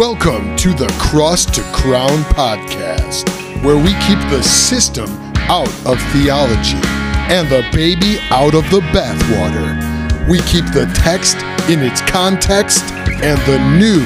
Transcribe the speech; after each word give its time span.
Welcome 0.00 0.56
to 0.56 0.72
the 0.72 0.88
Cross 0.98 1.44
to 1.56 1.60
Crown 1.74 2.24
podcast, 2.32 3.28
where 3.62 3.76
we 3.76 3.92
keep 4.06 4.18
the 4.30 4.42
system 4.42 5.10
out 5.50 5.68
of 5.84 6.00
theology 6.14 6.80
and 7.28 7.46
the 7.50 7.68
baby 7.70 8.18
out 8.30 8.54
of 8.54 8.64
the 8.70 8.80
bathwater. 8.94 10.26
We 10.26 10.38
keep 10.38 10.64
the 10.72 10.90
text 10.94 11.36
in 11.68 11.80
its 11.80 12.00
context 12.00 12.82
and 13.22 13.38
the 13.42 13.58
new 13.78 14.00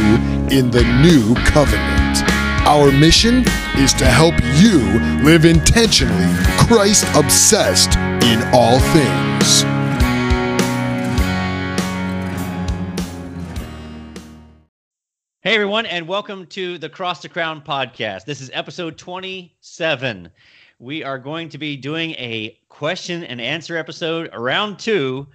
in 0.51 0.73
the 0.73 0.83
new 1.01 1.33
covenant. 1.45 2.29
Our 2.67 2.91
mission 2.91 3.45
is 3.79 3.93
to 3.93 4.07
help 4.07 4.35
you 4.57 4.81
live 5.23 5.45
intentionally 5.45 6.35
Christ 6.67 7.05
obsessed 7.15 7.95
in 8.25 8.43
all 8.53 8.81
things. 8.81 9.74
Hey, 15.55 15.59
everyone, 15.59 15.87
and 15.87 16.09
welcome 16.09 16.47
to 16.47 16.79
the 16.79 16.89
Cross 16.89 17.21
to 17.21 17.29
Crown 17.29 17.61
podcast. 17.61 18.25
This 18.25 18.41
is 18.41 18.51
episode 18.53 18.99
27. 18.99 20.29
We 20.81 21.05
are 21.05 21.17
going 21.17 21.49
to 21.51 21.59
be 21.59 21.77
doing 21.77 22.11
a 22.15 22.59
question 22.69 23.23
and 23.23 23.41
answer 23.41 23.77
episode, 23.77 24.35
round 24.35 24.81
two. 24.81 25.29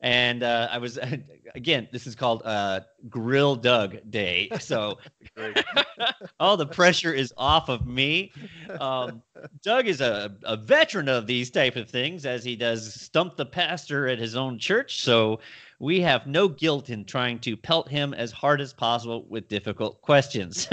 And 0.00 0.44
uh, 0.44 0.68
I 0.70 0.78
was, 0.78 0.96
again, 1.56 1.88
this 1.90 2.06
is 2.06 2.14
called 2.14 2.42
uh, 2.44 2.82
Grill 3.08 3.56
Doug 3.56 3.96
Day. 4.10 4.48
So 4.60 4.98
all 6.38 6.56
the 6.56 6.66
pressure 6.66 7.12
is 7.12 7.34
off 7.36 7.68
of 7.68 7.84
me. 7.84 8.30
Um, 8.78 9.24
Doug 9.64 9.88
is 9.88 10.00
a, 10.00 10.36
a 10.44 10.56
veteran 10.56 11.08
of 11.08 11.26
these 11.26 11.50
type 11.50 11.74
of 11.74 11.90
things 11.90 12.26
as 12.26 12.44
he 12.44 12.54
does 12.54 12.94
stump 12.94 13.36
the 13.36 13.46
pastor 13.46 14.06
at 14.06 14.20
his 14.20 14.36
own 14.36 14.56
church. 14.56 15.00
So 15.02 15.40
we 15.80 16.00
have 16.00 16.26
no 16.26 16.48
guilt 16.48 16.90
in 16.90 17.04
trying 17.04 17.38
to 17.40 17.56
pelt 17.56 17.88
him 17.88 18.14
as 18.14 18.32
hard 18.32 18.60
as 18.60 18.72
possible 18.72 19.26
with 19.28 19.48
difficult 19.48 20.00
questions. 20.02 20.68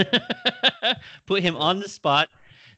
Put 1.26 1.42
him 1.42 1.56
on 1.56 1.80
the 1.80 1.88
spot. 1.88 2.28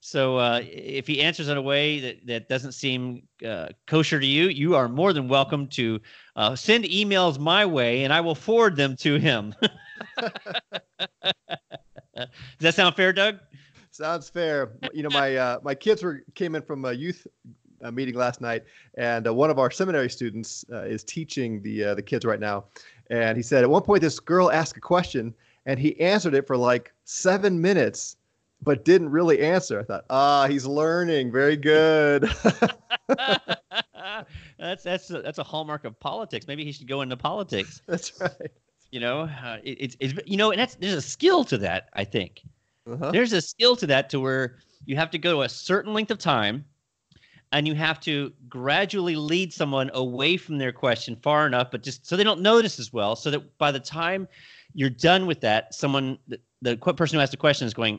So 0.00 0.36
uh, 0.36 0.60
if 0.62 1.06
he 1.06 1.22
answers 1.22 1.48
in 1.48 1.56
a 1.56 1.62
way 1.62 2.00
that, 2.00 2.26
that 2.26 2.48
doesn't 2.48 2.72
seem 2.72 3.22
uh, 3.46 3.68
kosher 3.86 4.20
to 4.20 4.26
you, 4.26 4.48
you 4.48 4.74
are 4.74 4.86
more 4.86 5.14
than 5.14 5.28
welcome 5.28 5.66
to 5.68 5.98
uh, 6.36 6.54
send 6.54 6.84
emails 6.84 7.38
my 7.38 7.64
way 7.64 8.04
and 8.04 8.12
I 8.12 8.20
will 8.20 8.34
forward 8.34 8.76
them 8.76 8.96
to 8.96 9.16
him. 9.16 9.54
Does 12.14 12.28
that 12.60 12.74
sound 12.74 12.96
fair, 12.96 13.12
Doug? 13.12 13.38
Sounds 13.90 14.28
fair. 14.28 14.72
You 14.92 15.04
know, 15.04 15.10
my 15.10 15.36
uh, 15.36 15.58
my 15.62 15.74
kids 15.74 16.02
were 16.02 16.24
came 16.34 16.54
in 16.54 16.62
from 16.62 16.84
a 16.84 16.92
youth 16.92 17.26
uh, 17.82 17.90
meeting 17.90 18.14
last 18.14 18.40
night, 18.40 18.64
and 18.96 19.26
uh, 19.26 19.34
one 19.34 19.50
of 19.50 19.58
our 19.58 19.70
seminary 19.70 20.10
students 20.10 20.64
uh, 20.72 20.82
is 20.82 21.04
teaching 21.04 21.62
the 21.62 21.84
uh, 21.84 21.94
the 21.94 22.02
kids 22.02 22.24
right 22.24 22.40
now, 22.40 22.64
and 23.10 23.36
he 23.36 23.42
said 23.42 23.62
at 23.64 23.70
one 23.70 23.82
point 23.82 24.00
this 24.02 24.20
girl 24.20 24.50
asked 24.50 24.76
a 24.76 24.80
question, 24.80 25.34
and 25.66 25.78
he 25.78 25.98
answered 26.00 26.34
it 26.34 26.46
for 26.46 26.56
like 26.56 26.92
seven 27.04 27.60
minutes, 27.60 28.16
but 28.62 28.84
didn't 28.84 29.10
really 29.10 29.40
answer. 29.40 29.80
I 29.80 29.84
thought, 29.84 30.04
ah, 30.10 30.46
he's 30.48 30.66
learning. 30.66 31.32
Very 31.32 31.56
good. 31.56 32.28
that's 34.58 34.82
that's 34.82 35.10
a, 35.10 35.22
that's 35.22 35.38
a 35.38 35.44
hallmark 35.44 35.84
of 35.84 35.98
politics. 36.00 36.46
Maybe 36.46 36.64
he 36.64 36.72
should 36.72 36.88
go 36.88 37.02
into 37.02 37.16
politics. 37.16 37.82
that's 37.86 38.12
right. 38.20 38.50
You 38.90 39.00
know, 39.00 39.22
uh, 39.22 39.58
it, 39.64 39.76
it's 39.80 39.96
it's 40.00 40.14
you 40.26 40.36
know, 40.36 40.50
and 40.52 40.60
that's 40.60 40.76
there's 40.76 40.94
a 40.94 41.02
skill 41.02 41.44
to 41.44 41.58
that. 41.58 41.88
I 41.94 42.04
think 42.04 42.42
Uh-huh. 42.86 43.10
there's 43.10 43.32
a 43.32 43.40
skill 43.40 43.76
to 43.76 43.86
that 43.88 44.08
to 44.10 44.20
where 44.20 44.58
you 44.86 44.96
have 44.96 45.10
to 45.10 45.18
go 45.18 45.42
a 45.42 45.48
certain 45.48 45.92
length 45.94 46.10
of 46.10 46.18
time 46.18 46.64
and 47.54 47.68
you 47.68 47.74
have 47.74 48.00
to 48.00 48.32
gradually 48.48 49.14
lead 49.14 49.52
someone 49.52 49.88
away 49.94 50.36
from 50.36 50.58
their 50.58 50.72
question 50.72 51.16
far 51.22 51.46
enough 51.46 51.70
but 51.70 51.82
just 51.82 52.04
so 52.04 52.16
they 52.16 52.24
don't 52.24 52.40
notice 52.40 52.78
as 52.78 52.92
well 52.92 53.14
so 53.16 53.30
that 53.30 53.56
by 53.58 53.70
the 53.70 53.80
time 53.80 54.26
you're 54.74 54.90
done 54.90 55.24
with 55.26 55.40
that 55.40 55.72
someone 55.72 56.18
the, 56.28 56.38
the 56.62 56.76
qu- 56.76 56.92
person 56.92 57.16
who 57.16 57.22
asked 57.22 57.30
the 57.30 57.36
question 57.38 57.66
is 57.66 57.72
going 57.72 57.98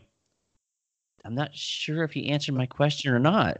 i'm 1.23 1.33
not 1.33 1.55
sure 1.55 2.03
if 2.03 2.11
he 2.11 2.29
answered 2.29 2.53
my 2.53 2.65
question 2.67 3.11
or 3.11 3.19
not 3.19 3.57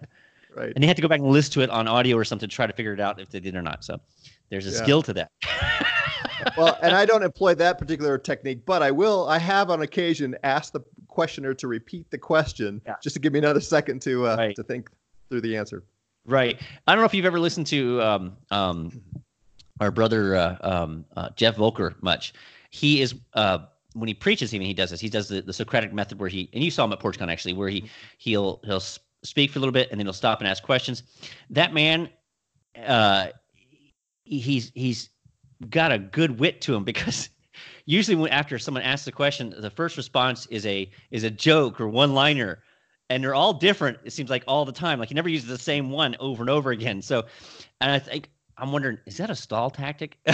Right. 0.55 0.71
and 0.73 0.81
you 0.81 0.87
have 0.87 0.95
to 0.95 1.01
go 1.01 1.09
back 1.09 1.19
and 1.19 1.27
listen 1.29 1.51
to 1.55 1.61
it 1.61 1.69
on 1.69 1.85
audio 1.85 2.15
or 2.15 2.23
something 2.23 2.47
to 2.47 2.55
try 2.55 2.65
to 2.65 2.71
figure 2.71 2.93
it 2.93 2.99
out 3.01 3.19
if 3.19 3.29
they 3.29 3.41
did 3.41 3.55
or 3.55 3.61
not 3.61 3.83
so 3.83 3.99
there's 4.49 4.67
a 4.67 4.69
Yeah. 4.71 4.83
skill 4.83 5.01
to 5.01 5.13
that 5.13 5.31
well, 6.57 6.77
and 6.81 6.95
I 6.95 7.05
don't 7.05 7.23
employ 7.23 7.55
that 7.55 7.77
particular 7.77 8.17
technique, 8.17 8.65
but 8.65 8.81
I 8.83 8.91
will. 8.91 9.27
I 9.27 9.37
have 9.39 9.69
on 9.69 9.81
occasion 9.81 10.35
asked 10.43 10.73
the 10.73 10.81
questioner 11.07 11.53
to 11.55 11.67
repeat 11.67 12.09
the 12.11 12.17
question 12.17 12.81
Yeah. 12.85 12.95
just 13.01 13.15
to 13.15 13.19
give 13.19 13.33
me 13.33 13.39
another 13.39 13.59
second 13.61 14.01
to 14.03 14.27
uh, 14.27 14.35
Right. 14.37 14.55
to 14.55 14.63
think 14.63 14.89
through 15.29 15.41
the 15.41 15.55
answer. 15.55 15.83
Right. 16.25 16.59
I 16.87 16.93
don't 16.93 17.01
know 17.01 17.05
if 17.05 17.13
you've 17.13 17.25
ever 17.25 17.39
listened 17.39 17.67
to 17.67 18.01
um, 18.01 18.37
um, 18.49 19.01
our 19.79 19.91
brother 19.91 20.35
uh, 20.35 20.57
um, 20.61 21.05
uh, 21.15 21.29
Jeff 21.35 21.55
Volker 21.55 21.95
much. 22.01 22.33
He 22.71 23.01
is 23.01 23.15
uh, 23.33 23.59
when 23.93 24.07
he 24.07 24.13
preaches, 24.13 24.53
even 24.53 24.65
he 24.65 24.73
does 24.73 24.89
this. 24.89 24.99
He 24.99 25.09
does 25.09 25.27
the, 25.27 25.41
the 25.41 25.53
Socratic 25.53 25.93
method 25.93 26.19
where 26.19 26.29
he 26.29 26.49
and 26.53 26.63
you 26.63 26.71
saw 26.71 26.85
him 26.85 26.93
at 26.93 26.99
PorchCon 26.99 27.31
actually, 27.31 27.53
where 27.53 27.69
he 27.69 27.89
he'll 28.17 28.59
he'll 28.63 28.81
speak 29.23 29.51
for 29.51 29.59
a 29.59 29.61
little 29.61 29.73
bit 29.73 29.89
and 29.91 29.99
then 29.99 30.05
he'll 30.05 30.13
stop 30.13 30.39
and 30.39 30.47
ask 30.47 30.63
questions. 30.63 31.03
That 31.49 31.73
man, 31.73 32.09
uh, 32.83 33.27
he's 34.23 34.71
he's 34.73 35.09
got 35.69 35.91
a 35.91 35.99
good 35.99 36.39
wit 36.39 36.61
to 36.61 36.75
him 36.75 36.83
because 36.85 37.29
usually 37.85 38.15
when 38.15 38.31
after 38.31 38.57
someone 38.57 38.83
asks 38.83 39.07
a 39.07 39.11
question, 39.11 39.53
the 39.57 39.69
first 39.69 39.95
response 39.95 40.47
is 40.47 40.65
a 40.65 40.89
is 41.11 41.23
a 41.23 41.29
joke 41.29 41.79
or 41.79 41.87
one 41.87 42.13
liner 42.13 42.63
and 43.09 43.23
they're 43.23 43.35
all 43.35 43.53
different. 43.53 43.99
It 44.03 44.13
seems 44.13 44.29
like 44.29 44.43
all 44.47 44.65
the 44.65 44.71
time. 44.71 44.99
Like 44.99 45.09
he 45.09 45.15
never 45.15 45.29
uses 45.29 45.47
the 45.47 45.57
same 45.57 45.89
one 45.89 46.15
over 46.19 46.41
and 46.43 46.49
over 46.49 46.71
again. 46.71 47.01
So, 47.01 47.25
and 47.81 47.91
I 47.91 47.99
think 47.99 48.29
I'm 48.57 48.71
wondering, 48.71 48.97
is 49.05 49.17
that 49.17 49.29
a 49.29 49.35
stall 49.35 49.69
tactic? 49.69 50.17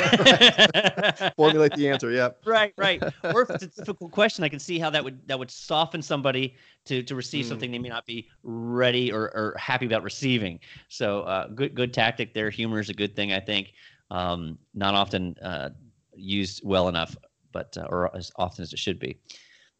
Formulate 1.35 1.73
the 1.75 1.89
answer. 1.89 2.11
Yeah. 2.11 2.29
right, 2.45 2.73
right. 2.77 3.01
Or 3.23 3.41
if 3.41 3.49
it's 3.49 3.63
a 3.63 3.67
difficult 3.77 4.11
question, 4.11 4.43
I 4.43 4.49
can 4.49 4.59
see 4.59 4.79
how 4.79 4.89
that 4.91 5.03
would 5.03 5.27
that 5.27 5.37
would 5.37 5.51
soften 5.51 6.01
somebody 6.01 6.55
to 6.85 7.03
to 7.03 7.15
receive 7.15 7.45
Mm. 7.45 7.49
something 7.49 7.71
they 7.71 7.79
may 7.79 7.89
not 7.89 8.05
be 8.05 8.29
ready 8.43 9.11
or, 9.11 9.23
or 9.35 9.55
happy 9.57 9.85
about 9.85 10.03
receiving. 10.03 10.59
So, 10.87 11.21
uh, 11.21 11.47
good 11.47 11.73
good 11.75 11.93
tactic 11.93 12.33
there. 12.33 12.49
Humor 12.49 12.79
is 12.79 12.89
a 12.89 12.93
good 12.93 13.15
thing, 13.15 13.33
I 13.33 13.39
think. 13.39 13.73
Um, 14.11 14.57
not 14.73 14.93
often 14.93 15.35
uh, 15.41 15.69
used 16.13 16.61
well 16.63 16.89
enough, 16.89 17.15
but 17.51 17.75
uh, 17.77 17.87
or 17.89 18.15
as 18.15 18.31
often 18.35 18.61
as 18.63 18.73
it 18.73 18.79
should 18.79 18.99
be. 18.99 19.17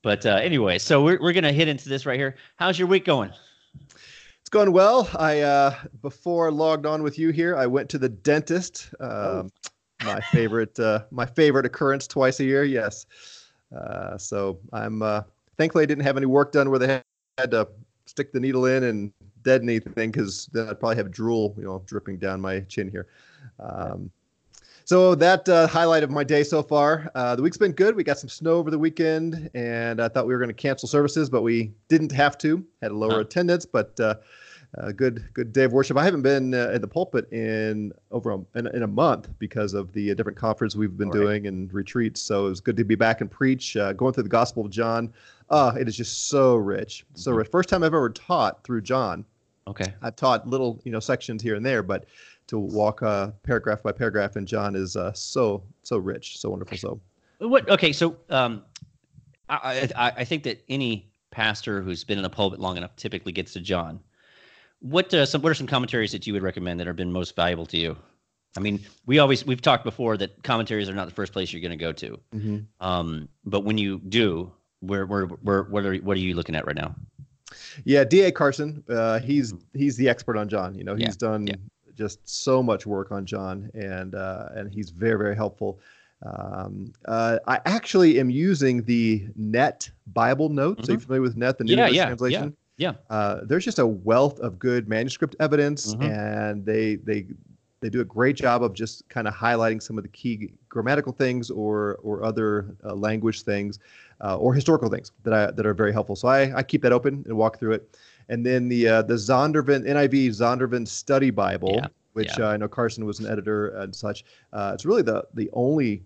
But 0.04 0.26
uh, 0.26 0.36
anyway, 0.42 0.80
so 0.80 1.04
we're 1.04 1.22
we're 1.22 1.34
gonna 1.34 1.52
hit 1.54 1.68
into 1.68 1.90
this 1.90 2.06
right 2.06 2.20
here. 2.20 2.36
How's 2.56 2.80
your 2.80 2.88
week 2.88 3.06
going? 3.06 3.32
It's 4.40 4.50
going 4.50 4.72
well. 4.72 5.10
I 5.18 5.42
uh, 5.42 5.76
before 6.02 6.48
I 6.48 6.52
logged 6.52 6.86
on 6.86 7.04
with 7.04 7.20
you 7.20 7.30
here, 7.30 7.56
I 7.56 7.68
went 7.68 7.90
to 7.90 7.98
the 7.98 8.10
dentist. 8.10 8.94
Um, 9.00 9.52
My 10.04 10.20
favorite, 10.20 10.80
uh, 10.80 11.04
my 11.12 11.28
favorite 11.28 11.64
occurrence 11.68 12.08
twice 12.08 12.40
a 12.40 12.44
year. 12.44 12.64
Yes. 12.64 13.06
Uh, 13.76 14.18
so 14.18 14.58
I'm 14.74 15.04
uh, 15.04 15.22
thankfully 15.58 15.84
I 15.84 15.86
didn't 15.86 16.04
have 16.06 16.18
any 16.18 16.26
work 16.26 16.52
done 16.52 16.72
where 16.72 16.80
they 16.80 16.88
had- 16.88 17.04
had 17.38 17.52
to 17.52 17.68
stick 18.08 18.34
the 18.34 18.40
needle 18.40 18.66
in 18.66 18.84
and 18.86 19.14
dead 19.44 19.62
anything 19.62 20.10
because 20.12 20.48
then 20.54 20.68
I'd 20.68 20.80
probably 20.80 20.96
have 20.98 21.12
drool, 21.12 21.54
you 21.56 21.64
know, 21.64 21.84
dripping 21.86 22.18
down 22.18 22.42
my 22.42 22.62
chin 22.62 22.90
here. 22.90 23.08
Um, 23.60 24.10
so 24.92 25.16
that 25.16 25.48
uh, 25.48 25.68
highlight 25.68 26.04
of 26.04 26.10
my 26.10 26.22
day 26.22 26.44
so 26.44 26.62
far. 26.62 27.10
Uh, 27.16 27.34
the 27.34 27.42
week's 27.42 27.56
been 27.58 27.72
good. 27.72 27.96
We 27.96 28.04
got 28.04 28.20
some 28.20 28.28
snow 28.28 28.56
over 28.56 28.70
the 28.70 28.78
weekend, 28.78 29.50
and 29.54 30.02
I 30.02 30.10
thought 30.10 30.28
we 30.28 30.34
were 30.34 30.38
going 30.38 30.50
to 30.50 30.54
cancel 30.54 30.90
services, 30.90 31.30
but 31.30 31.44
we 31.44 31.72
didn't 31.88 32.12
have 32.12 32.38
to. 32.40 32.62
Had 32.82 32.92
a 32.92 32.94
lower 32.94 33.14
Huh. 33.14 33.20
attendance, 33.20 33.66
but 33.66 33.98
uh, 34.02 34.16
a 34.74 34.92
good 34.92 35.24
good 35.34 35.54
day 35.54 35.64
of 35.64 35.72
worship. 35.72 35.96
I 35.96 36.04
haven't 36.04 36.24
been 36.24 36.54
uh, 36.54 36.72
at 36.74 36.82
the 36.82 36.90
pulpit 36.90 37.32
in 37.32 37.94
over 38.12 38.32
a, 38.32 38.40
in, 38.56 38.68
in 38.68 38.84
a 38.84 38.88
month 38.88 39.30
because 39.40 39.74
of 39.74 39.94
the 39.94 40.12
uh, 40.12 40.14
different 40.14 40.38
conferences 40.38 40.76
we've 40.78 40.98
been 40.98 41.08
All 41.08 41.14
right. 41.14 41.22
doing 41.22 41.48
and 41.48 41.74
retreats. 41.74 42.22
So 42.22 42.48
it 42.48 42.50
was 42.50 42.60
good 42.60 42.76
to 42.76 42.84
be 42.84 42.96
back 42.96 43.22
and 43.22 43.32
preach, 43.32 43.78
uh, 43.78 43.94
going 43.94 44.14
through 44.14 44.24
the 44.24 44.30
Gospel 44.30 44.66
of 44.66 44.72
John. 44.72 45.14
Uh, 45.50 45.72
it 45.80 45.88
is 45.88 45.96
just 45.96 46.28
so 46.28 46.58
rich, 46.58 47.06
so 47.14 47.32
Mhm. 47.32 47.38
rich. 47.38 47.48
First 47.50 47.70
time 47.70 47.82
I've 47.84 47.94
ever 47.94 48.10
taught 48.10 48.62
through 48.66 48.82
John. 48.82 49.24
Okay. 49.68 49.94
I've 50.02 50.18
taught 50.18 50.46
little, 50.50 50.82
you 50.84 50.92
know, 50.92 51.00
sections 51.00 51.42
here 51.42 51.56
and 51.56 51.66
there, 51.66 51.82
but 51.82 52.08
to 52.48 52.58
walk 52.58 53.02
uh, 53.02 53.32
paragraph 53.44 53.84
by 53.84 53.92
paragraph 53.92 54.36
And 54.36 54.48
John 54.48 54.76
is 54.76 54.96
uh, 54.96 55.14
so 55.14 55.64
so 55.84 55.98
rich, 55.98 56.40
so 56.40 56.50
wonderful. 56.50 56.78
So 56.78 57.00
What? 57.40 57.70
Okay, 57.70 57.92
so 57.94 58.18
um, 58.30 58.64
I, 59.50 59.90
I 59.96 60.12
I 60.18 60.24
think 60.26 60.44
that 60.44 60.64
any 60.70 61.12
pastor 61.32 61.82
who's 61.82 62.04
been 62.04 62.20
in 62.20 62.26
a 62.26 62.30
pulpit 62.30 62.60
long 62.60 62.78
enough 62.78 62.96
typically 62.96 63.32
gets 63.32 63.54
to 63.54 63.62
John. 63.62 64.00
What 64.80 65.14
uh, 65.14 65.26
some 65.26 65.42
what 65.42 65.50
are 65.52 65.56
some 65.56 65.68
commentaries 65.68 66.12
that 66.12 66.28
you 66.28 66.34
would 66.34 66.44
recommend 66.44 66.80
that 66.80 66.88
have 66.88 66.96
been 66.96 67.12
most 67.12 67.36
valuable 67.36 67.66
to 67.68 67.78
you? 67.78 67.98
I 68.58 68.60
mean, 68.60 68.82
we 69.06 69.20
always 69.20 69.46
we've 69.46 69.62
talked 69.62 69.84
before 69.84 70.18
that 70.18 70.44
commentaries 70.44 70.90
are 70.90 70.94
not 70.94 71.08
the 71.08 71.14
first 71.14 71.32
place 71.34 71.54
you're 71.54 71.62
going 71.62 71.72
to 71.72 71.78
go 71.78 71.92
to. 71.94 72.20
Um, 72.82 73.30
but 73.46 73.64
when 73.64 73.78
you 73.78 74.00
do, 74.00 74.52
where 74.82 75.06
where 75.06 75.26
where 75.26 75.64
what 75.64 75.86
are 75.86 75.96
what 75.98 76.18
are 76.18 76.20
you 76.20 76.34
looking 76.34 76.56
at 76.56 76.66
right 76.66 76.76
now? 76.76 76.96
yeah, 77.84 78.04
D.A. 78.04 78.32
Carson, 78.32 78.84
uh, 78.90 79.20
he's 79.20 79.54
he's 79.74 79.96
the 79.98 80.10
expert 80.10 80.38
on 80.38 80.50
John. 80.50 80.76
You 80.76 80.84
know, 80.84 80.96
Yeah, 80.96 81.08
he's 81.08 81.18
done 81.18 81.48
yeah. 81.48 81.56
Just 82.02 82.28
so 82.28 82.64
much 82.64 82.88
work 82.88 83.12
on 83.12 83.28
John, 83.28 83.70
and 83.76 84.16
uh, 84.16 84.50
and 84.56 84.74
he's 84.74 84.90
very 84.90 85.20
very 85.20 85.36
helpful. 85.36 85.80
Um, 86.24 86.94
uh, 87.06 87.38
I 87.46 87.60
actually 87.66 88.20
am 88.20 88.32
using 88.32 88.82
the 88.84 89.28
NET 89.36 89.88
Bible 90.08 90.50
Notes. 90.50 90.90
Are 90.90 90.94
you 90.94 91.00
familiar 91.00 91.22
with 91.22 91.38
NET, 91.38 91.60
the 91.60 91.64
New 91.64 91.74
Mm-hmm. 91.74 91.78
Yeah, 91.80 91.86
English 91.86 91.98
yeah, 91.98 92.06
translation? 92.08 92.58
yeah. 92.78 92.94
Uh, 93.12 93.42
there's 93.44 93.64
just 93.66 93.78
a 93.78 93.86
wealth 93.86 94.40
of 94.40 94.58
good 94.58 94.88
manuscript 94.90 95.36
evidence, 95.40 95.94
Mhm. 95.94 96.04
and 96.04 96.66
they 96.66 96.96
they 96.96 97.28
they 97.82 97.90
do 97.90 98.02
a 98.02 98.06
great 98.06 98.36
job 98.36 98.64
of 98.64 98.74
just 98.74 99.08
kind 99.10 99.28
of 99.28 99.34
highlighting 99.36 99.80
some 99.82 99.98
of 100.00 100.04
the 100.04 100.10
key 100.10 100.54
grammatical 100.70 101.14
things 101.14 101.52
or 101.52 102.00
or 102.02 102.24
other 102.24 102.76
uh, 102.84 102.96
language 102.96 103.44
things 103.44 103.78
uh, 104.24 104.38
or 104.38 104.56
historical 104.56 104.90
things 104.90 105.12
that 105.24 105.34
I 105.34 105.52
that 105.52 105.66
are 105.68 105.76
very 105.76 105.94
helpful. 105.94 106.16
So 106.16 106.28
I, 106.28 106.42
I 106.60 106.64
keep 106.64 106.82
that 106.82 106.94
open 106.94 107.14
and 107.28 107.38
walk 107.38 107.60
through 107.60 107.74
it. 107.74 107.84
And 108.32 108.46
then 108.46 108.70
the 108.70 108.88
uh, 108.88 109.02
the 109.02 109.16
Zondervan 109.16 109.86
NIV 109.86 110.30
Zondervan 110.30 110.88
Study 110.88 111.30
Bible, 111.32 111.74
Yeah, 111.76 111.88
which 112.14 112.38
yeah. 112.40 112.46
uh, 112.46 112.54
I 112.54 112.58
know 112.58 112.70
Carson 112.70 113.06
was 113.06 113.20
an 113.20 113.28
editor 113.28 113.68
and 113.82 113.94
such. 113.94 114.24
Uh, 114.54 114.72
it's 114.74 114.86
really 114.86 115.02
the 115.02 115.26
the 115.34 115.50
only 115.52 116.04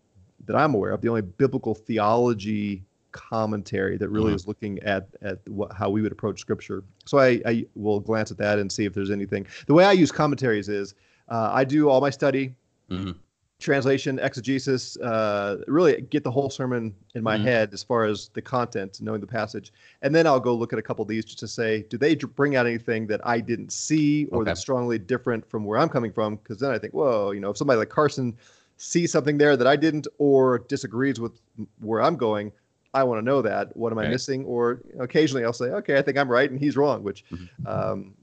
that 0.48 0.56
I'm 0.56 0.74
aware 0.74 0.92
of 0.92 1.01
the 1.01 1.07
only 1.10 1.22
biblical 1.22 1.75
theology 1.75 2.83
commentary 3.12 3.95
that 3.98 4.10
really 4.10 4.33
Mhm. 4.33 4.36
is 4.36 4.48
looking 4.48 4.80
at 4.83 5.07
at 5.22 5.38
what, 5.48 5.72
how 5.72 5.89
we 5.92 6.01
would 6.01 6.12
approach 6.12 6.39
scripture. 6.42 6.83
So 7.06 7.19
I, 7.19 7.42
I 7.45 7.66
will 7.75 8.00
glance 8.00 8.31
at 8.31 8.38
that 8.39 8.60
and 8.60 8.69
see 8.71 8.86
if 8.86 8.94
there's 8.94 9.12
anything. 9.12 9.45
The 9.68 9.74
way 9.74 9.86
I 9.86 9.94
use 9.94 10.12
commentaries 10.12 10.68
is 10.68 10.95
uh, 11.30 11.50
I 11.54 11.63
do 11.63 11.89
all 11.89 12.01
my 12.01 12.10
study, 12.10 12.56
Mhm. 12.92 13.16
Translation, 13.69 14.19
exegesis, 14.19 14.98
uh, 14.98 15.57
really 15.68 16.02
get 16.02 16.24
the 16.24 16.31
whole 16.31 16.50
sermon 16.50 16.94
in 17.16 17.24
my 17.24 17.38
Mhm. 17.38 17.42
head 17.44 17.74
as 17.74 17.84
far 17.84 18.04
as 18.06 18.30
the 18.34 18.42
content, 18.42 19.02
knowing 19.02 19.22
the 19.22 19.28
passage, 19.28 19.72
and 20.02 20.13
then 20.13 20.28
I'll 20.28 20.40
go 20.40 20.54
look 20.54 20.74
at 20.74 20.80
a 20.80 20.81
couple 20.81 21.02
of 21.04 21.07
these 21.07 21.24
just 21.25 21.40
to 21.40 21.48
say, 21.48 21.84
do 21.84 21.98
they 21.98 22.16
bring 22.16 22.56
out 22.56 22.66
anything 22.68 23.07
that 23.07 23.25
I 23.25 23.40
didn't 23.40 23.72
see 23.72 24.25
or 24.28 24.40
Okay. 24.42 24.46
that's 24.50 24.62
strongly 24.62 25.00
different 25.00 25.46
from 25.50 25.63
where 25.63 25.80
I'm 25.80 25.90
coming 25.90 26.12
from? 26.12 26.36
Because 26.36 26.60
then 26.60 26.72
I 26.72 26.78
think, 26.78 26.94
whoa, 26.94 27.31
you 27.31 27.40
know, 27.40 27.50
if 27.50 27.57
somebody 27.57 27.78
like 27.80 27.90
Carson 27.90 28.36
sees 28.78 29.10
something 29.12 29.38
there 29.38 29.56
that 29.56 29.68
I 29.68 29.78
didn't 29.78 30.06
or 30.18 30.60
disagrees 30.60 31.19
with 31.19 31.40
where 31.80 32.02
I'm 32.02 32.18
going. 32.18 32.52
I 32.94 33.04
want 33.04 33.19
to 33.19 33.25
know 33.25 33.42
that. 33.42 33.75
What 33.75 33.92
am 33.94 34.00
I 34.00 34.07
missing? 34.10 34.46
Or 34.46 34.81
occasionally 35.00 35.44
I'll 35.46 35.54
say, 35.54 35.66
okay, 35.66 35.98
I 35.98 36.02
think 36.02 36.18
I'm 36.18 36.30
right 36.30 36.50
and 36.50 36.60
he's 36.60 36.75
wrong, 36.78 37.02
which 37.04 37.24
Mhm. 37.31 37.50
um, 37.66 38.13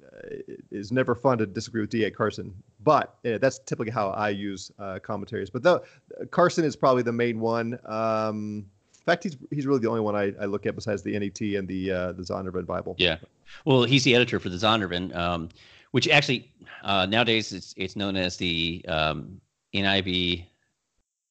is 0.70 0.92
never 0.92 1.14
fun 1.14 1.38
to 1.38 1.46
disagree 1.46 1.80
with 1.80 1.90
D.A. 1.90 2.10
Carson. 2.10 2.54
But 2.84 3.16
that's 3.22 3.58
typically 3.60 3.92
how 3.92 4.10
I 4.10 4.30
use 4.30 4.70
uh, 4.78 4.98
commentaries. 5.02 5.50
But 5.50 5.62
though 5.62 5.82
Carson 6.30 6.64
is 6.64 6.76
probably 6.76 7.02
the 7.02 7.12
main 7.12 7.40
one. 7.40 7.78
Um, 7.84 8.66
in 9.02 9.04
fact, 9.04 9.24
he's 9.24 9.36
he's 9.50 9.66
really 9.66 9.80
the 9.80 9.88
only 9.88 10.00
one 10.00 10.14
I, 10.14 10.32
I 10.40 10.44
look 10.44 10.64
at 10.64 10.76
besides 10.76 11.02
the 11.02 11.18
NET 11.18 11.40
and 11.40 11.66
the 11.66 11.90
uh, 11.90 12.12
the 12.12 12.22
Zondervan 12.22 12.66
Bible. 12.66 12.94
Yeah. 12.98 13.16
Well, 13.64 13.82
he's 13.82 14.04
the 14.04 14.14
editor 14.14 14.38
for 14.38 14.48
the 14.48 14.56
Zondervan, 14.56 15.14
um, 15.16 15.48
which 15.90 16.08
actually 16.08 16.50
uh, 16.84 17.06
nowadays 17.06 17.52
it's 17.52 17.74
it's 17.76 17.96
known 17.96 18.16
as 18.16 18.36
the 18.36 18.84
um, 18.86 19.40
NIV 19.74 20.44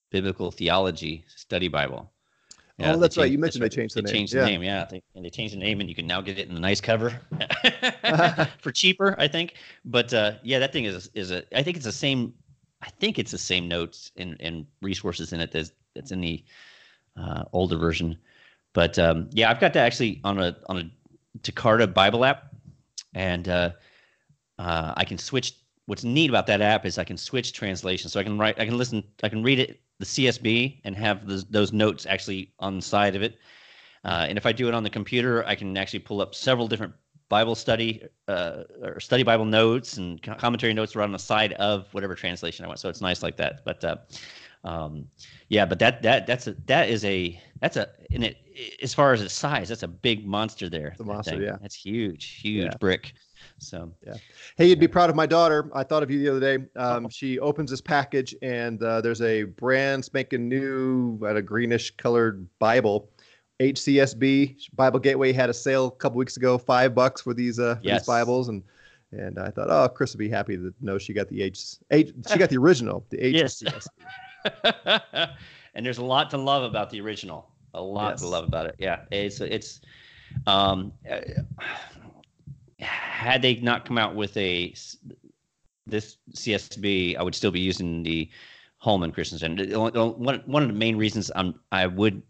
Biblical 0.10 0.52
Theology 0.52 1.24
Study 1.34 1.70
Bible. 1.70 2.12
Oh, 2.90 2.94
they 2.94 3.00
that's 3.00 3.18
right. 3.18 3.24
changed- 3.24 3.32
You 3.34 3.38
mentioned 3.40 3.64
they 3.64 3.70
changed 3.70 3.96
the 3.96 4.02
They 4.02 4.06
name. 4.12 4.14
changed 4.20 4.34
Yeah. 4.34 4.42
the 4.42 4.48
name, 4.48 4.64
yeah. 4.64 4.86
They, 4.90 5.02
and 5.16 5.26
they 5.26 5.30
changed 5.30 5.54
the 5.56 5.60
name, 5.60 5.80
and 5.80 5.90
you 5.90 5.96
can 5.96 6.08
now 6.08 6.22
get 6.22 6.38
it 6.40 6.48
in 6.48 6.54
the 6.54 6.60
nice 6.60 6.82
cover 6.82 7.20
for 8.62 8.72
cheaper, 8.72 9.16
I 9.20 9.28
think. 9.28 9.56
But 9.86 10.14
uh, 10.14 10.34
yeah, 10.44 10.60
that 10.60 10.74
thing 10.74 10.86
is 10.86 11.10
is 11.14 11.32
a. 11.32 11.44
I 11.58 11.64
think 11.64 11.78
it's 11.78 11.86
the 11.86 11.92
same. 11.92 12.34
I 12.82 12.90
think 13.00 13.20
it's 13.20 13.32
the 13.32 13.38
same 13.38 13.68
notes 13.68 14.12
and, 14.18 14.36
and 14.40 14.66
resources 14.82 15.34
in 15.34 15.40
it 15.40 15.52
that's 15.52 15.72
that's 15.96 16.12
in 16.12 16.22
the 16.22 16.44
uh, 17.18 17.44
older 17.54 17.78
version. 17.78 18.18
But 18.74 18.98
um, 18.98 19.30
yeah, 19.32 19.52
I've 19.52 19.60
got 19.60 19.74
that 19.74 19.86
actually 19.86 20.22
on 20.24 20.40
a 20.40 20.56
on 20.68 20.78
a 20.78 20.92
Jakarta 21.42 21.92
Bible 21.94 22.26
app, 22.26 22.52
and 23.14 23.48
uh, 23.48 23.72
uh, 24.60 24.94
I 24.98 25.04
can 25.06 25.18
switch. 25.18 25.54
What's 25.88 26.04
neat 26.04 26.30
about 26.30 26.48
that 26.48 26.62
app 26.62 26.86
is 26.86 26.98
I 26.98 27.04
can 27.04 27.18
switch 27.18 27.54
translations, 27.54 28.14
so 28.14 28.20
I 28.20 28.24
can 28.24 28.38
write, 28.38 28.60
I 28.60 28.66
can 28.66 28.78
listen, 28.78 29.04
I 29.24 29.30
can 29.30 29.44
read 29.44 29.60
it 29.60 29.82
the 30.02 30.06
CSB 30.06 30.82
and 30.84 30.96
have 30.96 31.26
those, 31.28 31.46
those 31.46 31.72
notes 31.72 32.06
actually 32.06 32.52
on 32.60 32.76
the 32.76 32.82
side 32.82 33.16
of 33.16 33.22
it. 33.22 33.38
Uh, 34.04 34.26
and 34.28 34.38
if 34.38 34.46
I 34.46 34.52
do 34.52 34.68
it 34.68 34.74
on 34.74 34.84
the 34.84 34.90
computer, 34.90 35.46
I 35.46 35.56
can 35.56 35.78
actually 35.78 36.00
pull 36.00 36.22
up 36.22 36.34
several 36.36 36.68
different 36.68 36.94
Bible 37.30 37.56
study 37.56 38.04
uh, 38.28 38.64
or 38.82 39.00
study 39.00 39.24
Bible 39.24 39.46
notes 39.46 39.98
and 39.98 40.22
commentary 40.38 40.74
notes 40.74 40.96
right 40.96 41.06
on 41.06 41.14
the 41.14 41.20
side 41.20 41.54
of 41.54 41.88
whatever 41.94 42.14
translation 42.16 42.66
I 42.66 42.68
want. 42.68 42.80
So 42.80 42.90
it's 42.90 43.00
nice 43.00 43.24
like 43.24 43.38
that. 43.38 43.64
But 43.64 43.84
uh, 43.84 43.96
um, 44.64 45.08
yeah, 45.48 45.66
but 45.66 45.80
that 45.80 46.02
that 46.02 46.28
that's 46.28 46.48
a 46.48 46.56
that 46.66 46.90
is 46.90 47.06
a 47.06 47.40
that's 47.62 47.78
a 47.78 47.90
in 48.10 48.24
it 48.24 48.38
as 48.82 48.94
far 48.94 49.14
as 49.14 49.22
its 49.22 49.34
size, 49.34 49.70
that's 49.70 49.84
a 49.84 49.88
big 49.88 50.26
monster 50.28 50.68
there. 50.68 50.94
That 50.98 51.06
monster, 51.06 51.42
yeah. 51.42 51.58
That's 51.62 51.76
huge, 51.76 52.26
huge 52.42 52.66
Yeah. 52.66 52.78
brick. 52.80 53.14
So 53.62 53.92
yeah. 54.06 54.16
Hey, 54.58 54.68
you'd 54.68 54.80
be 54.80 54.88
proud 54.88 55.10
of 55.10 55.16
my 55.16 55.26
daughter. 55.28 55.70
I 55.74 55.84
thought 55.84 56.02
of 56.04 56.10
you 56.10 56.20
the 56.20 56.30
other 56.30 56.40
day. 56.40 56.66
Um, 56.76 57.06
Oh. 57.06 57.10
she 57.10 57.38
opens 57.40 57.70
this 57.70 57.80
package, 57.82 58.36
and 58.42 58.82
uh, 58.82 59.02
there's 59.02 59.22
a 59.22 59.44
brand 59.44 60.04
spanking 60.04 60.50
new, 60.50 61.20
at 61.28 61.36
a 61.38 61.42
greenish 61.42 61.92
colored 61.98 62.48
Bible. 62.60 63.10
HCSB 63.60 64.58
Bible 64.76 65.00
Gateway 65.00 65.32
had 65.32 65.50
a 65.52 65.54
sale 65.54 65.86
a 65.88 65.92
couple 65.92 66.18
weeks 66.18 66.36
ago, 66.38 66.58
five 66.58 66.96
bucks 66.96 67.22
for 67.22 67.34
these 67.36 67.60
uh, 67.60 67.76
for 67.76 67.82
Yes. 67.84 68.02
these 68.02 68.08
Bibles, 68.08 68.50
and 68.50 68.64
and 69.12 69.38
I 69.38 69.50
thought, 69.52 69.70
oh, 69.70 69.88
Chris 69.90 70.14
would 70.14 70.20
be 70.20 70.30
happy 70.30 70.58
to 70.58 70.74
know 70.82 70.98
she 70.98 71.14
got 71.14 71.28
the 71.28 71.42
H, 71.44 71.76
H 71.92 72.12
she 72.32 72.38
got 72.40 72.50
the 72.50 72.58
original, 72.66 73.06
the 73.10 73.18
HCSB. 73.18 73.88
Yes. 74.64 75.30
And 75.74 75.86
there's 75.86 76.00
a 76.00 76.04
lot 76.04 76.30
to 76.32 76.38
love 76.38 76.64
about 76.64 76.90
the 76.90 77.00
original. 77.00 77.50
A 77.74 77.82
lot 77.82 78.18
to 78.18 78.28
love 78.28 78.44
about 78.44 78.66
it. 78.66 78.76
Yeah, 78.78 79.04
it's 79.10 79.40
it's 79.40 79.80
um 80.48 80.92
uh, 81.10 81.20
had 82.82 83.42
they 83.42 83.56
not 83.56 83.86
come 83.86 83.98
out 83.98 84.16
with 84.16 84.36
a 84.38 84.74
this 85.88 86.18
CSB, 86.34 87.18
I 87.18 87.24
would 87.24 87.36
still 87.36 87.52
be 87.52 87.60
using 87.60 88.04
the 88.04 88.30
Holman 88.78 89.14
only- 89.18 89.92
One 90.00 90.42
one 90.46 90.64
of 90.64 90.70
the 90.70 90.76
main 90.76 90.98
reasons 90.98 91.32
I'm 91.36 91.60
I 91.72 91.86
would 91.88 92.22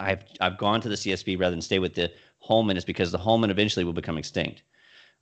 I've 0.00 0.24
I've 0.40 0.58
gone 0.58 0.80
to 0.80 0.88
the 0.88 0.94
CSB 0.94 1.38
rather 1.38 1.50
than 1.50 1.62
stay 1.62 1.78
with 1.78 1.94
the 1.94 2.10
Holman 2.40 2.76
is 2.76 2.84
because 2.84 3.12
the 3.12 3.18
Holman 3.18 3.50
eventually 3.50 3.84
will 3.84 3.92
become 3.92 4.16
extinct. 4.16 4.62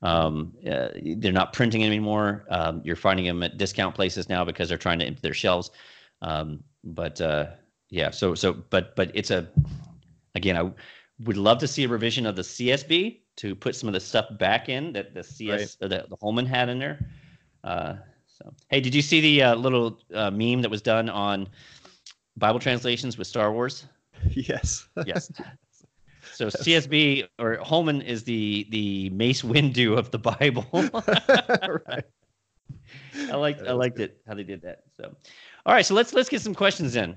Um, 0.02 0.52
uh, 0.70 0.88
they're 1.16 1.32
not 1.32 1.52
printing 1.54 1.82
anymore. 1.82 2.44
Um, 2.50 2.82
you're 2.84 2.96
finding 2.96 3.24
them 3.24 3.42
at 3.42 3.56
discount 3.56 3.94
places 3.94 4.28
now 4.28 4.44
because 4.44 4.68
they're 4.68 4.78
trying 4.78 4.98
to 4.98 5.06
empty 5.06 5.20
their 5.22 5.34
shelves. 5.34 5.70
Um, 6.20 6.62
but 6.84 7.20
uh, 7.20 7.46
yeah, 7.88 8.10
so 8.10 8.34
so 8.34 8.52
but 8.52 8.94
but 8.94 9.10
it's 9.14 9.30
a 9.30 9.48
again, 10.34 10.56
I 10.56 10.70
would 11.24 11.36
love 11.36 11.58
to 11.58 11.66
see 11.68 11.84
a 11.84 11.88
revision 11.88 12.26
of 12.26 12.36
the 12.36 12.42
CSB 12.42 13.20
to 13.36 13.54
put 13.54 13.76
some 13.76 13.88
of 13.88 13.92
the 13.92 14.00
stuff 14.00 14.26
back 14.38 14.68
in 14.68 14.92
that 14.92 15.14
the 15.14 15.22
CS 15.22 15.76
or 15.80 15.88
the, 15.88 16.06
the 16.08 16.16
Holman 16.16 16.46
had 16.46 16.68
in 16.68 16.78
there. 16.78 17.08
Uh, 17.64 17.96
so 18.26 18.52
hey, 18.68 18.80
did 18.80 18.94
you 18.94 19.02
see 19.02 19.20
the 19.20 19.42
uh, 19.42 19.54
little 19.54 20.00
uh, 20.14 20.30
meme 20.30 20.62
that 20.62 20.70
was 20.70 20.82
done 20.82 21.08
on 21.08 21.48
Bible 22.36 22.60
translations 22.60 23.18
with 23.18 23.26
Star 23.26 23.52
Wars? 23.52 23.86
yes. 24.30 24.88
Yes. 25.04 25.30
So 26.34 26.48
CSB 26.48 27.28
or 27.38 27.56
Holman 27.62 28.02
is 28.02 28.22
the 28.24 28.66
the 28.70 29.08
Mace 29.08 29.40
Windu 29.40 29.96
of 29.96 30.10
the 30.10 30.18
Bible. 30.18 30.66
right. 30.72 32.04
I 33.30 33.36
liked 33.36 33.62
I 33.66 33.72
liked 33.72 33.96
good. 33.96 34.10
it 34.10 34.20
how 34.26 34.34
they 34.34 34.42
did 34.42 34.60
that. 34.60 34.82
So, 34.96 35.14
all 35.64 35.72
right, 35.74 35.86
so 35.86 35.94
let's 35.94 36.12
let's 36.12 36.28
get 36.28 36.42
some 36.42 36.54
questions 36.54 36.94
in. 36.94 37.16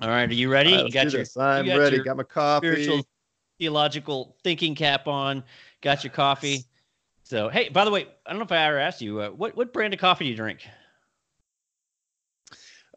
All 0.00 0.08
right, 0.08 0.28
are 0.28 0.34
you 0.34 0.50
ready? 0.50 0.74
Right, 0.74 0.86
you 0.86 0.92
got 0.92 1.12
your 1.12 1.22
this. 1.22 1.36
I'm 1.36 1.66
you 1.66 1.78
ready. 1.78 2.02
Got 2.02 2.16
my 2.16 2.24
coffee. 2.24 2.72
spiritual 2.72 3.06
theological 3.58 4.36
thinking 4.42 4.74
cap 4.74 5.06
on. 5.06 5.42
Got 5.80 6.04
your 6.04 6.12
coffee. 6.12 6.64
So, 7.22 7.48
hey, 7.48 7.68
by 7.68 7.84
the 7.84 7.90
way, 7.90 8.06
I 8.24 8.30
don't 8.30 8.38
know 8.38 8.44
if 8.44 8.52
I 8.52 8.66
ever 8.66 8.78
asked 8.78 9.00
you 9.00 9.20
uh, 9.20 9.30
what 9.30 9.56
what 9.56 9.72
brand 9.72 9.94
of 9.94 10.00
coffee 10.00 10.24
do 10.24 10.30
you 10.30 10.36
drink? 10.36 10.66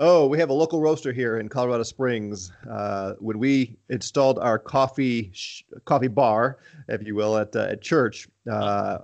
Oh, 0.01 0.27
we 0.27 0.37
have 0.39 0.49
a 0.49 0.53
local 0.53 0.79
roaster 0.79 1.11
here 1.11 1.39
in 1.39 1.49
Colorado 1.49 1.83
Springs. 1.83 2.53
Uh, 2.69 3.15
when 3.19 3.37
we 3.37 3.77
installed 3.89 4.39
our 4.39 4.57
coffee 4.57 5.29
sh- 5.33 5.63
coffee 5.83 6.07
bar, 6.07 6.59
if 6.87 7.05
you 7.05 7.15
will, 7.15 7.37
at 7.37 7.53
uh, 7.55 7.67
at 7.71 7.81
church, 7.81 8.27
uh, 8.49 8.99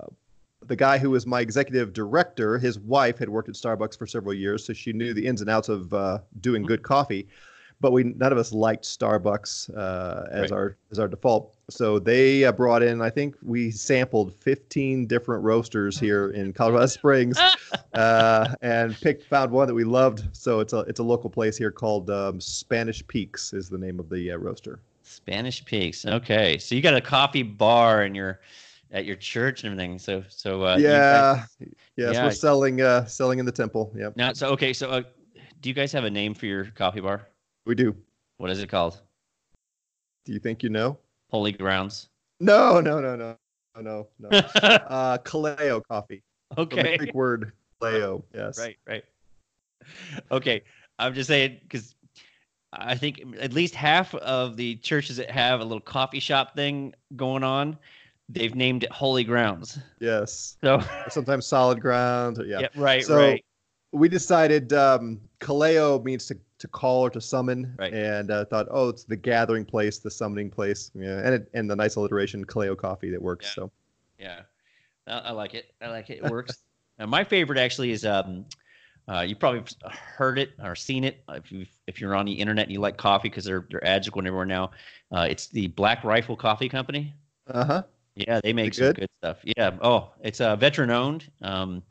the 0.64 0.76
guy 0.76 0.96
who 0.96 1.10
was 1.10 1.26
my 1.26 1.40
executive 1.40 1.92
director, 1.92 2.56
his 2.56 2.78
wife 2.78 3.18
had 3.18 3.28
worked 3.28 3.48
at 3.48 3.56
Starbucks 3.56 3.98
for 3.98 4.06
several 4.06 4.32
years, 4.32 4.64
so 4.64 4.72
she 4.72 4.92
knew 4.92 5.12
the 5.12 5.26
ins 5.26 5.40
and 5.40 5.50
outs 5.50 5.68
of 5.68 5.92
uh, 5.92 6.18
doing 6.40 6.62
good 6.62 6.82
coffee. 6.82 7.28
But 7.80 7.92
we 7.92 8.04
none 8.04 8.32
of 8.32 8.38
us 8.38 8.52
liked 8.52 8.84
Starbucks 8.84 9.76
uh, 9.76 10.26
as 10.30 10.50
Right. 10.50 10.52
our 10.52 10.76
as 10.90 10.98
our 10.98 11.08
default. 11.08 11.54
So 11.68 11.98
they 11.98 12.44
uh, 12.44 12.52
brought 12.52 12.82
in. 12.82 13.02
I 13.02 13.10
think 13.10 13.36
we 13.42 13.70
sampled 13.70 14.34
15 14.34 15.06
different 15.06 15.42
roasters 15.44 15.98
here 15.98 16.30
in 16.30 16.52
Colorado 16.54 16.86
Springs 16.98 17.38
uh, 17.94 18.54
and 18.62 18.98
picked 19.00 19.24
found 19.24 19.50
one 19.50 19.66
that 19.68 19.74
we 19.74 19.84
loved. 19.84 20.24
So 20.32 20.60
it's 20.60 20.72
a 20.72 20.80
it's 20.80 21.00
a 21.00 21.02
local 21.02 21.28
place 21.28 21.56
here 21.58 21.70
called 21.70 22.08
um, 22.08 22.40
Spanish 22.40 23.06
Peaks 23.08 23.52
is 23.52 23.68
the 23.68 23.78
name 23.78 24.00
of 24.00 24.08
the 24.08 24.32
uh, 24.32 24.36
roaster. 24.36 24.80
Spanish 25.02 25.64
Peaks. 25.64 26.06
Okay, 26.06 26.58
so 26.58 26.74
you 26.74 26.80
got 26.80 26.94
a 26.94 27.00
coffee 27.00 27.42
bar 27.42 28.04
in 28.04 28.14
your 28.14 28.40
at 28.90 29.04
your 29.04 29.16
church 29.16 29.64
and 29.64 29.72
everything. 29.72 29.98
So 29.98 30.24
so 30.28 30.64
uh, 30.64 30.76
you 30.76 30.84
guys- 30.86 31.46
yeah, 31.60 31.66
yes, 31.96 32.14
yeah. 32.14 32.24
we're 32.24 32.30
selling 32.30 32.80
uh, 32.80 33.04
selling 33.04 33.38
in 33.38 33.44
the 33.44 33.52
temple. 33.52 33.92
Yep, 33.94 34.16
now 34.16 34.32
so 34.32 34.48
okay, 34.48 34.72
so 34.72 34.88
uh, 34.90 35.02
do 35.60 35.68
you 35.68 35.74
guys 35.74 35.92
have 35.92 36.04
a 36.04 36.10
name 36.10 36.32
for 36.32 36.46
your 36.46 36.64
coffee 36.66 37.00
bar? 37.00 37.28
We 37.66 37.74
do. 37.74 37.94
What 38.38 38.50
is 38.50 38.62
it 38.62 38.68
called? 38.68 39.00
Do 40.24 40.32
you 40.32 40.38
think 40.38 40.62
you 40.62 40.70
know? 40.70 40.98
Holy 41.30 41.52
Grounds. 41.52 42.08
No, 42.40 42.80
no, 42.80 43.00
no, 43.00 43.16
no, 43.16 43.36
no, 43.76 43.82
no, 43.82 44.08
no. 44.18 44.28
uh, 44.62 45.18
Kaleo 45.18 45.82
coffee. 45.86 46.22
From 46.54 46.68
the 46.68 46.78
okay. 46.80 46.96
Greek 46.96 47.14
word 47.14 47.52
Kaleo. 47.80 48.22
Yes. 48.34 48.58
Right, 48.58 48.76
right. 48.86 49.04
Okay, 50.30 50.62
I'm 50.98 51.14
just 51.14 51.28
saying 51.28 51.58
because 51.62 51.94
I 52.72 52.94
think 52.94 53.22
at 53.40 53.52
least 53.52 53.74
half 53.74 54.14
of 54.16 54.56
the 54.56 54.76
churches 54.76 55.16
that 55.16 55.30
have 55.30 55.60
a 55.60 55.64
little 55.64 55.80
coffee 55.80 56.20
shop 56.20 56.54
thing 56.54 56.94
going 57.16 57.42
on, 57.42 57.78
they've 58.28 58.54
named 58.54 58.84
it 58.84 58.92
Holy 58.92 59.24
Grounds. 59.24 59.78
Yes. 60.00 60.56
So 60.62 60.82
sometimes 61.08 61.46
solid 61.46 61.80
ground. 61.80 62.42
Yeah. 62.44 62.60
yeah, 62.60 62.68
right, 62.76 63.04
So, 63.04 63.16
right. 63.16 63.44
we 63.92 64.08
decided 64.08 64.72
um, 64.72 65.20
Kaleo 65.40 66.02
means 66.04 66.26
to, 66.26 66.38
to 66.58 66.68
call 66.68 67.02
or 67.06 67.10
to 67.10 67.20
summon, 67.20 67.74
Right. 67.78 67.92
and 67.92 68.30
uh, 68.30 68.44
thought, 68.46 68.66
oh, 68.70 68.88
it's 68.88 69.04
the 69.04 69.16
gathering 69.16 69.64
place, 69.64 69.98
the 69.98 70.10
summoning 70.10 70.50
place, 70.50 70.90
yeah, 70.94 71.18
and 71.24 71.34
it, 71.34 71.50
and 71.54 71.70
the 71.70 71.76
nice 71.76 71.96
alliteration, 71.96 72.44
Kaleo 72.44 72.76
coffee 72.76 73.10
that 73.10 73.20
works. 73.20 73.46
Yeah. 73.46 73.52
So 73.54 73.70
Yeah, 74.18 74.40
I, 75.06 75.18
I 75.18 75.30
like 75.32 75.54
it. 75.54 75.74
I 75.82 75.88
like 75.88 76.10
it. 76.10 76.18
It 76.24 76.30
works. 76.30 76.58
and 76.98 77.10
my 77.10 77.22
favorite 77.24 77.58
actually 77.58 77.90
is 77.90 78.04
um, 78.06 78.46
uh, 79.08 79.20
you 79.20 79.36
probably 79.36 79.62
heard 79.90 80.38
it 80.38 80.50
or 80.62 80.74
seen 80.74 81.04
it 81.04 81.22
if 81.28 81.52
you 81.52 81.66
if 81.86 82.00
you're 82.00 82.14
on 82.16 82.26
the 82.26 82.32
internet 82.32 82.64
and 82.64 82.72
you 82.72 82.80
like 82.80 82.96
coffee 82.96 83.28
because 83.28 83.44
their 83.44 83.66
their 83.70 83.84
ads 83.86 84.08
going 84.08 84.26
everywhere 84.26 84.46
now. 84.46 84.70
Uh, 85.12 85.26
it's 85.30 85.46
the 85.48 85.68
Black 85.68 86.02
Rifle 86.02 86.36
Coffee 86.36 86.68
Company. 86.68 87.14
uh 87.48 87.64
huh. 87.64 87.82
Yeah, 88.16 88.40
they 88.42 88.54
make 88.54 88.72
some 88.72 88.86
good? 88.86 88.96
good 88.96 89.10
stuff. 89.20 89.36
Yeah. 89.44 89.76
Oh, 89.82 90.10
it's 90.22 90.40
uh, 90.40 90.56
veteran 90.56 90.90
owned. 90.90 91.30
Um, 91.42 91.82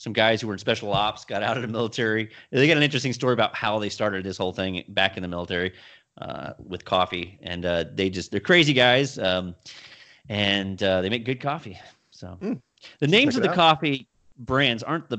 some 0.00 0.14
guys 0.14 0.40
who 0.40 0.46
were 0.46 0.54
in 0.54 0.58
special 0.58 0.94
ops 0.94 1.26
got 1.26 1.42
out 1.42 1.58
of 1.58 1.62
the 1.62 1.68
military. 1.68 2.30
They 2.50 2.66
got 2.66 2.78
an 2.78 2.82
interesting 2.82 3.12
story 3.12 3.34
about 3.34 3.54
how 3.54 3.78
they 3.78 3.90
started 3.90 4.24
this 4.24 4.38
whole 4.38 4.50
thing 4.50 4.82
back 4.88 5.18
in 5.18 5.22
the 5.22 5.28
military 5.28 5.74
uh, 6.18 6.54
with 6.58 6.86
coffee, 6.86 7.38
and 7.42 7.66
uh, 7.66 7.84
they 7.92 8.08
just 8.08 8.30
they're 8.30 8.40
crazy 8.40 8.72
guys, 8.72 9.18
um, 9.18 9.54
and 10.30 10.82
uh, 10.82 11.02
they 11.02 11.10
make 11.10 11.26
good 11.26 11.38
coffee. 11.38 11.78
So 12.12 12.38
Mm. 12.40 12.58
the 13.00 13.08
names 13.08 13.36
of 13.36 13.42
the 13.42 13.50
out. 13.50 13.54
coffee 13.54 14.08
brands 14.38 14.82
aren't 14.82 15.06
the 15.10 15.18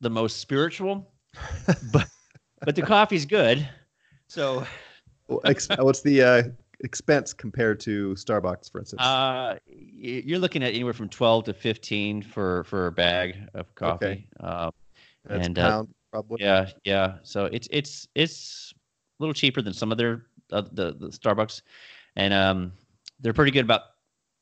the 0.00 0.10
most 0.10 0.36
spiritual, 0.36 1.10
but 1.92 2.06
but 2.64 2.76
the 2.76 2.82
coffee's 2.82 3.26
good. 3.26 3.68
So 4.28 4.64
what's 5.26 6.02
the 6.02 6.22
uh, 6.22 6.42
expense 6.80 7.32
compared 7.32 7.80
to 7.80 8.14
Starbucks, 8.14 8.70
for 8.70 8.78
instance? 8.78 9.02
Uh, 9.02 9.58
you're 9.66 10.38
looking 10.38 10.62
at 10.62 10.74
anywhere 10.74 10.92
from 10.92 11.08
twelve 11.08 11.44
to 11.44 11.52
fifteen 11.52 12.22
for 12.22 12.64
for 12.64 12.86
a 12.86 12.92
bag 12.92 13.36
of 13.54 13.74
coffee. 13.74 14.06
Okay. 14.06 14.26
Uh, 14.40 14.70
That's 15.24 15.46
and, 15.46 15.58
uh, 15.58 15.70
pound, 15.70 15.94
probably. 16.10 16.38
yeah, 16.40 16.68
yeah. 16.84 17.14
So 17.22 17.46
it's 17.46 17.68
it's 17.70 18.08
it's 18.14 18.72
a 19.18 19.22
little 19.22 19.34
cheaper 19.34 19.62
than 19.62 19.72
some 19.72 19.92
of 19.92 19.98
their 19.98 20.26
uh, 20.52 20.62
the 20.72 20.92
the 20.92 21.08
Starbucks, 21.08 21.62
and 22.16 22.32
um, 22.34 22.72
they're 23.20 23.32
pretty 23.32 23.52
good 23.52 23.64
about 23.64 23.82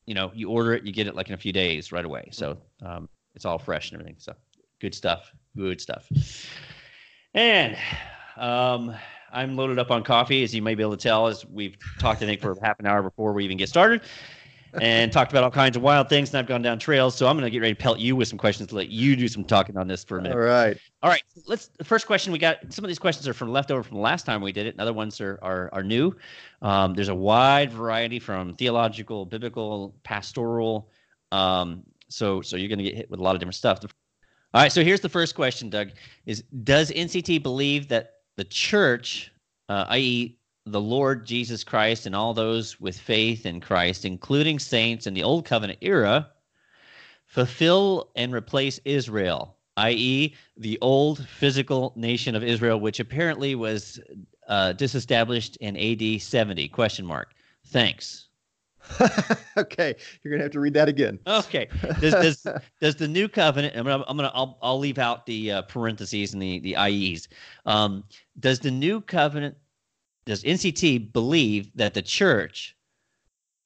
you 0.05 0.13
know 0.13 0.31
you 0.33 0.49
order 0.49 0.73
it, 0.73 0.85
you 0.85 0.93
get 0.93 1.07
it 1.07 1.15
like 1.15 1.27
in 1.27 1.33
a 1.33 1.37
few 1.37 1.53
days 1.53 1.91
right 1.91 2.05
away. 2.05 2.29
So 2.31 2.57
um, 2.83 3.09
it's 3.35 3.45
all 3.45 3.59
fresh 3.59 3.91
and 3.91 3.99
everything. 3.99 4.19
So 4.19 4.33
good 4.79 4.95
stuff, 4.95 5.31
good 5.55 5.81
stuff. 5.81 6.09
And 7.33 7.77
um, 8.37 8.95
I'm 9.31 9.55
loaded 9.55 9.79
up 9.79 9.91
on 9.91 10.03
coffee, 10.03 10.43
as 10.43 10.53
you 10.53 10.61
may 10.61 10.75
be 10.75 10.83
able 10.83 10.97
to 10.97 11.01
tell, 11.01 11.27
as 11.27 11.45
we've 11.45 11.77
talked, 11.99 12.21
I 12.21 12.25
think, 12.25 12.41
for 12.41 12.55
half 12.61 12.79
an 12.79 12.85
hour 12.85 13.01
before 13.01 13.33
we 13.33 13.43
even 13.45 13.57
get 13.57 13.69
started, 13.69 14.01
and 14.81 15.11
talked 15.13 15.31
about 15.31 15.43
all 15.43 15.51
kinds 15.51 15.77
of 15.77 15.83
wild 15.83 16.09
things. 16.09 16.29
And 16.29 16.39
I've 16.39 16.47
gone 16.47 16.61
down 16.61 16.79
trails, 16.79 17.15
so 17.15 17.27
I'm 17.27 17.35
going 17.35 17.45
to 17.45 17.49
get 17.49 17.59
ready 17.59 17.73
to 17.73 17.79
pelt 17.79 17.99
you 17.99 18.15
with 18.15 18.27
some 18.27 18.37
questions 18.37 18.69
to 18.69 18.75
let 18.75 18.89
you 18.89 19.15
do 19.15 19.27
some 19.27 19.43
talking 19.43 19.77
on 19.77 19.87
this 19.87 20.03
for 20.03 20.17
a 20.17 20.21
minute. 20.21 20.35
All 20.35 20.41
right. 20.41 20.77
All 21.01 21.09
right, 21.09 21.23
let's. 21.47 21.67
The 21.77 21.83
first 21.83 22.07
question 22.07 22.31
we 22.33 22.39
got. 22.39 22.57
Some 22.71 22.85
of 22.85 22.89
these 22.89 22.99
questions 22.99 23.27
are 23.27 23.33
from 23.33 23.51
leftover 23.51 23.83
from 23.83 23.97
the 23.97 24.03
last 24.03 24.25
time 24.25 24.41
we 24.41 24.51
did 24.51 24.67
it. 24.67 24.73
and 24.73 24.81
other 24.81 24.93
ones 24.93 25.21
are 25.21 25.39
are, 25.41 25.69
are 25.73 25.83
new. 25.83 26.15
Um, 26.61 26.93
there's 26.93 27.09
a 27.09 27.15
wide 27.15 27.71
variety 27.71 28.19
from 28.19 28.55
theological, 28.55 29.25
biblical, 29.25 29.95
pastoral. 30.03 30.89
Um, 31.31 31.83
so 32.09 32.41
so 32.41 32.57
you're 32.57 32.69
going 32.69 32.79
to 32.79 32.83
get 32.83 32.95
hit 32.95 33.09
with 33.09 33.19
a 33.19 33.23
lot 33.23 33.35
of 33.35 33.39
different 33.39 33.55
stuff. 33.55 33.79
All 34.51 34.61
right, 34.61 34.71
so 34.71 34.83
here's 34.83 34.99
the 34.99 35.09
first 35.09 35.35
question, 35.35 35.69
Doug. 35.69 35.91
Is 36.25 36.43
does 36.63 36.91
NCT 36.91 37.43
believe 37.43 37.87
that 37.89 38.13
the 38.39 38.45
church, 38.45 39.33
uh, 39.67 39.83
i.e., 39.89 40.37
the 40.65 40.79
Lord 40.79 41.25
Jesus 41.25 41.65
Christ 41.65 42.05
and 42.05 42.15
all 42.15 42.33
those 42.33 42.79
with 42.79 42.97
faith 42.97 43.45
in 43.45 43.59
Christ, 43.59 44.05
including 44.05 44.59
saints 44.59 45.07
in 45.07 45.13
the 45.13 45.23
Old 45.23 45.43
Covenant 45.43 45.79
era, 45.81 46.29
fulfill 47.25 48.11
and 48.15 48.33
replace 48.33 48.79
Israel, 48.85 49.57
i.e., 49.75 50.33
the 50.55 50.77
old 50.79 51.27
physical 51.27 51.91
nation 51.97 52.33
of 52.33 52.41
Israel, 52.41 52.79
which 52.79 53.01
apparently 53.01 53.55
was 53.55 53.99
uh, 54.47 54.71
disestablished 54.71 55.57
in 55.57 55.75
AD 55.75 56.21
70? 56.21 56.69
Question 56.69 57.05
mark. 57.05 57.33
Thanks. 57.67 58.28
okay, 59.57 59.95
you're 60.23 60.31
gonna 60.31 60.43
have 60.43 60.51
to 60.51 60.59
read 60.59 60.73
that 60.73 60.87
again. 60.89 61.19
Okay. 61.27 61.67
Does 61.99 62.13
does 62.13 62.47
does 62.81 62.95
the 62.95 63.07
new 63.07 63.27
covenant? 63.27 63.75
I'm 63.75 63.85
gonna 63.85 64.03
I'm 64.07 64.17
gonna 64.17 64.31
I'll 64.33 64.57
I'll 64.61 64.79
leave 64.79 64.97
out 64.97 65.25
the 65.25 65.51
uh, 65.51 65.61
parentheses 65.63 66.33
and 66.33 66.41
the 66.41 66.59
the 66.59 66.75
IEs. 66.75 67.27
Um, 67.65 68.03
does 68.39 68.59
the 68.59 68.71
new 68.71 69.01
covenant? 69.01 69.55
Does 70.25 70.43
NCT 70.43 71.11
believe 71.13 71.71
that 71.75 71.93
the 71.93 72.01
church 72.01 72.75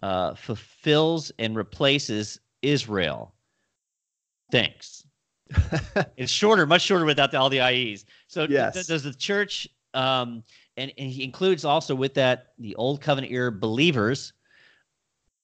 uh, 0.02 0.34
fulfills 0.36 1.32
and 1.40 1.56
replaces 1.56 2.40
Israel? 2.62 3.34
Thanks. 4.52 5.06
It's 6.18 6.32
shorter, 6.32 6.66
much 6.66 6.82
shorter 6.84 7.06
without 7.06 7.32
the, 7.32 7.40
all 7.40 7.50
the 7.50 7.60
IEs. 7.62 8.06
So 8.28 8.46
Yes. 8.50 8.74
d- 8.74 8.84
does 8.94 9.04
the 9.04 9.14
church, 9.14 9.68
um, 9.94 10.44
and, 10.78 10.92
and 10.98 11.10
he 11.10 11.24
includes 11.24 11.66
also 11.66 11.94
with 11.96 12.14
that 12.16 12.54
the 12.60 12.76
old 12.76 13.02
covenant 13.02 13.34
era 13.34 13.52
believers, 13.52 14.34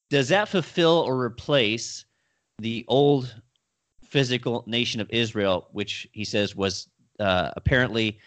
does 0.10 0.30
that 0.30 0.50
fulfill 0.50 1.04
or 1.08 1.20
replace 1.22 2.06
the 2.60 2.84
old 2.88 3.34
physical 4.04 4.64
nation 4.68 5.00
of 5.00 5.10
Israel, 5.12 5.68
which 5.72 6.08
he 6.12 6.26
says 6.26 6.56
was 6.56 6.88
uh, 7.20 7.52
apparently 7.56 8.18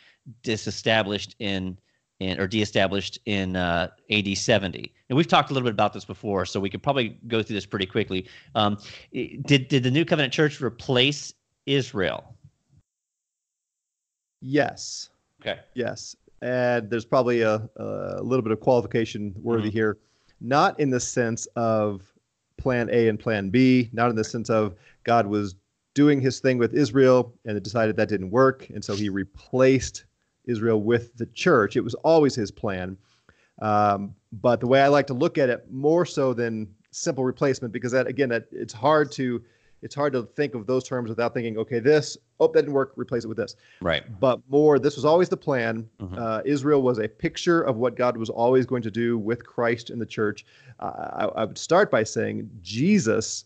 disestablished 0.43 1.35
in, 1.41 1.77
in 2.21 2.39
or 2.41 2.47
deestablished 2.47 3.19
in 3.27 3.57
uh, 3.57 3.89
AD 4.11 4.37
70? 4.37 4.93
And 5.09 5.17
we've 5.17 5.27
talked 5.27 5.51
a 5.51 5.55
little 5.55 5.67
bit 5.67 5.73
about 5.75 5.93
this 5.93 6.05
before, 6.05 6.47
so 6.47 6.61
we 6.61 6.71
could 6.71 6.83
probably 6.83 7.19
go 7.27 7.43
through 7.43 7.55
this 7.55 7.67
pretty 7.67 7.87
quickly. 7.87 8.27
Um, 8.55 8.79
did 9.13 9.69
did 9.69 9.83
the 9.83 9.91
New 9.91 10.05
Covenant 10.05 10.33
Church 10.33 10.61
replace 10.61 11.35
Israel? 11.67 12.35
yes. 14.41 15.11
Okay. 15.41 15.59
Yes, 15.75 16.15
and 16.41 16.89
there's 16.89 17.05
probably 17.05 17.41
a, 17.43 17.69
a 17.77 18.23
little 18.23 18.43
bit 18.43 18.53
of 18.53 18.61
qualification 18.61 19.35
worthy 19.37 19.71
Mhm. 19.71 19.73
here, 19.73 19.99
not 20.43 20.79
in 20.81 20.91
the 20.91 21.01
sense 21.01 21.47
of 21.57 22.13
Plan 22.59 22.89
A 22.93 23.09
and 23.09 23.19
Plan 23.19 23.51
B, 23.51 23.89
not 23.93 24.11
in 24.11 24.17
the 24.17 24.25
sense 24.25 24.51
of 24.51 24.75
God 25.05 25.27
was 25.27 25.55
doing 25.95 26.21
His 26.21 26.41
thing 26.41 26.59
with 26.59 26.75
Israel 26.75 27.35
and 27.45 27.57
it 27.57 27.63
decided 27.63 27.97
that 27.97 28.09
didn't 28.09 28.31
work, 28.31 28.69
and 28.71 28.85
so 28.85 28.95
He 28.95 29.09
replaced 29.09 30.05
Israel 30.45 30.83
with 30.83 31.17
the 31.17 31.27
church. 31.27 31.77
It 31.77 31.83
was 31.83 31.95
always 31.95 32.35
His 32.35 32.51
plan, 32.51 32.97
um, 33.61 34.15
but 34.33 34.61
the 34.61 34.67
way 34.67 34.83
I 34.83 34.89
like 34.89 35.07
to 35.09 35.15
look 35.15 35.39
at 35.39 35.49
it, 35.49 35.67
more 35.71 36.05
so 36.05 36.35
than 36.35 36.69
simple 36.91 37.25
replacement, 37.25 37.73
because 37.73 37.93
that 37.93 38.07
again, 38.07 38.29
that 38.31 38.47
it's 38.51 38.75
hard 38.75 39.13
to 39.13 39.43
it's 39.83 39.95
hard 39.95 40.13
to 40.13 40.23
think 40.23 40.55
of 40.55 40.67
those 40.67 40.85
terms 40.85 41.09
without 41.11 41.35
thinking, 41.35 41.59
okay, 41.59 41.81
this 41.81 42.17
oh 42.41 42.47
that 42.49 42.61
didn't 42.63 42.73
work, 42.73 42.93
replace 42.97 43.25
it 43.25 43.29
with 43.29 43.37
this. 43.37 43.57
Right. 43.81 44.03
but 44.21 44.41
more 44.49 44.79
this 44.79 44.97
was 44.97 45.05
always 45.05 45.29
the 45.29 45.37
plan. 45.37 45.89
Mhm. 46.01 46.19
uh, 46.19 46.43
israel 46.45 46.83
was 46.83 46.99
a 46.99 47.09
picture 47.09 47.63
of 47.63 47.77
what 47.77 47.97
god 47.97 48.17
was 48.17 48.31
always 48.31 48.67
going 48.67 48.83
to 48.83 48.91
do 48.91 49.19
with 49.19 49.45
christ 49.47 49.91
in 49.91 49.99
the 49.99 50.07
church. 50.07 50.45
Uh, 50.81 51.29
I, 51.37 51.43
I 51.43 51.45
would 51.45 51.59
start 51.59 51.91
by 51.91 52.03
saying 52.05 52.49
jesus 52.63 53.45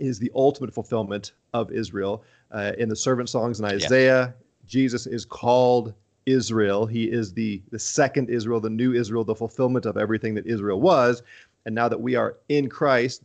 is 0.00 0.18
the 0.18 0.30
ultimate 0.34 0.72
fulfillment 0.74 1.32
of 1.54 1.70
israel. 1.72 2.22
Uh, 2.52 2.72
in 2.78 2.88
the 2.88 2.96
servant 2.96 3.28
songs 3.28 3.58
in 3.60 3.64
isaiah 3.64 4.34
jesus 4.66 5.06
is 5.06 5.24
called 5.24 5.94
israel. 6.26 6.86
He 6.86 7.04
is 7.04 7.32
the 7.32 7.62
the 7.70 7.78
second 7.78 8.30
israel 8.30 8.60
the 8.60 8.70
new 8.70 8.92
israel 8.94 9.24
the 9.24 9.34
fulfillment 9.34 9.86
of 9.86 9.96
everything 9.96 10.34
that 10.34 10.46
israel 10.46 10.80
was. 10.80 11.22
And 11.64 11.74
now 11.74 11.88
that 11.88 12.00
we 12.00 12.14
are 12.14 12.36
in 12.48 12.68
christ 12.68 13.22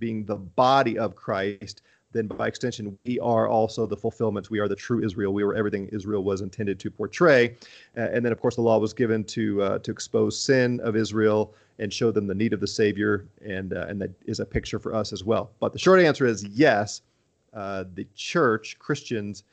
being 0.00 0.24
the 0.24 0.36
body 0.36 0.98
of 0.98 1.14
christ 1.14 1.82
then 2.12 2.26
by 2.26 2.48
extension, 2.48 2.98
we 3.04 3.20
are 3.20 3.48
also 3.48 3.86
the 3.86 3.96
fulfillment. 3.96 4.50
We 4.50 4.58
are 4.58 4.68
the 4.68 4.74
true 4.74 5.04
Israel. 5.04 5.32
We 5.32 5.44
were 5.44 5.54
everything 5.54 5.88
Israel 5.88 6.24
was 6.24 6.40
intended 6.40 6.80
to 6.80 6.90
portray. 6.90 7.56
Uh, 7.96 8.08
and 8.12 8.24
then, 8.24 8.32
of 8.32 8.40
course, 8.40 8.56
the 8.56 8.62
law 8.62 8.78
was 8.78 8.92
given 8.92 9.22
to 9.24 9.62
uh, 9.62 9.78
to 9.80 9.90
expose 9.90 10.40
sin 10.40 10.80
of 10.82 10.96
Israel 10.96 11.54
and 11.78 11.92
show 11.92 12.10
them 12.10 12.26
the 12.26 12.34
need 12.34 12.52
of 12.52 12.60
the 12.60 12.66
Savior, 12.66 13.26
and 13.44 13.72
uh, 13.72 13.86
and 13.88 14.00
that 14.00 14.10
is 14.26 14.40
a 14.40 14.44
picture 14.44 14.78
for 14.78 14.94
us 14.94 15.12
as 15.12 15.24
well. 15.24 15.50
But 15.60 15.72
the 15.72 15.78
short 15.78 16.00
answer 16.00 16.26
is 16.26 16.44
yes. 16.44 17.02
Uh, 17.52 17.84
the 17.94 18.06
church, 18.14 18.78
Christians, 18.78 19.44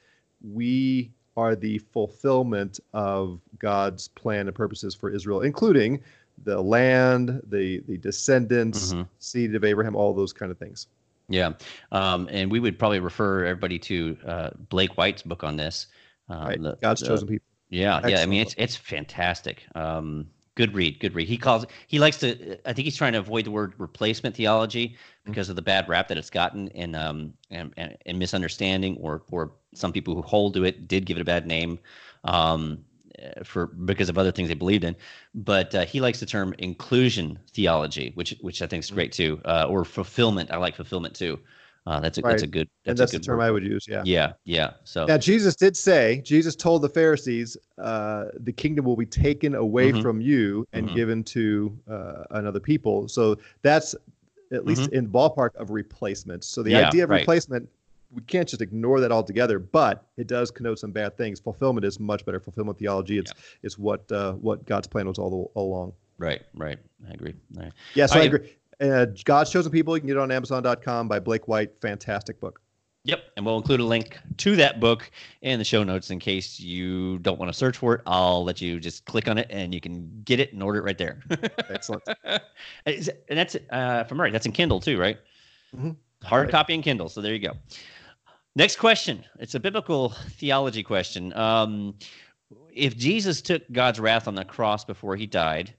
we 0.54 1.12
are 1.36 1.56
the 1.56 1.80
fulfillment 1.80 2.80
of 2.94 3.40
God's 3.60 4.08
plan 4.10 4.48
and 4.48 4.56
purposes 4.56 4.94
for 4.94 5.10
Israel, 5.10 5.42
including 5.42 6.02
the 6.44 6.62
land, 6.62 7.42
the 7.50 7.80
the 7.88 7.98
descendants, 7.98 8.94
Mhm. 8.94 9.08
seed 9.20 9.56
of 9.56 9.64
Abraham, 9.64 9.96
all 9.96 10.14
those 10.14 10.34
kind 10.34 10.52
of 10.52 10.58
things. 10.58 10.88
Yeah, 11.30 11.54
um, 11.92 12.30
and 12.32 12.50
we 12.52 12.60
would 12.60 12.80
probably 12.80 13.00
refer 13.00 13.46
everybody 13.46 13.80
to 13.80 14.18
uh, 14.26 14.50
Blake 14.70 14.98
White's 14.98 15.24
book 15.24 15.44
on 15.44 15.58
this. 15.58 15.88
Um, 16.30 16.48
Right? 16.48 16.62
the- 16.62 16.78
God's 16.82 17.02
the- 17.02 17.08
chosen 17.08 17.28
people. 17.28 17.46
Yeah, 17.70 18.08
yeah. 18.08 18.22
I 18.22 18.26
mean, 18.26 18.42
it's 18.42 18.56
it's 18.58 18.76
fantastic. 18.78 19.64
Um, 19.76 20.28
good 20.56 20.74
read, 20.74 21.00
good 21.02 21.14
read. 21.16 21.28
He 21.28 21.38
calls 21.38 21.66
he 21.88 22.00
likes 22.00 22.18
to. 22.20 22.58
I 22.66 22.72
think 22.72 22.86
he's 22.86 22.96
trying 22.96 23.12
to 23.14 23.20
avoid 23.20 23.44
the 23.46 23.52
word 23.52 23.74
replacement 23.78 24.36
theology 24.38 24.96
because 25.26 25.50
of 25.50 25.58
the 25.58 25.62
bad 25.62 25.90
rap 25.90 26.08
that 26.08 26.18
it's 26.18 26.30
gotten 26.30 26.70
and 26.70 26.96
um 26.96 27.34
and, 27.52 27.74
and, 27.76 27.98
and 28.06 28.18
misunderstanding, 28.20 28.96
or 29.02 29.24
or 29.32 29.52
some 29.74 29.92
people 29.92 30.16
who 30.16 30.22
hold 30.22 30.54
to 30.54 30.64
it 30.64 30.88
did 30.88 31.06
give 31.06 31.18
it 31.18 31.22
a 31.22 31.26
bad 31.26 31.46
name. 31.46 31.78
Um, 32.24 32.86
for 33.44 33.68
because 33.68 34.10
of 34.10 34.18
other 34.18 34.32
things 34.32 34.48
they 34.50 34.56
believed 34.56 34.84
in, 34.84 34.96
but 35.34 35.74
uh, 35.76 35.86
he 35.86 36.00
likes 36.02 36.20
the 36.20 36.26
term 36.26 36.54
inclusion 36.60 37.40
theology, 37.54 38.12
which 38.16 38.36
which 38.42 38.62
I 38.62 38.68
think 38.68 38.84
is 38.84 38.92
great 38.92 39.12
too, 39.12 39.42
uh, 39.46 39.66
or 39.70 39.86
fulfillment. 39.86 40.52
I 40.52 40.58
like 40.58 40.76
fulfillment 40.76 41.16
too. 41.16 41.40
Uh, 41.86 42.00
that's 42.02 42.18
a 42.18 42.22
Right. 42.22 42.32
that's 42.32 42.44
a 42.44 42.48
good 42.48 42.70
and 42.86 42.98
that's, 42.98 43.00
that's 43.00 43.14
a 43.14 43.20
the 43.20 43.26
term 43.26 43.38
word. 43.38 43.44
I 43.44 43.52
would 43.52 43.64
use. 43.64 43.86
Yeah. 43.88 44.02
Yeah, 44.06 44.34
yeah. 44.44 44.72
So 44.84 45.06
Now 45.08 45.18
Jesus 45.18 45.56
did 45.56 45.78
say, 45.78 46.22
Jesus 46.26 46.56
told 46.56 46.82
the 46.82 46.90
Pharisees, 46.90 47.56
uh, 47.82 48.26
the 48.40 48.52
kingdom 48.52 48.84
will 48.86 48.98
be 48.98 49.06
taken 49.06 49.56
away 49.56 49.92
Mhm. 49.94 50.02
from 50.02 50.20
you 50.22 50.66
and 50.74 50.90
Mhm. 50.90 50.96
given 50.96 51.24
to 51.26 51.78
uh, 51.90 52.24
another 52.32 52.60
people. 52.60 53.08
So 53.08 53.38
that's 53.62 53.96
at 54.52 54.66
least 54.66 54.92
in 54.92 55.08
ballpark 55.10 55.56
of 55.56 55.72
replacement. 55.72 56.44
So 56.44 56.62
the 56.62 56.72
Mm-hmm. 56.72 56.80
Yeah, 56.80 56.88
idea 56.88 57.04
of 57.06 57.10
right. 57.10 57.20
replacement, 57.22 57.70
we 58.12 58.22
can't 58.22 58.48
just 58.48 58.62
ignore 58.62 59.00
that 59.02 59.12
altogether, 59.12 59.60
but 59.60 60.06
it 60.18 60.28
does 60.28 60.50
connote 60.52 60.80
some 60.80 60.92
bad 60.92 61.18
things. 61.18 61.40
Fulfillment 61.40 61.86
is 61.86 62.00
much 62.00 62.26
better. 62.26 62.40
Fulfillment 62.40 62.78
theology, 62.80 63.18
it's 63.18 63.34
it's 63.64 63.78
what 63.78 64.10
uh, 64.12 64.34
what 64.34 64.66
God's 64.66 64.88
plan 64.88 65.08
was 65.08 65.18
all, 65.20 65.52
all 65.56 65.68
along. 65.70 65.94
right, 66.18 66.42
right. 66.56 66.80
I 67.08 67.14
agree. 67.14 67.34
Right. 67.54 67.72
Yeah, 67.96 68.06
so 68.06 68.16
All 68.16 68.22
I 68.22 68.26
agree. 68.26 68.56
Uh, 68.80 69.08
God's 69.26 69.50
Chosen 69.52 69.72
People, 69.72 69.96
you 69.98 70.02
can 70.02 70.08
get 70.08 70.18
it 70.18 70.20
on 70.20 70.32
Amazon.com 70.32 71.08
by 71.08 71.20
Blake 71.20 71.48
White. 71.48 71.80
Fantastic 71.82 72.40
book. 72.40 72.62
Yep, 73.04 73.24
and 73.38 73.46
we'll 73.46 73.56
include 73.58 73.80
a 73.80 73.86
link 73.86 74.20
to 74.38 74.56
that 74.58 74.82
book 74.82 75.10
in 75.42 75.60
the 75.60 75.64
show 75.66 75.82
notes 75.84 76.10
in 76.12 76.20
case 76.20 76.60
you 76.60 77.20
don't 77.20 77.40
want 77.40 77.48
to 77.50 77.58
search 77.58 77.78
for 77.78 77.96
it. 77.96 78.02
I'll 78.06 78.44
let 78.44 78.60
you 78.62 78.82
just 78.82 79.06
click 79.06 79.30
on 79.30 79.38
it 79.38 79.48
and 79.50 79.74
you 79.74 79.80
can 79.80 80.22
get 80.26 80.42
it 80.42 80.52
and 80.52 80.62
order 80.62 80.80
it 80.80 80.84
right 80.84 80.98
there. 80.98 81.24
Excellent. 81.70 82.04
And 82.86 83.10
that's 83.30 83.56
uh, 83.70 84.04
from 84.04 84.20
right. 84.20 84.34
That's 84.34 84.46
in 84.46 84.52
Kindle 84.52 84.80
too, 84.82 85.00
right? 85.00 85.18
Mhm. 85.76 85.96
Hard 86.24 86.46
Right. 86.48 86.52
copy 86.52 86.74
and 86.74 86.84
Kindle. 86.84 87.08
So 87.10 87.22
there 87.22 87.34
you 87.34 87.40
go. 87.40 87.54
Next 88.58 88.78
question. 88.78 89.24
It's 89.40 89.54
a 89.54 89.60
biblical 89.60 90.10
theology 90.10 90.82
question. 90.82 91.32
Um, 91.34 91.94
if 92.74 92.98
Jesus 92.98 93.40
took 93.40 93.62
God's 93.72 94.00
wrath 94.00 94.28
on 94.28 94.34
the 94.34 94.44
cross 94.44 94.84
before 94.84 95.16
he 95.16 95.28
died, 95.28 95.76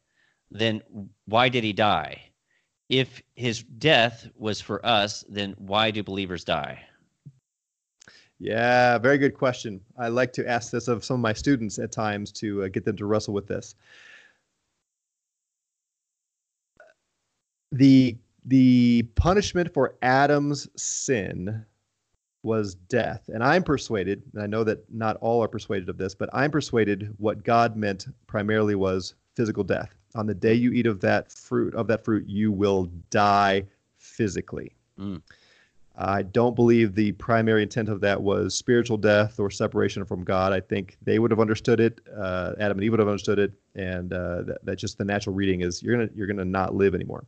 then 0.52 0.82
why 1.24 1.48
did 1.48 1.64
he 1.64 1.72
die? 1.72 2.22
If 2.88 3.20
his 3.34 3.64
death 3.64 4.28
was 4.36 4.60
for 4.60 4.86
us, 4.86 5.24
then 5.28 5.56
why 5.58 5.90
do 5.90 6.04
believers 6.04 6.44
die? 6.44 6.80
Yeah, 8.38 8.96
very 8.98 9.18
good 9.18 9.34
question. 9.34 9.80
I 9.98 10.06
like 10.06 10.32
to 10.34 10.48
ask 10.48 10.70
this 10.70 10.86
of 10.86 11.04
some 11.04 11.14
of 11.14 11.20
my 11.20 11.32
students 11.32 11.80
at 11.80 11.90
times 11.90 12.30
to 12.34 12.62
uh, 12.62 12.68
get 12.68 12.84
them 12.84 12.96
to 12.98 13.06
wrestle 13.06 13.34
with 13.34 13.48
this. 13.48 13.74
The 17.72 18.16
the 18.44 19.02
punishment 19.16 19.74
for 19.74 19.96
Adam's 20.00 20.68
sin 20.76 21.66
was 22.42 22.74
death, 22.74 23.28
and 23.32 23.42
I'm 23.42 23.62
persuaded, 23.62 24.22
and 24.32 24.42
I 24.42 24.46
know 24.46 24.64
that 24.64 24.92
not 24.92 25.16
all 25.20 25.42
are 25.42 25.48
persuaded 25.48 25.88
of 25.88 25.98
this, 25.98 26.14
but 26.14 26.28
I'm 26.32 26.50
persuaded 26.50 27.14
what 27.18 27.42
God 27.42 27.76
meant 27.76 28.06
primarily 28.26 28.74
was 28.74 29.14
physical 29.34 29.64
death. 29.64 29.94
On 30.14 30.26
the 30.26 30.34
day 30.34 30.54
you 30.54 30.72
eat 30.72 30.86
of 30.86 31.00
that 31.00 31.30
fruit 31.32 31.74
of 31.74 31.86
that 31.88 32.04
fruit, 32.04 32.26
you 32.26 32.50
will 32.52 32.90
die 33.10 33.64
physically. 33.98 34.72
Mm. 34.98 35.20
I 36.00 36.22
don't 36.22 36.54
believe 36.54 36.94
the 36.94 37.10
primary 37.12 37.64
intent 37.64 37.88
of 37.88 38.00
that 38.02 38.22
was 38.22 38.54
spiritual 38.54 38.96
death 38.96 39.40
or 39.40 39.50
separation 39.50 40.04
from 40.04 40.22
God. 40.22 40.52
I 40.52 40.60
think 40.60 40.96
they 41.02 41.18
would 41.18 41.32
have 41.32 41.40
understood 41.40 41.80
it. 41.80 42.00
Uh, 42.16 42.52
Adam 42.60 42.78
and 42.78 42.84
Eve 42.84 42.92
would 42.92 43.00
have 43.00 43.08
understood 43.08 43.40
it, 43.40 43.52
and 43.74 44.12
uh, 44.12 44.42
that, 44.42 44.64
that 44.64 44.76
just 44.76 44.96
the 44.96 45.04
natural 45.04 45.34
reading 45.34 45.62
is 45.62 45.82
you're 45.82 45.96
gonna 45.96 46.10
you're 46.14 46.28
gonna 46.28 46.44
not 46.44 46.74
live 46.74 46.94
anymore. 46.94 47.24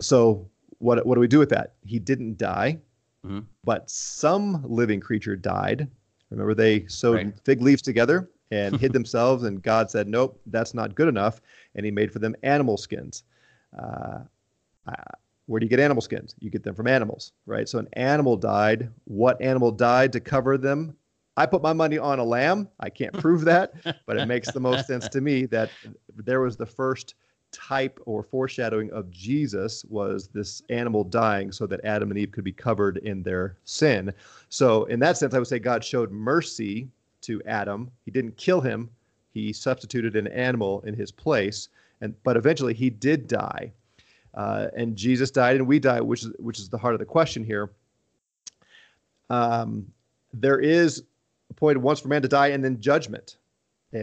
So 0.00 0.48
what 0.78 1.04
what 1.06 1.14
do 1.14 1.20
we 1.20 1.28
do 1.28 1.38
with 1.38 1.50
that? 1.50 1.74
He 1.84 1.98
didn't 1.98 2.38
die, 2.38 2.78
Mhm. 3.26 3.44
but 3.64 3.90
some 3.90 4.62
living 4.64 5.00
creature 5.00 5.36
died. 5.36 5.88
Remember, 6.30 6.54
they 6.54 6.86
sewed 6.86 7.14
Right. 7.24 7.40
fig 7.44 7.62
leaves 7.62 7.82
together 7.82 8.30
and 8.50 8.76
hid 8.80 8.92
themselves, 8.92 9.44
and 9.44 9.62
God 9.62 9.90
said, 9.90 10.08
"Nope, 10.08 10.40
that's 10.46 10.74
not 10.74 10.94
good 10.94 11.08
enough," 11.08 11.40
and 11.74 11.84
He 11.84 11.90
made 11.92 12.12
for 12.12 12.18
them 12.20 12.34
animal 12.42 12.76
skins. 12.76 13.24
Uh, 13.76 14.20
uh, 14.86 14.94
where 15.46 15.60
do 15.60 15.66
you 15.66 15.70
get 15.70 15.80
animal 15.80 16.00
skins? 16.00 16.34
You 16.40 16.50
get 16.50 16.62
them 16.62 16.74
from 16.74 16.86
animals, 16.88 17.32
right? 17.46 17.68
So 17.68 17.78
an 17.78 17.88
animal 17.94 18.36
died. 18.36 18.90
What 19.04 19.40
animal 19.40 19.70
died 19.70 20.12
to 20.12 20.20
cover 20.20 20.58
them? 20.58 20.96
I 21.36 21.46
put 21.46 21.62
my 21.62 21.72
money 21.72 21.98
on 21.98 22.18
a 22.18 22.24
lamb. 22.24 22.68
I 22.80 22.88
can't 22.90 23.12
prove 23.18 23.44
that, 23.44 23.74
but 24.06 24.16
it 24.16 24.24
makes 24.24 24.50
the 24.50 24.60
most 24.60 24.86
sense 24.86 25.08
to 25.08 25.20
me 25.20 25.46
that 25.46 25.70
there 26.16 26.40
was 26.40 26.56
the 26.56 26.66
first 26.66 27.14
type 27.56 27.98
or 28.04 28.22
foreshadowing 28.22 28.90
of 28.92 29.10
Jesus 29.10 29.84
was 29.86 30.28
this 30.28 30.62
animal 30.68 31.04
dying 31.04 31.50
so 31.50 31.66
that 31.66 31.84
Adam 31.84 32.10
and 32.10 32.18
Eve 32.18 32.30
could 32.30 32.44
be 32.44 32.52
covered 32.52 32.98
in 32.98 33.22
their 33.22 33.56
sin. 33.64 34.12
So 34.50 34.84
in 34.84 35.00
that 35.00 35.16
sense, 35.16 35.32
I 35.34 35.38
would 35.38 35.48
say 35.48 35.58
God 35.58 35.82
showed 35.82 36.12
mercy 36.12 36.88
to 37.22 37.42
Adam. 37.46 37.90
He 38.04 38.10
didn't 38.10 38.36
kill 38.36 38.60
him. 38.60 38.90
He 39.32 39.52
substituted 39.52 40.16
an 40.16 40.26
animal 40.28 40.82
in 40.82 40.94
his 40.94 41.10
place, 41.10 41.68
and 42.00 42.14
but 42.22 42.36
eventually 42.36 42.74
he 42.74 42.90
did 42.90 43.26
die. 43.26 43.72
Uh, 44.34 44.68
and 44.76 44.96
Jesus 44.96 45.30
died, 45.30 45.56
and 45.56 45.66
we 45.66 45.78
die, 45.78 46.00
which 46.00 46.24
is 46.24 46.32
which 46.38 46.58
is 46.58 46.68
the 46.68 46.78
heart 46.78 46.94
of 46.94 47.00
the 47.00 47.06
question 47.06 47.42
here. 47.42 47.70
Um, 49.30 49.86
there 50.32 50.60
is 50.60 51.02
appointed 51.50 51.78
once 51.78 52.00
for 52.00 52.08
man 52.08 52.22
to 52.22 52.28
die, 52.28 52.48
and 52.48 52.62
then 52.62 52.80
judgment, 52.80 53.36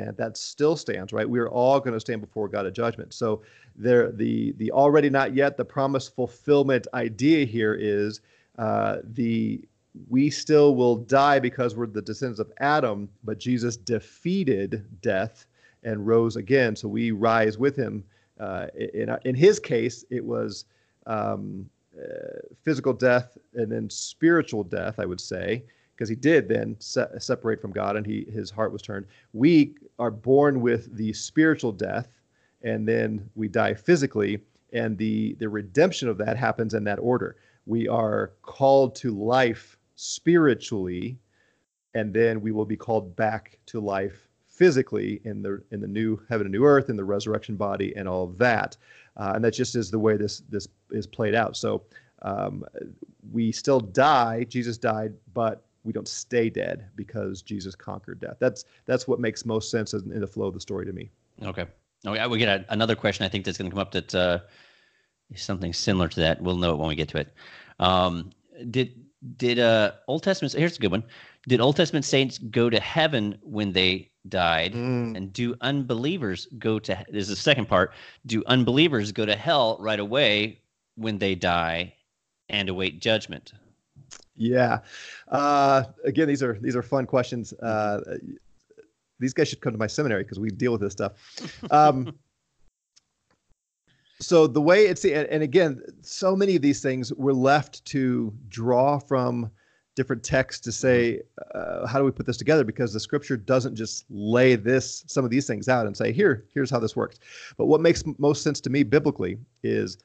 and 0.02 0.18
that 0.18 0.38
still 0.38 0.76
stands, 0.76 1.14
right? 1.14 1.30
We 1.30 1.40
are 1.40 1.50
all 1.50 1.80
going 1.80 1.94
to 1.94 2.00
stand 2.00 2.22
before 2.22 2.48
God 2.48 2.66
at 2.66 2.74
judgment. 2.74 3.14
So 3.14 3.42
there, 3.76 4.12
the 4.12 4.54
the 4.58 4.72
already 4.72 5.10
not 5.10 5.34
yet, 5.34 5.58
the 5.58 5.66
promise 5.66 6.08
fulfillment 6.08 6.88
idea 6.94 7.46
here 7.46 7.74
is 7.74 8.22
uh, 8.58 8.98
the 9.04 9.62
we 10.10 10.30
still 10.30 10.76
will 10.76 10.96
die 10.96 11.40
because 11.40 11.76
we're 11.76 11.86
the 11.86 12.02
descendants 12.02 12.40
of 12.40 12.52
Adam, 12.60 13.10
but 13.24 13.38
Jesus 13.38 13.78
defeated 13.78 14.86
death 15.02 15.46
and 15.84 16.08
rose 16.08 16.36
again, 16.36 16.76
so 16.76 16.88
we 16.88 17.12
rise 17.12 17.58
with 17.58 17.76
him 17.76 18.04
uh, 18.40 18.68
in, 18.76 19.16
in 19.26 19.36
his 19.36 19.60
case, 19.60 20.04
it 20.10 20.24
was 20.24 20.66
um, 21.06 21.70
uh, 21.98 22.40
physical 22.64 22.94
death 22.94 23.38
and 23.54 23.72
then 23.72 23.90
spiritual 23.90 24.64
death, 24.64 25.00
I 25.00 25.06
would 25.06 25.22
say, 25.22 25.64
because 25.96 26.10
he 26.10 26.16
did 26.16 26.48
then 26.48 26.76
se- 26.80 27.08
separate 27.20 27.62
from 27.62 27.72
God 27.72 27.96
and 27.96 28.06
he 28.06 28.26
his 28.32 28.50
heart 28.50 28.72
was 28.72 28.82
turned. 28.82 29.06
We 29.34 29.76
are 30.00 30.12
born 30.12 30.62
with 30.62 30.96
the 30.96 31.14
spiritual 31.14 31.72
death, 31.72 32.08
and 32.62 32.88
then 32.88 33.30
we 33.36 33.48
die 33.48 33.74
physically, 33.74 34.40
and 34.74 34.98
the 34.98 35.36
the 35.40 35.50
redemption 35.50 36.08
of 36.08 36.18
that 36.20 36.38
happens 36.38 36.74
in 36.74 36.84
that 36.86 37.00
order. 37.00 37.36
We 37.66 37.88
are 37.88 38.32
called 38.42 38.96
to 38.96 39.12
life 39.12 39.78
spiritually, 39.96 41.18
and 41.94 42.14
then 42.14 42.42
we 42.42 42.52
will 42.52 42.66
be 42.66 42.78
called 42.78 43.16
back 43.16 43.60
to 43.68 43.80
life 43.80 44.28
physically 44.54 45.20
in 45.24 45.42
the 45.42 45.62
in 45.72 45.82
the 45.82 45.88
new 45.88 46.20
heaven 46.30 46.46
and 46.46 46.54
new 46.54 46.64
earth 46.64 46.90
in 46.90 46.96
the 46.96 47.04
resurrection 47.04 47.56
body 47.56 47.92
and 47.96 48.08
all 48.08 48.24
of 48.24 48.38
that 48.38 48.78
uh, 49.18 49.32
and 49.36 49.44
that 49.44 49.52
just 49.52 49.76
is 49.76 49.90
the 49.90 49.98
way 49.98 50.16
this 50.16 50.44
this 50.50 50.68
is 50.92 51.08
played 51.08 51.34
out 51.34 51.58
so 51.58 51.82
um, 52.22 52.64
we 53.32 53.52
still 53.52 53.80
die 53.80 54.44
jesus 54.44 54.78
died 54.78 55.12
but 55.34 55.66
we 55.84 55.92
don't 55.92 56.08
stay 56.08 56.50
dead 56.50 56.90
because 56.96 57.42
jesus 57.42 57.76
conquered 57.76 58.20
death 58.20 58.38
that's 58.40 58.66
that's 58.86 59.08
what 59.08 59.20
makes 59.20 59.46
most 59.46 59.70
sense 59.72 59.94
in, 59.94 60.12
in 60.12 60.22
the 60.22 60.28
flow 60.28 60.48
of 60.48 60.54
the 60.54 60.60
story 60.60 60.86
to 60.86 60.94
me 60.94 61.10
Okay. 61.42 61.66
Okay. 62.06 62.28
We 62.28 62.38
get 62.38 62.62
a, 62.62 62.66
another 62.70 62.96
question. 62.96 63.26
I 63.26 63.30
think 63.30 63.46
that's 63.46 63.58
going 63.58 63.70
to 63.70 63.74
come 63.74 63.82
up 63.82 63.92
that 63.92 64.14
uh, 64.14 64.40
is 65.32 65.42
something 65.42 65.74
similar 65.74 66.08
to 66.10 66.20
that. 66.22 66.42
We'll 66.42 66.58
know 66.58 66.74
it 66.74 66.78
when 66.78 66.90
we 66.90 66.96
get 66.96 67.10
to 67.10 67.20
it. 67.20 67.34
Um, 67.80 68.32
did 68.70 68.94
did 69.38 69.60
uh, 69.60 69.94
Old 70.08 70.24
Testament? 70.24 70.54
Here's 70.54 70.78
a 70.78 70.82
good 70.82 70.92
one. 70.92 71.04
Did 71.48 71.60
Old 71.60 71.76
Testament 71.76 72.06
saints 72.06 72.38
go 72.38 72.70
to 72.70 72.80
heaven 72.80 73.38
when 73.42 73.72
they 73.72 74.12
died? 74.30 74.74
Mm. 74.74 75.16
And 75.18 75.34
do 75.34 75.56
unbelievers 75.62 76.48
go 76.58 76.80
to? 76.80 77.06
There's 77.10 77.30
the 77.30 77.36
second 77.36 77.68
part. 77.68 77.94
Do 78.26 78.44
unbelievers 78.48 79.12
go 79.12 79.26
to 79.26 79.36
hell 79.36 79.78
right 79.80 80.00
away 80.00 80.62
when 80.96 81.18
they 81.18 81.36
die 81.36 81.96
and 82.50 82.70
await 82.70 83.00
judgment? 83.02 83.54
Yeah. 84.36 84.80
Uh, 85.28 85.84
again 86.04 86.28
these 86.28 86.44
are 86.44 86.58
these 86.62 86.76
are 86.76 86.82
fun 86.82 87.06
questions. 87.06 87.54
Uh, 87.54 88.18
these 89.20 89.34
guys 89.34 89.48
should 89.48 89.62
come 89.62 89.72
to 89.72 89.80
my 89.80 89.88
seminary 89.88 90.24
because 90.24 90.40
we 90.40 90.50
deal 90.50 90.72
with 90.72 90.82
this 90.82 90.94
stuff. 90.94 91.14
Um, 91.72 92.14
so 94.20 94.48
the 94.48 94.62
way 94.62 94.86
it's 94.86 95.04
and, 95.06 95.28
and 95.28 95.44
again 95.44 95.82
so 96.02 96.36
many 96.36 96.56
of 96.56 96.62
these 96.62 96.82
things 96.82 97.14
we're 97.14 97.34
left 97.34 97.84
to 97.86 98.34
draw 98.50 99.00
from 99.00 99.52
different 99.96 100.24
texts 100.24 100.64
to 100.64 100.72
say 100.72 101.22
uh, 101.54 101.86
how 101.86 102.00
do 102.00 102.06
we 102.06 102.12
put 102.12 102.26
this 102.26 102.38
together? 102.38 102.64
Because 102.64 102.94
the 102.94 103.00
scripture 103.00 103.38
doesn't 103.38 103.76
just 103.76 104.06
lay 104.10 104.56
this 104.56 105.04
some 105.08 105.24
of 105.24 105.30
these 105.30 105.46
things 105.46 105.70
out 105.70 105.86
and 105.86 105.96
say 105.96 106.12
here 106.12 106.46
here's 106.54 106.72
how 106.72 106.80
this 106.80 106.96
works. 106.96 107.20
But 107.58 107.68
what 107.68 107.82
makes 107.82 108.04
most 108.18 108.42
sense 108.42 108.60
to 108.62 108.70
me 108.70 108.84
biblically 108.84 109.38
is 109.62 110.00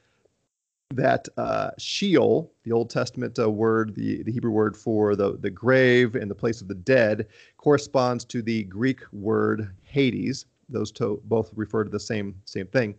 that 0.95 1.27
uh, 1.37 1.71
Sheol, 1.77 2.51
the 2.63 2.71
Old 2.71 2.89
Testament 2.89 3.37
uh, 3.37 3.49
word, 3.49 3.93
the, 3.95 4.23
the 4.23 4.31
Hebrew 4.31 4.51
word 4.51 4.75
for 4.75 5.15
the, 5.15 5.37
the 5.37 5.51
grave 5.51 6.15
and 6.15 6.29
the 6.29 6.35
place 6.35 6.61
of 6.61 6.67
the 6.67 6.75
dead, 6.75 7.27
corresponds 7.57 8.25
to 8.25 8.41
the 8.41 8.63
Greek 8.63 9.01
word 9.11 9.71
Hades. 9.83 10.45
Those 10.67 10.91
to, 10.93 11.21
both 11.25 11.51
refer 11.55 11.83
to 11.83 11.89
the 11.89 11.99
same 11.99 12.35
same 12.45 12.67
thing. 12.67 12.95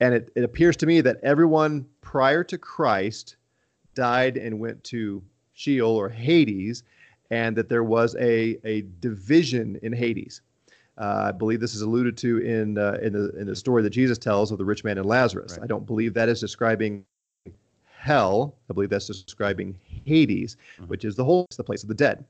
And 0.00 0.14
it, 0.14 0.30
it 0.36 0.44
appears 0.44 0.76
to 0.78 0.86
me 0.86 1.00
that 1.00 1.18
everyone 1.22 1.86
prior 2.00 2.44
to 2.44 2.58
Christ 2.58 3.36
died 3.94 4.36
and 4.36 4.58
went 4.58 4.82
to 4.84 5.22
Sheol 5.54 5.90
or 5.90 6.08
Hades, 6.08 6.84
and 7.30 7.56
that 7.56 7.68
there 7.68 7.84
was 7.84 8.14
a, 8.16 8.58
a 8.64 8.84
division 9.00 9.78
in 9.82 9.92
Hades. 9.92 10.40
Uh, 10.98 11.26
I 11.28 11.32
believe 11.32 11.60
this 11.60 11.74
is 11.74 11.82
alluded 11.82 12.16
to 12.18 12.38
in 12.38 12.76
uh, 12.76 12.98
in 13.00 13.12
the 13.12 13.30
in 13.38 13.46
the 13.46 13.54
story 13.56 13.82
that 13.82 13.90
Jesus 13.90 14.18
tells 14.18 14.50
of 14.50 14.58
the 14.58 14.64
rich 14.64 14.82
man 14.82 14.98
and 14.98 15.06
Lazarus. 15.06 15.52
Right. 15.52 15.62
I 15.64 15.66
don't 15.66 15.86
believe 15.86 16.12
that 16.14 16.28
is 16.28 16.40
describing 16.40 17.04
hell. 17.98 18.54
I 18.68 18.72
believe 18.72 18.90
that's 18.90 19.06
describing 19.06 19.78
Hades, 20.04 20.56
Mhm. 20.80 20.88
which 20.88 21.04
is 21.04 21.14
the 21.16 21.24
whole 21.24 21.46
the 21.56 21.64
place 21.64 21.82
of 21.82 21.88
the 21.88 21.94
dead. 21.94 22.24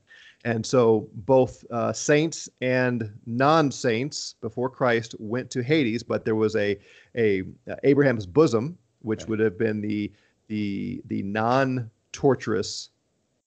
And 0.45 0.65
so 0.65 1.09
both 1.13 1.65
uh, 1.69 1.91
saints 1.91 2.47
and 2.61 3.11
non-saints 3.25 4.35
before 4.39 4.69
Christ 4.69 5.13
went 5.19 5.49
to 5.51 5.61
Hades, 5.61 6.01
but 6.03 6.23
there 6.23 6.35
was 6.35 6.55
a 6.55 6.77
a 7.15 7.41
uh, 7.69 7.75
Abraham's 7.83 8.25
bosom, 8.25 8.77
which 9.01 9.25
would 9.27 9.39
have 9.39 9.57
been 9.57 9.81
the 9.81 10.11
the 10.47 11.01
the 11.07 11.23
non-torturous 11.23 12.89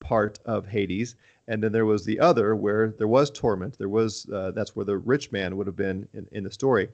part 0.01 0.39
of 0.45 0.67
Hades, 0.67 1.15
and 1.49 1.63
then 1.63 1.73
there 1.73 1.87
was 1.87 2.05
the 2.05 2.19
other 2.21 2.55
where 2.55 2.95
there 2.99 3.09
was 3.09 3.31
torment. 3.31 3.77
There 3.79 3.89
was 3.89 4.29
uh, 4.33 4.53
that's 4.53 4.75
where 4.77 4.85
the 4.85 4.99
rich 4.99 5.33
man 5.33 5.57
would 5.57 5.67
have 5.67 5.77
been 5.77 6.09
in, 6.15 6.27
in 6.33 6.45
the 6.45 6.51
story. 6.51 6.89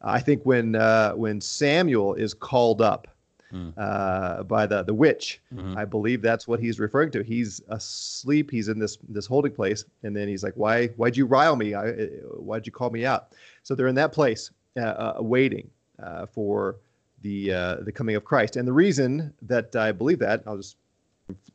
I 0.00 0.20
think 0.20 0.44
when 0.44 0.74
uh, 0.74 1.12
when 1.12 1.40
Samuel 1.40 2.14
is 2.14 2.34
called 2.34 2.82
up 2.82 3.08
Hmm. 3.50 3.68
uh, 3.76 4.44
by 4.44 4.64
the 4.66 4.82
the 4.82 4.94
witch, 4.94 5.42
Mhm. 5.54 5.76
I 5.76 5.84
believe 5.84 6.22
that's 6.22 6.48
what 6.48 6.58
he's 6.58 6.80
referring 6.80 7.10
to. 7.10 7.22
He's 7.22 7.60
asleep. 7.68 8.50
He's 8.50 8.68
in 8.68 8.78
this 8.78 8.96
this 9.10 9.26
holding 9.26 9.52
place, 9.52 9.84
and 10.04 10.16
then 10.16 10.26
he's 10.26 10.42
like, 10.42 10.54
"Why 10.56 10.86
why'd 10.96 11.18
you 11.18 11.26
rile 11.26 11.54
me? 11.54 11.74
I, 11.74 11.88
uh, 11.90 12.06
why'd 12.40 12.64
you 12.66 12.72
call 12.72 12.88
me 12.88 13.04
out?" 13.04 13.34
So 13.62 13.74
they're 13.74 13.88
in 13.88 13.94
that 13.96 14.12
place, 14.12 14.50
uh, 14.78 14.80
uh, 14.80 15.16
waiting 15.20 15.68
uh, 16.02 16.24
for 16.24 16.76
the 17.20 17.52
uh, 17.52 17.76
the 17.82 17.92
coming 17.92 18.16
of 18.16 18.24
Christ. 18.24 18.56
And 18.56 18.66
the 18.66 18.72
reason 18.72 19.34
that 19.42 19.76
I 19.76 19.92
believe 19.92 20.18
that, 20.20 20.42
I'll 20.46 20.56
just 20.56 20.78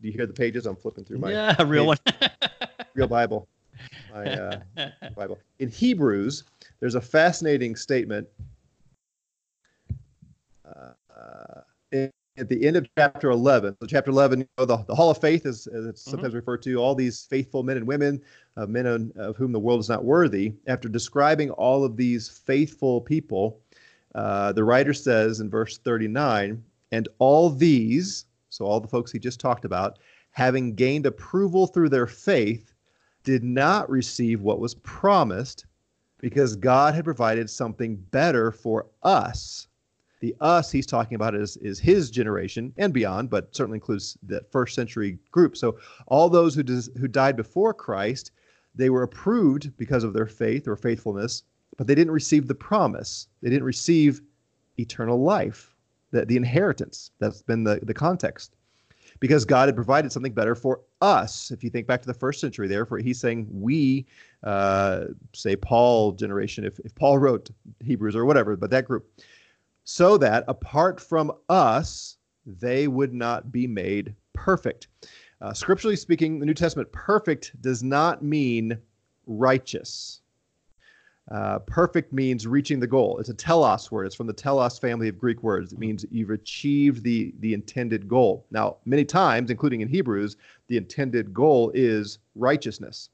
do 0.02 0.08
you 0.08 0.14
hear 0.14 0.26
the 0.26 0.34
pages? 0.34 0.66
I'm 0.66 0.76
flipping 0.76 1.04
through 1.04 1.20
my 1.20 1.32
yeah, 1.32 1.62
real 1.64 1.86
one. 1.86 1.98
real 2.94 3.08
Bible. 3.08 3.48
My 4.14 4.26
uh, 4.26 4.60
Bible. 5.16 5.40
In 5.60 5.70
Hebrews, 5.70 6.44
there's 6.80 6.96
a 6.96 7.02
fascinating 7.02 7.76
statement. 7.76 8.28
Uh, 10.66 11.62
in- 11.92 12.12
at 12.38 12.50
the 12.50 12.68
end 12.68 12.78
of 12.78 12.88
chapter 12.96 13.32
11, 13.32 13.76
so 13.82 13.88
chapter 13.88 14.12
11, 14.12 14.42
you 14.42 14.48
know, 14.60 14.66
the, 14.66 14.78
the 14.84 14.94
Hall 14.94 15.10
of 15.10 15.18
Faith 15.20 15.48
is, 15.48 15.66
as 15.66 15.88
it's 15.88 16.04
sometimes 16.04 16.36
referred 16.36 16.62
to, 16.62 16.76
all 16.76 16.94
these 16.94 17.26
faithful 17.26 17.64
men 17.64 17.78
and 17.78 17.88
women, 17.88 18.22
uh, 18.58 18.68
men 18.68 18.86
of, 18.86 19.12
of 19.16 19.36
whom 19.38 19.52
the 19.52 19.60
world 19.60 19.80
is 19.80 19.90
not 19.90 20.06
worthy. 20.06 20.54
After 20.68 20.88
describing 20.88 21.50
all 21.50 21.84
of 21.84 21.98
these 21.98 22.30
faithful 22.30 23.02
people, 23.02 23.60
uh, 24.14 24.52
the 24.52 24.64
writer 24.64 24.94
says 24.94 25.40
in 25.40 25.50
verse 25.50 25.80
39, 25.80 26.64
and 26.92 27.10
all 27.18 27.50
these, 27.50 28.26
so 28.58 28.66
all 28.66 28.80
the 28.80 28.88
folks 28.88 29.12
he 29.12 29.20
just 29.20 29.40
talked 29.40 29.66
about, 29.66 30.00
having 30.32 30.74
gained 30.74 31.06
approval 31.06 31.68
through 31.68 31.90
their 31.90 32.08
faith, 32.08 32.74
did 33.24 33.44
not 33.44 33.88
receive 33.88 34.42
what 34.42 34.60
was 34.60 34.74
promised 34.76 35.68
because 36.20 36.56
God 36.56 36.96
had 36.96 37.04
provided 37.04 37.50
something 37.50 37.98
better 37.98 38.52
for 38.52 38.88
us. 39.04 39.68
The 40.22 40.36
us 40.42 40.72
he's 40.72 40.88
talking 40.88 41.14
about 41.14 41.36
is, 41.36 41.58
is 41.58 41.80
his 41.80 42.10
generation 42.10 42.74
and 42.78 42.92
beyond, 42.92 43.30
but 43.30 43.56
certainly 43.56 43.76
includes 43.78 44.18
that 44.24 44.52
first 44.52 44.74
century 44.74 45.20
group. 45.32 45.56
So 45.56 45.78
all 46.08 46.28
those 46.28 46.56
who, 46.56 46.64
who 47.00 47.08
died 47.08 47.38
before 47.38 47.76
Christ, 47.76 48.32
they 48.74 48.90
were 48.90 49.04
approved 49.04 49.78
because 49.78 50.04
of 50.04 50.14
their 50.14 50.26
faith 50.26 50.68
or 50.68 50.76
faithfulness, 50.76 51.44
but 51.78 51.86
they 51.86 51.94
didn't 51.94 52.14
receive 52.14 52.48
the 52.48 52.56
promise. 52.56 53.28
They 53.44 53.52
didn't 53.52 53.66
receive 53.66 54.22
eternal 54.80 55.22
life, 55.22 55.76
the, 56.12 56.26
the 56.26 56.38
inheritance. 56.38 57.12
That's 57.20 57.42
been 57.42 57.64
the, 57.64 57.80
the 57.84 57.94
context 57.94 58.56
because 59.20 59.46
God 59.46 59.68
had 59.68 59.76
provided 59.76 60.12
something 60.12 60.34
better 60.34 60.56
for 60.56 60.82
us. 61.02 61.52
If 61.52 61.64
you 61.64 61.70
think 61.70 61.88
back 61.88 62.02
to 62.02 62.08
the 62.08 62.14
first 62.14 62.40
century, 62.40 62.68
therefore, 62.68 63.00
he's 63.00 63.20
saying 63.20 63.48
we, 63.50 64.06
uh, 64.44 65.06
say 65.34 65.56
Paul 65.56 66.12
generation, 66.12 66.64
if, 66.64 66.80
if 66.80 66.94
Paul 66.96 67.18
wrote 67.18 67.50
Hebrews 67.84 68.16
or 68.16 68.26
whatever, 68.26 68.56
but 68.56 68.70
that 68.72 68.86
group, 68.86 69.10
so 69.84 70.18
that 70.18 70.44
apart 70.48 71.00
from 71.00 71.32
us, 71.50 72.18
they 72.46 72.88
would 72.88 73.14
not 73.14 73.52
be 73.52 73.68
made 73.68 74.14
perfect. 74.34 74.88
Uh, 75.42 75.54
scripturally 75.54 75.96
speaking, 75.96 76.40
the 76.40 76.46
New 76.46 76.54
Testament 76.54 76.92
perfect 76.92 77.60
does 77.62 77.84
not 77.84 78.24
mean 78.24 78.78
righteous. 79.26 80.22
Uh, 81.30 81.60
perfect 81.60 82.14
means 82.14 82.48
reaching 82.48 82.80
the 82.80 82.88
goal. 82.88 83.20
It's 83.20 83.30
a 83.30 83.34
telos 83.34 83.92
word. 83.92 84.06
It's 84.06 84.16
from 84.16 84.28
the 84.28 84.34
telos 84.34 84.80
family 84.80 85.10
of 85.10 85.20
Greek 85.20 85.44
words. 85.44 85.74
It 85.74 85.80
means 85.80 86.06
you've 86.10 86.30
achieved 86.30 87.04
the 87.04 87.34
the 87.40 87.54
intended 87.54 88.08
goal. 88.08 88.46
Now, 88.50 88.78
many 88.86 89.04
times, 89.04 89.52
including 89.52 89.82
in 89.82 89.90
Hebrews, 89.90 90.38
the 90.68 90.78
intended 90.78 91.34
goal 91.34 91.72
is 91.74 92.20
righteousness. 92.36 93.10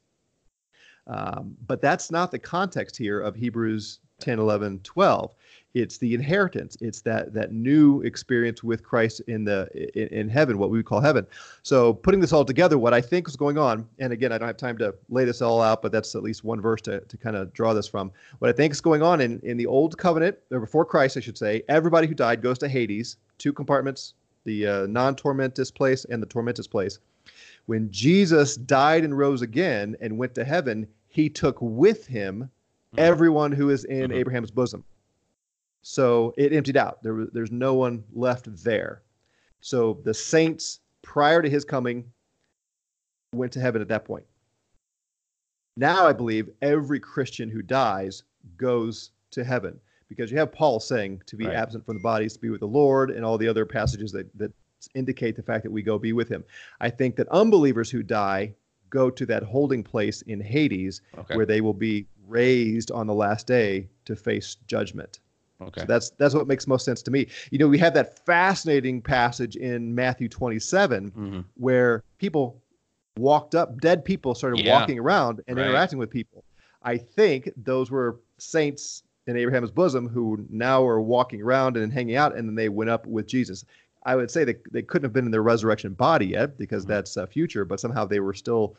Um, 1.06 1.56
but 1.66 1.82
that's 1.82 2.10
not 2.10 2.30
the 2.30 2.38
context 2.38 2.96
here 2.96 3.20
of 3.20 3.34
Hebrews 3.34 3.98
10, 4.20 4.38
11, 4.38 4.80
12. 4.84 5.34
It's 5.74 5.98
the 5.98 6.14
inheritance. 6.14 6.76
It's 6.80 7.00
that 7.00 7.34
that 7.34 7.52
new 7.52 8.00
experience 8.02 8.62
with 8.62 8.84
Christ 8.84 9.20
in 9.26 9.44
the 9.44 9.68
in, 10.00 10.20
in 10.20 10.28
heaven, 10.28 10.56
what 10.56 10.70
we 10.70 10.78
would 10.78 10.86
call 10.86 11.00
heaven. 11.00 11.26
So 11.64 11.92
putting 11.92 12.20
this 12.20 12.32
all 12.32 12.44
together, 12.44 12.78
what 12.78 12.94
I 12.94 13.00
think 13.00 13.28
is 13.28 13.34
going 13.34 13.58
on, 13.58 13.88
and 13.98 14.12
again, 14.12 14.30
I 14.30 14.38
don't 14.38 14.46
have 14.46 14.56
time 14.56 14.78
to 14.78 14.94
lay 15.08 15.24
this 15.24 15.42
all 15.42 15.60
out, 15.60 15.82
but 15.82 15.90
that's 15.90 16.14
at 16.14 16.22
least 16.22 16.44
one 16.44 16.60
verse 16.60 16.80
to, 16.82 17.00
to 17.00 17.16
kind 17.16 17.34
of 17.34 17.52
draw 17.52 17.74
this 17.74 17.88
from. 17.88 18.12
What 18.38 18.48
I 18.48 18.52
think 18.52 18.72
is 18.72 18.80
going 18.80 19.02
on 19.02 19.20
in, 19.20 19.40
in 19.42 19.56
the 19.56 19.66
old 19.66 19.98
covenant, 19.98 20.38
or 20.52 20.60
before 20.60 20.84
Christ, 20.84 21.16
I 21.16 21.20
should 21.20 21.36
say, 21.36 21.64
everybody 21.68 22.06
who 22.06 22.14
died 22.14 22.40
goes 22.40 22.58
to 22.58 22.68
Hades, 22.68 23.16
two 23.38 23.52
compartments, 23.52 24.14
the 24.44 24.66
uh, 24.66 24.86
non-tormentous 24.86 25.74
place 25.74 26.04
and 26.04 26.22
the 26.22 26.26
tormentous 26.26 26.70
place. 26.70 27.00
When 27.66 27.90
Jesus 27.90 28.54
died 28.54 29.02
and 29.02 29.16
rose 29.18 29.42
again 29.42 29.96
and 30.00 30.18
went 30.18 30.36
to 30.36 30.44
heaven, 30.44 30.86
he 31.08 31.28
took 31.28 31.56
with 31.60 32.06
him 32.06 32.50
Mhm. 32.94 32.98
everyone 33.00 33.52
who 33.52 33.70
is 33.70 33.84
in 33.84 34.10
Mhm. 34.10 34.14
Abraham's 34.16 34.50
bosom. 34.50 34.84
So 35.82 36.32
it 36.36 36.52
emptied 36.52 36.76
out. 36.76 37.02
There 37.02 37.14
was 37.14 37.28
there's 37.32 37.50
no 37.52 37.74
one 37.74 38.04
left 38.12 38.46
there. 38.64 39.02
So 39.60 40.00
the 40.04 40.14
saints 40.14 40.80
prior 41.02 41.42
to 41.42 41.48
his 41.50 41.64
coming 41.64 42.10
went 43.34 43.52
to 43.52 43.60
heaven 43.60 43.82
at 43.82 43.88
that 43.88 44.04
point. 44.04 44.24
Now 45.76 46.06
I 46.06 46.12
believe 46.12 46.48
every 46.62 47.00
Christian 47.00 47.50
who 47.50 47.60
dies 47.62 48.22
goes 48.56 49.10
to 49.32 49.42
heaven 49.44 49.80
because 50.08 50.30
you 50.30 50.38
have 50.38 50.52
Paul 50.52 50.78
saying 50.80 51.22
to 51.26 51.36
be 51.36 51.46
Right. 51.46 51.56
absent 51.56 51.84
from 51.84 51.96
the 51.96 52.02
bodies 52.02 52.34
to 52.34 52.38
be 52.38 52.50
with 52.50 52.60
the 52.60 52.68
Lord 52.68 53.10
and 53.10 53.24
all 53.24 53.36
the 53.38 53.48
other 53.48 53.66
passages 53.66 54.12
that 54.12 54.26
that 54.38 54.52
indicate 54.94 55.34
the 55.34 55.42
fact 55.42 55.64
that 55.64 55.70
we 55.70 55.82
go 55.82 55.98
be 55.98 56.12
with 56.12 56.28
him. 56.28 56.44
I 56.80 56.90
think 56.90 57.16
that 57.16 57.26
unbelievers 57.28 57.90
who 57.90 58.02
die 58.02 58.54
go 58.90 59.08
to 59.10 59.26
that 59.26 59.42
holding 59.42 59.82
place 59.82 60.20
in 60.22 60.40
Hades 60.40 61.00
Okay. 61.16 61.36
where 61.36 61.46
they 61.46 61.60
will 61.62 61.72
be 61.74 62.06
raised 62.26 62.90
on 62.90 63.06
the 63.06 63.14
last 63.14 63.46
day 63.46 63.88
to 64.04 64.16
face 64.16 64.56
judgment. 64.66 65.20
Okay. 65.60 65.80
So 65.82 65.86
that's 65.86 66.10
that's 66.10 66.34
what 66.34 66.46
makes 66.46 66.66
most 66.66 66.84
sense 66.84 67.02
to 67.02 67.10
me. 67.10 67.26
You 67.50 67.58
know, 67.58 67.68
we 67.68 67.78
have 67.78 67.94
that 67.94 68.24
fascinating 68.26 69.00
passage 69.00 69.56
in 69.56 69.94
Matthew 69.94 70.28
27 70.28 71.08
hmm 71.08 71.40
where 71.56 72.02
people 72.18 72.60
walked 73.16 73.54
up, 73.54 73.80
dead 73.80 74.04
people 74.04 74.34
started 74.34 74.64
Yeah. 74.64 74.72
walking 74.72 74.98
around 74.98 75.40
and 75.46 75.56
Right. 75.56 75.66
interacting 75.68 75.98
with 76.00 76.10
people. 76.10 76.44
I 76.82 76.98
think 76.98 77.48
those 77.56 77.90
were 77.90 78.18
saints 78.38 79.04
in 79.28 79.36
Abraham's 79.36 79.70
bosom 79.70 80.08
who 80.08 80.44
now 80.50 80.84
are 80.86 81.00
walking 81.00 81.40
around 81.40 81.76
and 81.76 81.92
hanging 81.92 82.16
out, 82.16 82.36
and 82.36 82.48
then 82.48 82.56
they 82.56 82.68
went 82.68 82.90
up 82.90 83.06
with 83.06 83.26
Jesus. 83.26 83.64
I 84.04 84.16
would 84.16 84.30
say 84.30 84.44
that 84.44 84.60
they 84.72 84.82
couldn't 84.82 85.04
have 85.06 85.12
been 85.12 85.24
in 85.26 85.30
their 85.30 85.42
resurrection 85.42 85.94
body 85.94 86.26
yet 86.26 86.58
because 86.58 86.84
Mhm. 86.84 86.88
that's 86.88 87.16
uh, 87.16 87.26
future, 87.26 87.64
but 87.64 87.80
somehow 87.80 88.04
they 88.04 88.20
were 88.20 88.34
still 88.34 88.76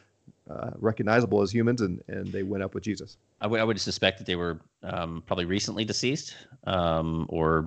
uh, 0.49 0.71
recognizable 0.77 1.41
as 1.41 1.51
humans, 1.53 1.81
and, 1.81 2.03
and 2.07 2.27
they 2.27 2.43
went 2.43 2.63
up 2.63 2.73
with 2.73 2.83
Jesus. 2.83 3.17
I 3.41 3.47
would 3.47 3.59
I 3.59 3.63
would 3.63 3.79
suspect 3.79 4.17
that 4.19 4.27
they 4.27 4.35
were 4.35 4.59
um, 4.83 5.23
probably 5.25 5.45
recently 5.45 5.85
deceased, 5.85 6.35
um, 6.65 7.25
or 7.29 7.65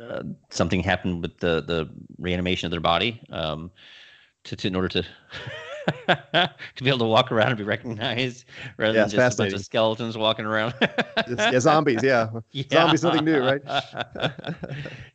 uh, 0.00 0.22
something 0.50 0.80
happened 0.82 1.22
with 1.22 1.38
the 1.38 1.62
the 1.62 1.90
reanimation 2.18 2.66
of 2.66 2.70
their 2.70 2.80
body, 2.80 3.20
um, 3.30 3.70
to, 4.44 4.56
to 4.56 4.68
in 4.68 4.76
order 4.76 4.88
to 4.88 5.02
to 6.06 6.84
be 6.84 6.88
able 6.88 6.98
to 6.98 7.04
walk 7.04 7.32
around 7.32 7.48
and 7.48 7.58
be 7.58 7.64
recognized, 7.64 8.44
rather 8.76 8.94
Yeah, 8.94 9.04
than 9.04 9.10
just 9.10 9.38
a 9.38 9.42
bunch 9.42 9.52
of 9.52 9.64
skeletons 9.64 10.16
walking 10.16 10.44
around. 10.44 10.74
yeah, 11.26 11.58
zombies, 11.58 12.02
yeah. 12.02 12.28
Zombies, 12.70 13.02
nothing 13.02 13.24
new, 13.24 13.40
right? 13.40 13.62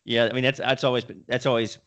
yeah, 0.05 0.25
I 0.25 0.33
mean 0.33 0.43
that's 0.43 0.59
that's 0.59 0.83
always 0.83 1.03
been 1.05 1.23
that's 1.27 1.45
always 1.45 1.77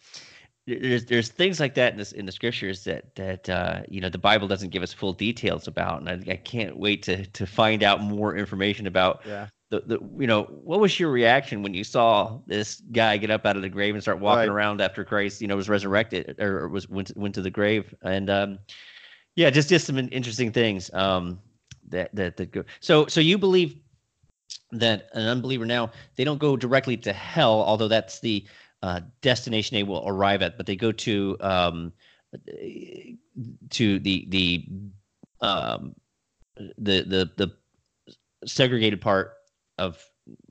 there's 0.66 1.04
there's 1.04 1.28
things 1.28 1.60
like 1.60 1.74
that 1.74 1.92
in 1.92 1.98
this 1.98 2.12
in 2.12 2.26
the 2.26 2.32
scriptures 2.32 2.84
that 2.84 3.14
that 3.16 3.48
uh, 3.50 3.82
you 3.88 4.00
know 4.00 4.08
the 4.08 4.18
Bible 4.18 4.48
doesn't 4.48 4.70
give 4.70 4.82
us 4.82 4.92
full 4.92 5.12
details 5.12 5.68
about, 5.68 6.00
and 6.00 6.08
I, 6.08 6.32
I 6.32 6.36
can't 6.36 6.78
wait 6.78 7.02
to 7.04 7.26
to 7.26 7.46
find 7.46 7.82
out 7.82 8.00
more 8.00 8.36
information 8.36 8.86
about 8.86 9.22
Yeah. 9.26 9.48
the 9.70 9.80
the 9.80 9.98
you 10.18 10.26
know 10.26 10.44
what 10.44 10.80
was 10.80 10.98
your 10.98 11.10
reaction 11.10 11.62
when 11.62 11.74
you 11.74 11.84
saw 11.84 12.38
this 12.46 12.80
guy 12.92 13.16
get 13.18 13.30
up 13.30 13.44
out 13.44 13.56
of 13.56 13.62
the 13.62 13.68
grave 13.68 13.94
and 13.94 14.02
start 14.02 14.20
walking 14.20 14.38
Right. 14.40 14.48
around 14.48 14.80
after 14.80 15.04
Christ 15.04 15.40
you 15.42 15.48
know 15.48 15.56
was 15.56 15.68
resurrected 15.68 16.40
or 16.40 16.68
was 16.68 16.88
went 16.88 17.08
to, 17.08 17.14
went 17.18 17.34
to 17.34 17.42
the 17.42 17.50
grave 17.50 17.94
and 18.02 18.30
um 18.30 18.58
yeah 19.36 19.50
just 19.50 19.68
just 19.68 19.86
some 19.86 19.98
interesting 19.98 20.52
things 20.52 20.92
um 20.94 21.40
that 21.88 22.14
that 22.14 22.36
that 22.36 22.52
go 22.52 22.64
so 22.80 23.06
so 23.06 23.20
you 23.20 23.36
believe 23.38 23.76
that 24.72 25.08
an 25.12 25.26
unbeliever 25.26 25.64
now 25.66 25.90
they 26.16 26.24
don't 26.24 26.38
go 26.38 26.56
directly 26.56 26.96
to 26.96 27.12
hell 27.12 27.62
although 27.62 27.88
that's 27.88 28.20
the 28.20 28.44
uh, 28.84 29.00
destination 29.22 29.74
they 29.74 29.82
will 29.82 30.04
arrive 30.06 30.42
at 30.42 30.56
but 30.56 30.66
they 30.66 30.76
go 30.76 30.92
to 30.92 31.36
um 31.40 31.92
to 33.70 33.98
the 33.98 34.26
the 34.28 34.68
um 35.40 35.94
the 36.78 37.02
the 37.02 37.30
the 37.36 37.52
segregated 38.46 39.00
part 39.00 39.32
of 39.78 40.04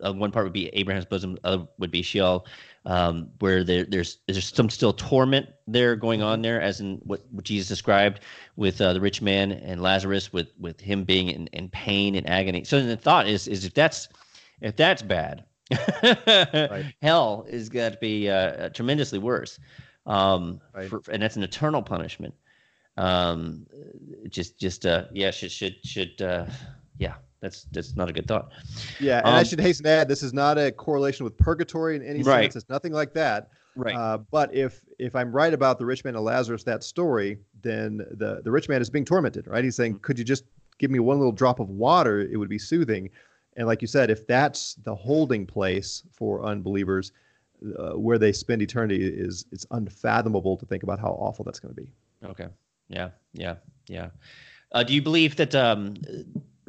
uh, 0.06 0.14
one 0.14 0.32
part 0.32 0.46
would 0.46 0.54
be 0.54 0.68
Abraham's 0.70 1.06
bosom, 1.06 1.38
other 1.44 1.68
would 1.80 1.92
be 1.92 2.02
Sheol, 2.02 2.46
um, 2.86 3.30
where 3.40 3.64
there, 3.64 3.86
there's 3.86 4.20
there's 4.28 4.54
some 4.54 4.70
still 4.70 4.94
torment 4.94 5.48
there 5.68 5.96
going 5.96 6.22
on 6.22 6.42
there, 6.42 6.62
as 6.62 6.80
in 6.80 6.98
what, 7.04 7.22
what 7.32 7.46
Jesus 7.46 7.70
described 7.70 8.20
with 8.56 8.80
uh, 8.82 8.94
the 8.94 9.02
rich 9.02 9.22
man 9.22 9.52
and 9.52 9.82
Lazarus, 9.82 10.32
with 10.32 10.50
with 10.60 10.80
him 10.80 11.04
being 11.04 11.30
in, 11.30 11.48
in 11.48 11.70
pain 11.70 12.16
and 12.16 12.30
agony. 12.30 12.64
So 12.64 12.86
the 12.86 12.98
thought 12.98 13.28
is 13.28 13.48
is 13.48 13.66
if 13.66 13.74
that's 13.74 14.10
if 14.62 14.76
that's 14.76 15.02
bad, 15.02 15.44
right. 15.74 16.94
hell 17.02 17.46
is 17.48 17.70
going 17.70 17.92
to 17.92 17.98
be 18.00 18.30
uh, 18.30 18.70
tremendously 18.70 19.20
worse, 19.20 19.60
um, 20.06 20.60
right. 20.74 20.90
for, 20.90 21.02
and 21.12 21.22
that's 21.22 21.36
an 21.36 21.44
eternal 21.44 21.82
punishment. 21.82 22.34
Um, 22.98 23.66
just 24.30 24.60
just 24.60 24.86
uh, 24.86 25.06
yeah, 25.14 25.32
should 25.32 25.52
should 25.52 25.76
should 25.84 26.22
uh, 26.22 26.46
yeah 26.98 27.16
that's 27.44 27.66
that's 27.72 27.96
not 27.96 28.10
a 28.10 28.14
good 28.14 28.28
thought. 28.28 28.52
Yeah, 29.00 29.18
and 29.20 29.28
um, 29.28 29.34
I 29.36 29.44
should 29.44 29.60
hasten 29.60 29.84
to 29.84 29.90
add, 29.90 30.08
this 30.08 30.24
is 30.24 30.34
not 30.34 30.58
a 30.58 30.72
correlation 30.72 31.26
with 31.26 31.38
purgatory 31.38 31.98
in 31.98 32.02
any 32.02 32.24
right. 32.24 32.44
sense. 32.44 32.64
It's 32.64 32.70
nothing 32.70 32.94
like 32.94 33.14
that. 33.14 33.50
Right. 33.76 33.96
Uh, 33.96 34.20
but 34.32 34.54
if 34.56 34.82
if 34.98 35.16
I'm 35.16 35.32
right 35.32 35.54
about 35.54 35.78
the 35.78 35.86
rich 35.86 36.06
man 36.06 36.16
and 36.16 36.24
Lazarus, 36.24 36.64
that 36.64 36.84
story, 36.84 37.40
then 37.62 37.98
the 38.12 38.42
the 38.44 38.52
rich 38.52 38.70
man 38.70 38.82
is 38.82 38.90
being 38.90 39.06
tormented, 39.06 39.48
right? 39.48 39.64
He's 39.64 39.76
saying, 39.76 39.96
mm-hmm. 39.96 40.02
"Could 40.02 40.18
you 40.18 40.24
just 40.24 40.46
give 40.80 40.90
me 40.90 41.00
one 41.00 41.18
little 41.18 41.34
drop 41.34 41.60
of 41.60 41.70
water? 41.70 42.22
It 42.22 42.38
would 42.38 42.50
be 42.50 42.60
soothing." 42.60 43.10
And 43.56 43.68
like 43.68 43.82
you 43.82 43.88
said, 43.88 44.10
if 44.10 44.26
that's 44.28 44.76
the 44.76 44.96
holding 44.96 45.46
place 45.46 46.04
for 46.12 46.44
unbelievers, 46.44 47.12
uh, 47.78 47.92
where 47.92 48.18
they 48.18 48.32
spend 48.32 48.62
eternity 48.62 49.06
is 49.06 49.46
it's 49.52 49.66
unfathomable 49.72 50.58
to 50.58 50.66
think 50.66 50.84
about 50.84 51.00
how 51.00 51.12
awful 51.12 51.46
that's 51.46 51.60
going 51.60 51.74
to 51.74 51.82
be. 51.82 51.92
Okay. 52.26 52.48
Yeah. 52.90 53.10
Yeah. 53.34 53.56
Yeah. 53.88 54.10
Uh, 54.72 54.84
do 54.84 54.94
you 54.94 55.02
believe 55.02 55.36
that 55.38 55.56
um, 55.56 55.96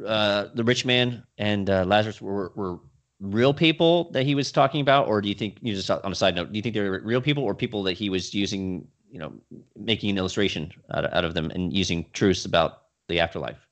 uh, 0.05 0.47
the 0.53 0.63
rich 0.63 0.85
man 0.85 1.23
and 1.37 1.69
uh, 1.69 1.83
Lazarus 1.85 2.21
were, 2.21 2.51
were 2.55 2.79
real 3.19 3.53
people 3.53 4.11
that 4.11 4.25
he 4.25 4.35
was 4.35 4.51
talking 4.51 4.81
about, 4.81 5.07
or 5.07 5.21
do 5.21 5.27
you 5.27 5.35
think 5.35 5.57
you 5.61 5.73
just 5.73 5.89
on 5.89 6.11
a 6.11 6.15
side 6.15 6.35
note, 6.35 6.51
do 6.51 6.57
you 6.57 6.61
think 6.61 6.75
they 6.75 6.81
were 6.81 7.01
real 7.03 7.21
people 7.21 7.43
or 7.43 7.55
people 7.55 7.83
that 7.83 7.93
he 7.93 8.09
was 8.09 8.33
using, 8.33 8.87
you 9.09 9.19
know, 9.19 9.33
making 9.75 10.09
an 10.09 10.17
illustration 10.17 10.71
out 10.93 11.05
of, 11.05 11.13
out 11.13 11.25
of 11.25 11.33
them 11.33 11.49
and 11.51 11.73
using 11.73 12.05
truths 12.13 12.45
about 12.45 12.83
the 13.07 13.19
afterlife? 13.19 13.64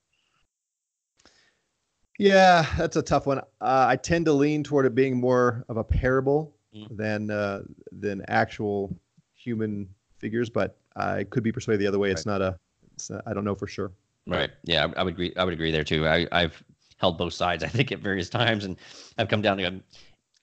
Yeah, 2.20 2.66
that's 2.78 2.96
a 2.96 3.02
tough 3.02 3.26
one. 3.26 3.40
Uh, 3.40 3.86
I 3.90 3.96
tend 3.96 4.26
to 4.26 4.34
lean 4.34 4.64
toward 4.64 4.86
it 4.86 4.94
being 4.94 5.20
more 5.20 5.66
of 5.68 5.78
a 5.78 5.84
parable 5.84 6.56
mm. 6.76 6.88
than 6.96 7.32
uh, 7.32 7.64
than 7.92 8.24
actual 8.28 8.96
human 9.34 9.90
figures, 10.18 10.50
but 10.50 10.78
I 10.96 11.24
could 11.26 11.44
be 11.44 11.52
persuaded 11.52 11.80
the 11.82 11.88
other 11.88 12.00
way. 12.00 12.10
Right. 12.10 12.18
It's 12.18 12.26
not 12.26 12.42
a. 12.42 12.58
It's 12.94 13.10
not, 13.10 13.24
I 13.26 13.34
don't 13.34 13.44
know 13.44 13.56
for 13.56 13.68
sure. 13.68 13.92
Right. 14.28 14.52
Yeah, 14.64 14.86
I, 14.86 15.02
I, 15.02 15.04
would 15.04 15.14
agree. 15.14 15.34
I 15.36 15.44
would 15.44 15.54
agree 15.54 15.72
there 15.72 15.84
too. 15.84 16.08
I, 16.08 16.28
I've 16.32 16.64
held 16.98 17.18
both 17.18 17.34
sides, 17.34 17.64
I 17.64 17.68
think, 17.68 17.92
at 17.92 18.00
various 18.00 18.30
times, 18.30 18.64
and 18.64 18.78
I've 19.18 19.28
come 19.28 19.42
down 19.42 19.58
to 19.58 19.66
I'm, 19.66 19.84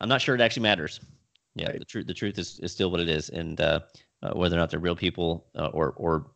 I'm 0.01 0.09
not 0.09 0.21
sure 0.21 0.35
it 0.35 0.41
actually 0.41 0.65
matters. 0.65 1.01
Yeah, 1.55 1.69
right. 1.69 1.79
the 1.79 1.85
truth 1.85 2.07
the 2.07 2.15
truth 2.15 2.39
is, 2.39 2.61
is 2.61 2.73
still 2.73 2.91
what 2.91 3.01
it 3.01 3.09
is, 3.09 3.29
and 3.31 3.61
uh, 3.61 3.81
uh, 4.23 4.33
whether 4.35 4.57
or 4.57 4.59
not 4.59 4.71
they're 4.71 4.81
real 4.81 4.97
people 4.97 5.47
uh, 5.57 5.69
or 5.69 5.93
or 5.97 6.27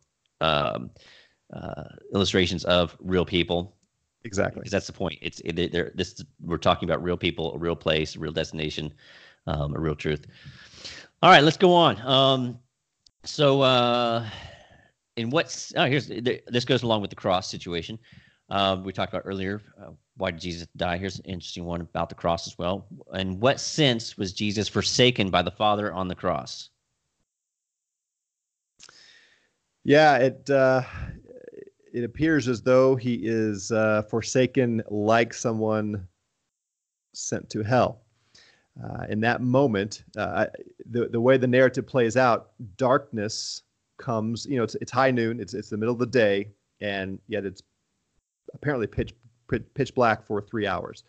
um, 0.41 0.89
uh, 1.53 1.83
illustrations 2.13 2.65
of 2.65 2.97
real 2.99 3.25
people. 3.25 3.74
Exactly. 4.25 4.59
Because 4.59 4.71
that's 4.71 4.87
the 4.87 4.93
point. 4.93 5.17
It's 5.21 5.39
it, 5.45 5.71
they're, 5.71 5.91
this 5.95 6.21
we're 6.41 6.57
talking 6.57 6.89
about 6.89 7.01
real 7.01 7.17
people, 7.17 7.53
a 7.53 7.57
real 7.57 7.75
place, 7.75 8.15
a 8.15 8.19
real 8.19 8.33
destination, 8.33 8.93
um, 9.47 9.75
a 9.75 9.79
real 9.79 9.95
truth. 9.95 10.25
All 11.23 11.29
right, 11.31 11.43
let's 11.43 11.57
go 11.57 11.73
on. 11.73 12.01
Um, 12.01 12.59
so 13.23 13.61
uh, 13.61 14.27
in 15.17 15.29
what's 15.29 15.73
oh 15.77 15.85
here's 15.85 16.07
this 16.07 16.65
goes 16.65 16.83
along 16.83 17.01
with 17.01 17.09
the 17.09 17.15
cross 17.15 17.49
situation 17.49 17.97
uh, 18.49 18.77
we 18.83 18.91
talked 18.93 19.13
about 19.13 19.23
earlier 19.25 19.61
uh, 19.81 19.91
why 20.17 20.31
did 20.31 20.39
jesus 20.39 20.67
die 20.77 20.97
here's 20.97 21.19
an 21.19 21.25
interesting 21.25 21.65
one 21.65 21.81
about 21.81 22.09
the 22.09 22.15
cross 22.15 22.47
as 22.47 22.57
well 22.57 22.85
in 23.13 23.39
what 23.39 23.59
sense 23.59 24.17
was 24.17 24.33
jesus 24.33 24.67
forsaken 24.67 25.29
by 25.29 25.41
the 25.41 25.51
father 25.51 25.93
on 25.93 26.07
the 26.07 26.15
cross 26.15 26.69
yeah 29.83 30.17
it 30.17 30.49
uh, 30.49 30.81
it 31.95 32.03
appears 32.03 32.47
as 32.47 32.61
though 32.61 32.95
he 32.95 33.21
is 33.23 33.71
uh, 33.71 34.01
forsaken 34.03 34.83
like 34.89 35.33
someone 35.33 36.07
sent 37.13 37.49
to 37.49 37.63
hell 37.63 38.01
uh, 38.83 39.05
in 39.09 39.21
that 39.21 39.41
moment 39.41 40.03
uh, 40.17 40.45
the, 40.91 41.07
the 41.07 41.19
way 41.19 41.37
the 41.37 41.47
narrative 41.47 41.87
plays 41.87 42.17
out 42.17 42.51
darkness 42.77 43.63
comes, 43.97 44.45
you 44.45 44.57
know, 44.57 44.63
it's 44.63 44.75
it's 44.75 44.91
high 44.91 45.11
noon, 45.11 45.39
it's 45.39 45.53
it's 45.53 45.69
the 45.69 45.77
middle 45.77 45.93
of 45.93 45.99
the 45.99 46.05
day, 46.05 46.49
and 46.81 47.19
yet 47.27 47.45
it's 47.45 47.61
apparently 48.53 48.87
pitch 48.87 49.13
pitch 49.73 49.93
black 49.95 50.25
for 50.25 50.41
three 50.41 50.67
hours. 50.67 51.03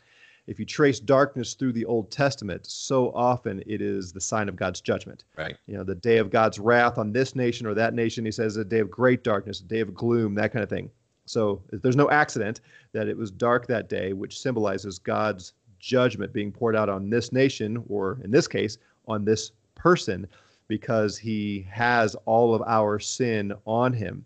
If 0.47 0.61
you 0.61 0.65
trace 0.65 1.01
darkness 1.01 1.55
through 1.55 1.73
the 1.73 1.85
Old 1.85 2.11
Testament, 2.11 2.67
so 2.67 3.11
often 3.13 3.63
it 3.67 3.81
is 3.81 4.13
the 4.13 4.21
sign 4.21 4.49
of 4.49 4.57
God's 4.57 4.81
judgment. 4.81 5.25
Right. 5.37 5.57
You 5.67 5.77
know, 5.77 5.85
the 5.85 5.95
day 5.95 6.19
of 6.19 6.31
God's 6.31 6.59
wrath 6.59 6.99
on 6.99 7.13
this 7.13 7.35
nation 7.35 7.67
or 7.67 7.75
that 7.75 7.95
nation. 7.95 8.25
He 8.25 8.31
says 8.31 8.57
a 8.57 8.65
day 8.65 8.79
of 8.79 8.91
great 8.91 9.25
darkness, 9.25 9.61
a 9.61 9.65
day 9.65 9.81
of 9.81 9.95
gloom, 9.95 10.35
that 10.37 10.53
kind 10.53 10.63
of 10.63 10.69
thing. 10.69 10.91
So 11.25 11.63
there's 11.71 11.97
no 11.97 12.11
accident 12.11 12.61
that 12.93 13.09
it 13.09 13.17
was 13.17 13.33
dark 13.33 13.67
that 13.67 13.89
day, 13.89 14.13
which 14.13 14.41
symbolizes 14.41 15.01
God's 15.01 15.55
judgment 15.81 16.33
being 16.33 16.53
poured 16.53 16.77
out 16.77 16.89
on 16.89 17.11
this 17.11 17.33
nation, 17.33 17.83
or 17.89 18.19
in 18.23 18.31
this 18.31 18.47
case, 18.47 18.79
on 19.09 19.25
this 19.25 19.51
person 19.75 20.27
because 20.69 21.17
he 21.17 21.67
has 21.71 22.15
all 22.25 22.55
of 22.55 22.63
our 22.63 22.99
sin 22.99 23.53
on 23.67 23.93
him. 23.93 24.25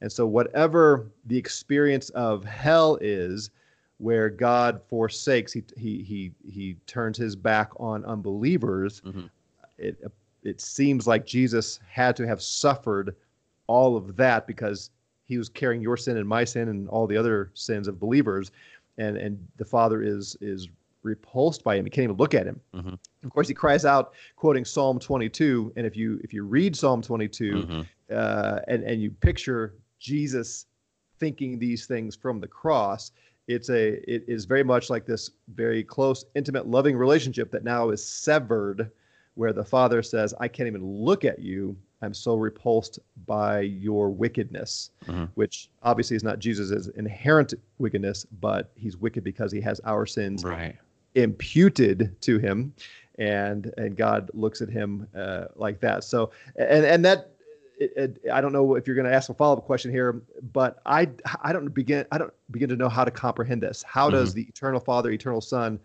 And 0.00 0.10
so, 0.10 0.26
whatever 0.26 1.06
the 1.26 1.38
experience 1.38 2.10
of 2.10 2.44
hell 2.44 2.98
is, 3.00 3.50
where 4.02 4.28
God 4.28 4.80
forsakes, 4.88 5.52
he 5.52 5.62
he 5.76 6.02
he 6.02 6.32
he 6.44 6.76
turns 6.88 7.16
his 7.16 7.36
back 7.36 7.70
on 7.78 8.04
unbelievers. 8.04 9.00
Mm-hmm. 9.02 9.26
It 9.78 10.12
it 10.42 10.60
seems 10.60 11.06
like 11.06 11.24
Jesus 11.24 11.78
had 11.88 12.16
to 12.16 12.26
have 12.26 12.42
suffered 12.42 13.14
all 13.68 13.96
of 13.96 14.16
that 14.16 14.48
because 14.48 14.90
he 15.24 15.38
was 15.38 15.48
carrying 15.48 15.80
your 15.80 15.96
sin 15.96 16.16
and 16.16 16.28
my 16.28 16.42
sin 16.42 16.68
and 16.68 16.88
all 16.88 17.06
the 17.06 17.16
other 17.16 17.52
sins 17.54 17.86
of 17.86 18.00
believers, 18.00 18.50
and 18.98 19.16
and 19.16 19.38
the 19.56 19.64
Father 19.64 20.02
is 20.02 20.36
is 20.40 20.68
repulsed 21.04 21.62
by 21.62 21.76
him. 21.76 21.84
He 21.84 21.90
can't 21.90 22.04
even 22.04 22.16
look 22.16 22.34
at 22.34 22.44
him. 22.44 22.60
Mm-hmm. 22.74 22.94
Of 23.24 23.30
course, 23.30 23.46
he 23.46 23.54
cries 23.54 23.84
out, 23.84 24.14
quoting 24.34 24.64
Psalm 24.64 24.98
22. 24.98 25.72
And 25.76 25.86
if 25.86 25.96
you 25.96 26.20
if 26.24 26.32
you 26.32 26.42
read 26.42 26.74
Psalm 26.76 27.02
22 27.02 27.52
mm-hmm. 27.52 27.80
uh, 28.10 28.58
and 28.66 28.82
and 28.82 29.00
you 29.00 29.12
picture 29.12 29.74
Jesus 30.00 30.66
thinking 31.20 31.56
these 31.56 31.86
things 31.86 32.16
from 32.16 32.40
the 32.40 32.48
cross, 32.48 33.12
it's 33.48 33.70
a 33.70 33.92
it 34.10 34.24
is 34.28 34.44
very 34.44 34.64
much 34.64 34.90
like 34.90 35.06
this 35.06 35.30
very 35.54 35.82
close, 35.82 36.24
intimate, 36.34 36.66
loving 36.66 36.96
relationship 36.96 37.50
that 37.50 37.64
now 37.64 37.90
is 37.90 38.04
severed, 38.04 38.90
where 39.34 39.52
the 39.52 39.64
Father 39.64 40.02
says, 40.02 40.34
"I 40.40 40.48
can't 40.48 40.66
even 40.66 40.84
look 40.84 41.24
at 41.24 41.38
you." 41.38 41.76
I'm 42.02 42.14
so 42.14 42.34
repulsed 42.34 42.98
by 43.26 43.60
your 43.60 44.10
wickedness, 44.10 44.90
mm-hmm. 45.06 45.26
which 45.34 45.70
obviously 45.84 46.16
is 46.16 46.24
not 46.24 46.40
Jesus' 46.40 46.88
inherent 46.96 47.54
wickedness, 47.78 48.26
but 48.40 48.72
he's 48.74 48.96
wicked 48.96 49.22
because 49.22 49.52
he 49.52 49.60
has 49.60 49.80
our 49.84 50.04
sins 50.04 50.44
right 50.44 50.76
imputed 51.14 52.20
to 52.22 52.38
him 52.38 52.72
and 53.18 53.72
and 53.76 53.96
God 53.96 54.30
looks 54.32 54.60
at 54.62 54.68
him 54.68 55.06
uh, 55.14 55.44
like 55.54 55.80
that. 55.80 56.04
So 56.04 56.30
and 56.56 56.84
and 56.84 57.04
that 57.04 57.31
it, 57.82 58.20
it, 58.24 58.30
I 58.32 58.40
don't 58.40 58.52
know 58.52 58.74
if 58.74 58.86
you're 58.86 58.96
going 58.96 59.08
to 59.08 59.14
ask 59.14 59.28
a 59.30 59.34
follow 59.34 59.56
up 59.56 59.64
question 59.64 59.90
here, 59.90 60.22
but 60.52 60.80
I 60.86 61.08
I 61.42 61.52
don't 61.52 61.68
begin 61.72 62.06
I 62.12 62.18
don't 62.18 62.32
begin 62.50 62.68
to 62.68 62.76
know 62.76 62.88
how 62.88 63.04
to 63.04 63.10
comprehend 63.10 63.62
this. 63.62 63.82
How 63.82 64.08
mm-hmm. 64.08 64.16
does 64.16 64.34
the 64.34 64.42
eternal 64.42 64.80
Father, 64.80 65.10
eternal 65.10 65.40
Son, 65.40 65.78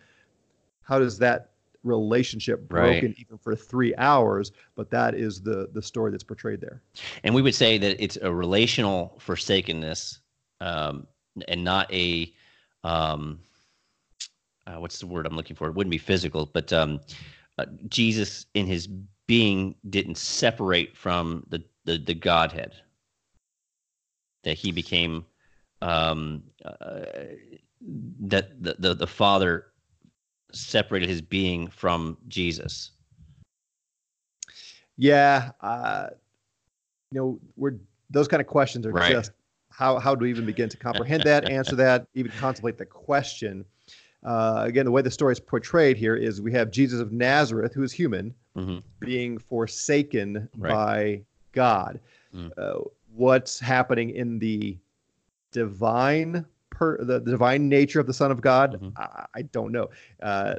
how 0.84 1.00
does 1.00 1.18
that 1.20 1.52
relationship 1.84 2.68
broken 2.68 3.10
right. 3.10 3.20
even 3.20 3.38
for 3.38 3.56
three 3.56 3.96
hours? 3.96 4.52
But 4.76 4.90
that 4.92 5.16
is 5.16 5.42
the 5.42 5.70
the 5.74 5.82
story 5.82 6.12
that's 6.12 6.24
portrayed 6.24 6.62
there. 6.62 6.82
And 7.24 7.34
we 7.34 7.42
would 7.42 7.56
say 7.56 7.78
that 7.78 8.02
it's 8.04 8.18
a 8.22 8.34
relational 8.34 9.18
forsakenness, 9.20 10.20
um, 10.62 11.08
and 11.48 11.64
not 11.64 11.92
a 11.94 12.34
um, 12.84 13.40
uh, 14.68 14.80
what's 14.80 15.00
the 15.00 15.08
word 15.08 15.26
I'm 15.26 15.36
looking 15.36 15.56
for? 15.56 15.68
It 15.68 15.76
wouldn't 15.76 15.92
be 15.92 15.98
physical, 15.98 16.46
but 16.46 16.72
um, 16.74 17.00
uh, 17.58 17.66
Jesus 17.88 18.46
in 18.54 18.68
his 18.68 18.88
being 19.28 19.76
didn't 19.90 20.18
separate 20.18 20.96
from 20.96 21.46
the 21.50 21.64
the, 21.88 21.98
the 21.98 22.14
Godhead. 22.14 22.74
That 24.44 24.58
he 24.58 24.72
became 24.72 25.26
um, 25.82 26.44
uh, 26.64 27.02
that 28.22 28.64
the, 28.64 28.76
the 28.78 28.94
the 28.94 29.08
Father 29.08 29.66
separated 30.54 31.10
his 31.10 31.22
being 31.22 31.68
from 31.68 32.18
Jesus. 32.28 32.92
Yeah, 34.96 35.52
uh, 35.62 36.08
you 37.12 37.20
know, 37.20 37.40
we're 37.56 37.76
those 38.10 38.28
kind 38.28 38.42
of 38.42 38.48
questions 38.48 38.86
are 38.86 38.92
right. 38.92 39.12
just 39.12 39.32
how 39.72 39.98
how 39.98 40.14
do 40.16 40.24
we 40.24 40.30
even 40.30 40.46
begin 40.46 40.70
to 40.70 40.78
comprehend 40.78 41.24
that, 41.24 41.50
answer 41.50 41.76
that, 41.78 42.08
even 42.14 42.32
contemplate 42.34 42.78
the 42.78 42.86
question? 42.86 43.66
uh, 44.24 44.64
again, 44.66 44.86
the 44.86 44.92
way 44.92 45.02
the 45.02 45.12
story 45.12 45.32
is 45.32 45.40
portrayed 45.40 45.98
here 45.98 46.16
is 46.16 46.42
we 46.42 46.52
have 46.52 46.72
Jesus 46.72 47.00
of 47.00 47.12
Nazareth, 47.12 47.74
who 47.74 47.84
is 47.84 47.92
human, 47.92 48.34
mm-hmm. 48.56 48.80
being 49.00 49.38
forsaken 49.38 50.50
right. 50.58 50.72
by 50.72 51.22
God. 51.52 52.00
Mm. 52.36 52.52
Uh, 52.58 52.80
what's 53.16 53.60
happening 53.60 54.12
in 54.12 54.40
the 54.40 54.78
divine 55.52 56.46
per 56.70 56.98
the, 57.04 57.20
the, 57.20 57.32
divine 57.32 57.68
nature 57.70 58.00
of 58.00 58.08
the 58.08 58.14
Son 58.14 58.32
of 58.32 58.42
God? 58.42 58.74
Mm-hmm. 58.74 58.90
I, 58.98 59.26
I, 59.36 59.42
don't 59.44 59.72
know. 59.72 59.90
Uh, 60.22 60.56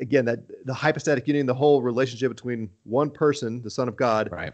again, 0.00 0.24
that 0.24 0.40
the 0.66 0.74
hypostatic 0.74 1.26
union, 1.26 1.46
the 1.46 1.54
whole 1.54 1.82
relationship 1.82 2.30
between 2.30 2.70
one 2.84 3.10
person, 3.10 3.62
the 3.62 3.70
Son 3.70 3.88
of 3.88 3.96
God, 3.96 4.30
Right. 4.32 4.52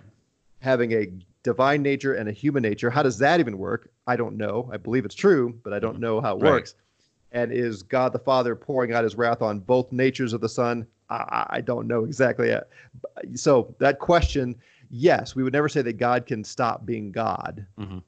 having 0.60 0.92
a 0.92 1.06
divine 1.42 1.82
nature 1.82 2.14
and 2.14 2.28
a 2.28 2.32
human 2.32 2.62
nature. 2.62 2.88
How 2.90 3.02
does 3.02 3.18
that 3.18 3.40
even 3.40 3.58
work? 3.58 3.90
I 4.06 4.16
don't 4.16 4.36
know. 4.36 4.70
I 4.72 4.76
believe 4.76 5.04
it's 5.04 5.14
true, 5.14 5.58
but 5.64 5.72
I 5.72 5.78
don't 5.78 5.98
know 5.98 6.20
how 6.20 6.32
it 6.32 6.36
Mm-hmm. 6.36 6.44
Right. 6.44 6.50
works. 6.52 6.74
And 7.32 7.50
is 7.50 7.82
God 7.82 8.12
the 8.12 8.18
Father 8.18 8.54
pouring 8.54 8.92
out 8.92 9.04
his 9.04 9.14
wrath 9.16 9.40
on 9.42 9.58
both 9.60 9.90
natures 9.90 10.32
of 10.34 10.40
the 10.40 10.48
Son? 10.48 10.86
I, 11.08 11.46
I 11.50 11.60
don't 11.60 11.86
know 11.86 12.04
exactly. 12.04 12.48
yet. 12.48 12.68
So 13.34 13.74
that 13.78 13.98
question, 13.98 14.54
yes, 14.92 15.34
we 15.34 15.42
would 15.42 15.52
never 15.52 15.68
say 15.68 15.82
that 15.82 15.94
God 15.94 16.26
can 16.26 16.44
stop 16.44 16.86
being 16.86 17.10
God. 17.10 17.66
Mhm. 17.78 18.02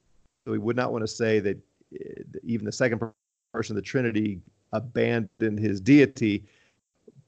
So 0.45 0.51
we 0.51 0.59
would 0.59 0.75
not 0.75 0.91
want 0.91 1.01
to 1.01 1.07
say 1.07 1.39
that 1.39 1.57
uh, 1.93 2.21
even 2.43 2.65
the 2.65 2.71
second 2.71 3.01
person 3.51 3.75
of 3.75 3.83
the 3.83 3.87
Trinity 3.87 4.39
abandoned 4.71 5.59
his 5.59 5.81
deity. 5.81 6.45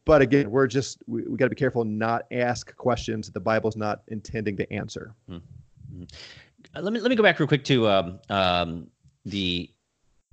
But 0.05 0.21
again, 0.21 0.51
we're 0.51 0.67
just 0.67 1.03
we, 1.07 1.23
we 1.23 1.35
got 1.35 1.45
to 1.45 1.49
be 1.49 1.55
careful 1.55 1.83
not 1.83 2.25
ask 2.31 2.73
questions 2.77 3.27
that 3.27 3.33
the 3.33 3.39
Bible's 3.39 3.75
not 3.75 4.03
intending 4.07 4.55
to 4.57 4.71
answer. 4.71 5.13
Uh, 5.29 6.81
let 6.81 6.93
me 6.93 6.99
let 6.99 7.09
me 7.09 7.15
go 7.15 7.23
back 7.23 7.39
real 7.39 7.47
quick 7.47 7.63
to 7.65 7.89
um, 7.89 8.19
um, 8.29 8.87
the 9.25 9.69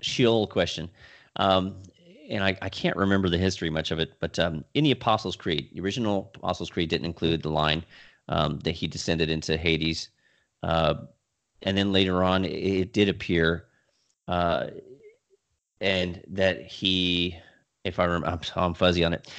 Sheol 0.01 0.47
question. 0.47 0.91
Um, 1.37 1.83
and 2.29 2.43
I, 2.45 2.57
I 2.63 2.69
can't 2.69 2.97
remember 2.97 3.29
the 3.29 3.39
history 3.39 3.69
much 3.69 3.91
of 3.91 3.99
it, 3.99 4.13
but 4.21 4.39
um, 4.39 4.65
in 4.75 4.85
the 4.85 4.93
Apostles' 4.93 5.37
Creed, 5.37 5.69
the 5.73 5.81
original 5.81 6.31
Apostles' 6.37 6.71
Creed 6.71 6.89
didn't 6.89 7.05
include 7.05 7.43
the 7.43 7.51
line 7.51 7.85
um, 8.29 8.59
that 8.61 8.73
he 8.73 8.87
descended 8.87 9.31
into 9.31 9.57
Hades. 9.57 10.09
Uh, 10.63 10.95
and 11.63 11.77
then 11.77 11.93
later 11.93 12.23
on, 12.23 12.45
it, 12.45 12.51
it 12.53 12.93
did 12.93 13.09
appear, 13.09 13.67
uh, 14.29 14.69
and 15.81 16.23
that 16.29 16.63
he, 16.63 17.37
if 17.85 17.99
I 17.99 18.05
remember, 18.05 18.29
I'm, 18.29 18.41
I'm 18.57 18.75
fuzzy 18.75 19.05
on 19.05 19.13
it, 19.13 19.31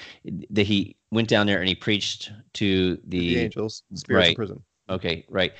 that 0.51 0.67
he 0.67 0.95
went 1.11 1.27
down 1.27 1.47
there 1.47 1.59
and 1.59 1.67
he 1.67 1.75
preached 1.75 2.31
to 2.53 2.97
The, 3.07 3.35
the 3.35 3.39
angels, 3.39 3.83
spirits 3.93 4.27
in 4.27 4.29
right. 4.29 4.35
prison. 4.35 4.63
Okay, 4.89 5.25
right. 5.29 5.53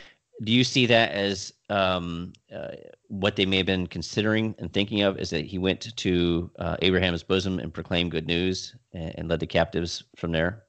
Do 0.44 0.52
you 0.52 0.64
see 0.64 0.86
that 0.88 1.12
as 1.12 1.54
um, 1.70 2.34
uh, 2.54 2.72
what 3.08 3.38
they 3.38 3.46
may 3.46 3.58
have 3.58 3.66
been 3.66 3.88
considering 3.88 4.54
and 4.60 4.72
thinking 4.72 5.02
of? 5.02 5.18
Is 5.18 5.30
that 5.30 5.46
he 5.46 5.58
went 5.58 5.96
to 5.96 6.52
uh, 6.60 6.76
Abraham's 6.82 7.24
bosom 7.24 7.58
and 7.58 7.74
proclaimed 7.74 8.12
good 8.12 8.28
news 8.28 8.76
and, 8.92 9.14
and 9.18 9.30
led 9.30 9.40
the 9.40 9.48
captives 9.48 10.04
from 10.18 10.34
there? 10.34 10.65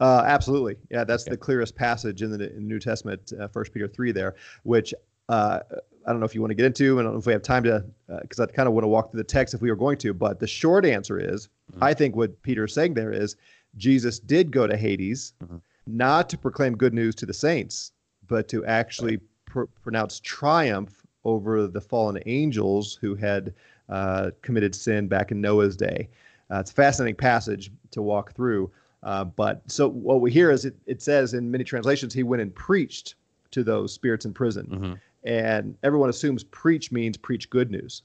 Uh, 0.00 0.22
absolutely. 0.26 0.76
Yeah, 0.90 1.04
that's 1.04 1.24
Okay. 1.24 1.30
the 1.32 1.36
clearest 1.36 1.74
passage 1.74 2.22
in 2.22 2.30
the, 2.30 2.48
in 2.50 2.54
the 2.56 2.60
New 2.68 2.78
Testament, 2.78 3.32
uh, 3.38 3.48
First 3.48 3.72
Peter 3.72 3.88
three 3.88 4.12
there, 4.12 4.36
which 4.62 4.94
uh, 5.28 5.60
I 6.06 6.10
don't 6.12 6.20
know 6.20 6.26
if 6.26 6.34
you 6.34 6.40
want 6.40 6.52
to 6.52 6.54
get 6.54 6.64
into. 6.66 6.98
I 6.98 7.02
don't 7.02 7.12
know 7.12 7.18
if 7.18 7.26
we 7.26 7.32
have 7.32 7.42
time 7.42 7.64
to, 7.64 7.84
because 8.22 8.40
I 8.40 8.46
kind 8.46 8.66
of 8.68 8.74
want 8.74 8.84
to 8.84 8.88
walk 8.88 9.10
through 9.10 9.18
the 9.18 9.24
text 9.24 9.52
if 9.54 9.60
we 9.60 9.68
were 9.70 9.76
going 9.76 9.98
to. 9.98 10.14
But 10.14 10.38
the 10.40 10.46
short 10.46 10.86
answer 10.86 11.18
is, 11.18 11.48
Mhm. 11.72 11.82
I 11.82 11.92
think 11.94 12.16
what 12.16 12.40
Peter 12.42 12.64
is 12.64 12.72
saying 12.72 12.94
there 12.94 13.12
is, 13.12 13.36
Jesus 13.76 14.18
did 14.18 14.50
go 14.50 14.66
to 14.66 14.76
Hades, 14.76 15.34
Mhm. 15.44 15.60
not 15.86 16.30
to 16.30 16.38
proclaim 16.38 16.76
good 16.76 16.94
news 16.94 17.14
to 17.16 17.26
the 17.26 17.34
saints, 17.34 17.92
but 18.26 18.48
to 18.48 18.64
actually 18.64 19.18
pr- 19.44 19.64
pronounce 19.82 20.20
triumph 20.20 21.04
over 21.24 21.66
the 21.66 21.80
fallen 21.80 22.22
angels 22.26 22.94
who 23.00 23.14
had 23.14 23.52
uh, 23.90 24.30
committed 24.42 24.74
sin 24.74 25.08
back 25.08 25.30
in 25.32 25.40
Noah's 25.40 25.74
day. 25.76 26.08
Uh, 26.50 26.58
it's 26.60 26.70
a 26.70 26.74
fascinating 26.74 27.16
passage 27.16 27.70
to 27.90 28.02
walk 28.02 28.32
through. 28.34 28.70
Uh, 29.02 29.24
but 29.24 29.62
so 29.70 29.88
what 29.88 30.20
we 30.20 30.30
hear 30.30 30.50
is 30.50 30.64
it, 30.64 30.74
it 30.86 31.00
says 31.02 31.34
in 31.34 31.50
many 31.50 31.64
translations, 31.64 32.12
he 32.12 32.22
went 32.22 32.42
and 32.42 32.54
preached 32.54 33.14
to 33.52 33.62
those 33.62 33.92
spirits 33.92 34.24
in 34.24 34.32
prison. 34.34 34.66
Mm-hmm. 34.66 34.92
And 35.24 35.76
everyone 35.82 36.10
assumes 36.10 36.44
preach 36.44 36.90
means 36.92 37.16
preach 37.16 37.48
good 37.50 37.70
news. 37.70 38.02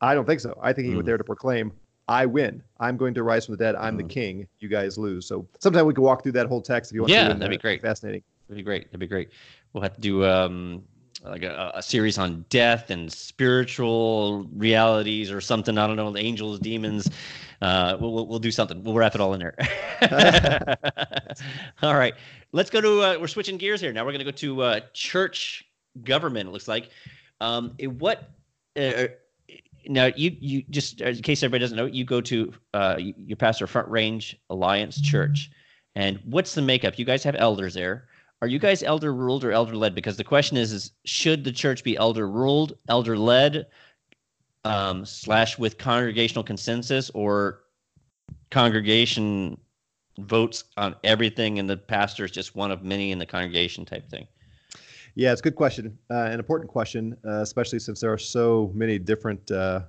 I 0.00 0.14
don't 0.14 0.24
think 0.26 0.40
so. 0.40 0.58
I 0.62 0.72
think 0.72 0.86
he 0.88 0.94
went 0.94 1.04
Mm. 1.04 1.06
there 1.06 1.18
to 1.18 1.24
proclaim, 1.24 1.72
I 2.08 2.26
win. 2.26 2.62
I'm 2.80 2.96
going 2.96 3.12
to 3.14 3.22
rise 3.22 3.46
from 3.46 3.56
the 3.56 3.64
dead. 3.64 3.74
I'm 3.76 3.96
the 3.96 4.02
Mm. 4.04 4.08
king. 4.10 4.46
You 4.60 4.68
guys 4.68 4.96
lose. 4.98 5.26
So 5.26 5.46
sometime 5.58 5.86
we 5.86 5.94
can 5.94 6.02
walk 6.02 6.22
through 6.22 6.32
that 6.32 6.46
whole 6.46 6.62
text 6.62 6.90
if 6.90 6.94
you 6.94 7.02
want 7.02 7.12
Yeah, 7.12 7.24
to. 7.24 7.30
and, 7.32 7.40
that'd 7.42 7.50
be 7.50 7.60
great. 7.60 7.82
Fascinating. 7.82 8.22
That'd 8.48 8.58
be 8.58 8.64
great. 8.64 8.86
That'd 8.86 9.00
be 9.00 9.06
great. 9.06 9.28
We'll 9.72 9.82
have 9.82 9.94
to 9.94 10.00
do 10.00 10.24
um, 10.24 10.82
like 11.22 11.42
a, 11.42 11.70
a 11.74 11.82
series 11.82 12.18
on 12.18 12.44
death 12.48 12.90
and 12.90 13.12
spiritual 13.12 14.48
realities 14.56 15.30
or 15.30 15.40
something. 15.40 15.76
I 15.78 15.86
don't 15.86 15.96
know, 15.96 16.16
angels, 16.16 16.58
demons. 16.60 17.08
Uh, 17.60 17.96
we'll, 18.00 18.26
we'll, 18.26 18.38
do 18.38 18.50
something. 18.50 18.82
We'll 18.82 18.94
wrap 18.94 19.14
it 19.14 19.20
all 19.20 19.34
in 19.34 19.40
there. 19.40 19.54
all 21.82 21.94
right. 21.94 22.14
Let's 22.52 22.70
go 22.70 22.80
to, 22.80 23.02
uh, 23.02 23.18
we're 23.20 23.26
switching 23.26 23.58
gears 23.58 23.80
here. 23.80 23.92
Now 23.92 24.04
we're 24.04 24.12
going 24.12 24.24
to 24.24 24.32
go 24.32 24.36
to 24.36 24.62
uh, 24.62 24.80
church 24.94 25.64
government, 26.02 26.48
it 26.48 26.52
looks 26.52 26.68
like. 26.68 26.90
Um, 27.40 27.76
what, 27.98 28.30
uh, 28.76 29.08
now 29.86 30.06
you, 30.16 30.34
you 30.40 30.62
just, 30.70 31.02
in 31.02 31.20
case 31.22 31.42
everybody 31.42 31.60
doesn't 31.60 31.76
know, 31.76 31.86
you 31.86 32.04
go 32.04 32.20
to, 32.22 32.52
uh, 32.72 32.96
you, 32.98 33.14
you 33.16 33.36
pastor 33.36 33.66
Front 33.66 33.88
Range 33.88 34.36
Alliance 34.48 35.00
Church. 35.00 35.50
And 35.94 36.18
what's 36.24 36.54
the 36.54 36.62
makeup? 36.62 36.98
You 36.98 37.04
guys 37.04 37.22
have 37.24 37.34
elders 37.38 37.74
there. 37.74 38.08
Are 38.42 38.48
you 38.48 38.58
guys 38.58 38.82
elder 38.82 39.12
ruled 39.12 39.44
or 39.44 39.52
elder 39.52 39.76
led? 39.76 39.94
Because 39.94 40.16
the 40.16 40.24
question 40.24 40.56
is, 40.56 40.72
is 40.72 40.92
should 41.04 41.44
the 41.44 41.52
church 41.52 41.84
be 41.84 41.96
elder 41.98 42.26
ruled, 42.26 42.78
elder 42.88 43.18
led, 43.18 43.66
um, 44.64 45.04
slash 45.04 45.58
with 45.58 45.78
congregational 45.78 46.44
consensus, 46.44 47.10
or 47.10 47.60
congregation 48.50 49.58
votes 50.18 50.64
on 50.76 50.94
everything 51.04 51.58
and 51.58 51.68
the 51.68 51.76
pastor 51.76 52.24
is 52.24 52.30
just 52.30 52.54
one 52.54 52.70
of 52.70 52.82
many 52.82 53.10
in 53.12 53.18
the 53.18 53.26
congregation 53.26 53.84
type 53.84 54.08
thing? 54.10 54.26
Yeah, 55.14 55.32
it's 55.32 55.40
a 55.40 55.44
good 55.44 55.56
question, 55.56 55.98
uh, 56.10 56.24
an 56.24 56.38
important 56.38 56.70
question, 56.70 57.16
uh, 57.26 57.40
especially 57.40 57.78
since 57.78 58.00
there 58.00 58.12
are 58.12 58.18
so 58.18 58.70
many 58.74 58.98
different 58.98 59.50
uh, 59.50 59.80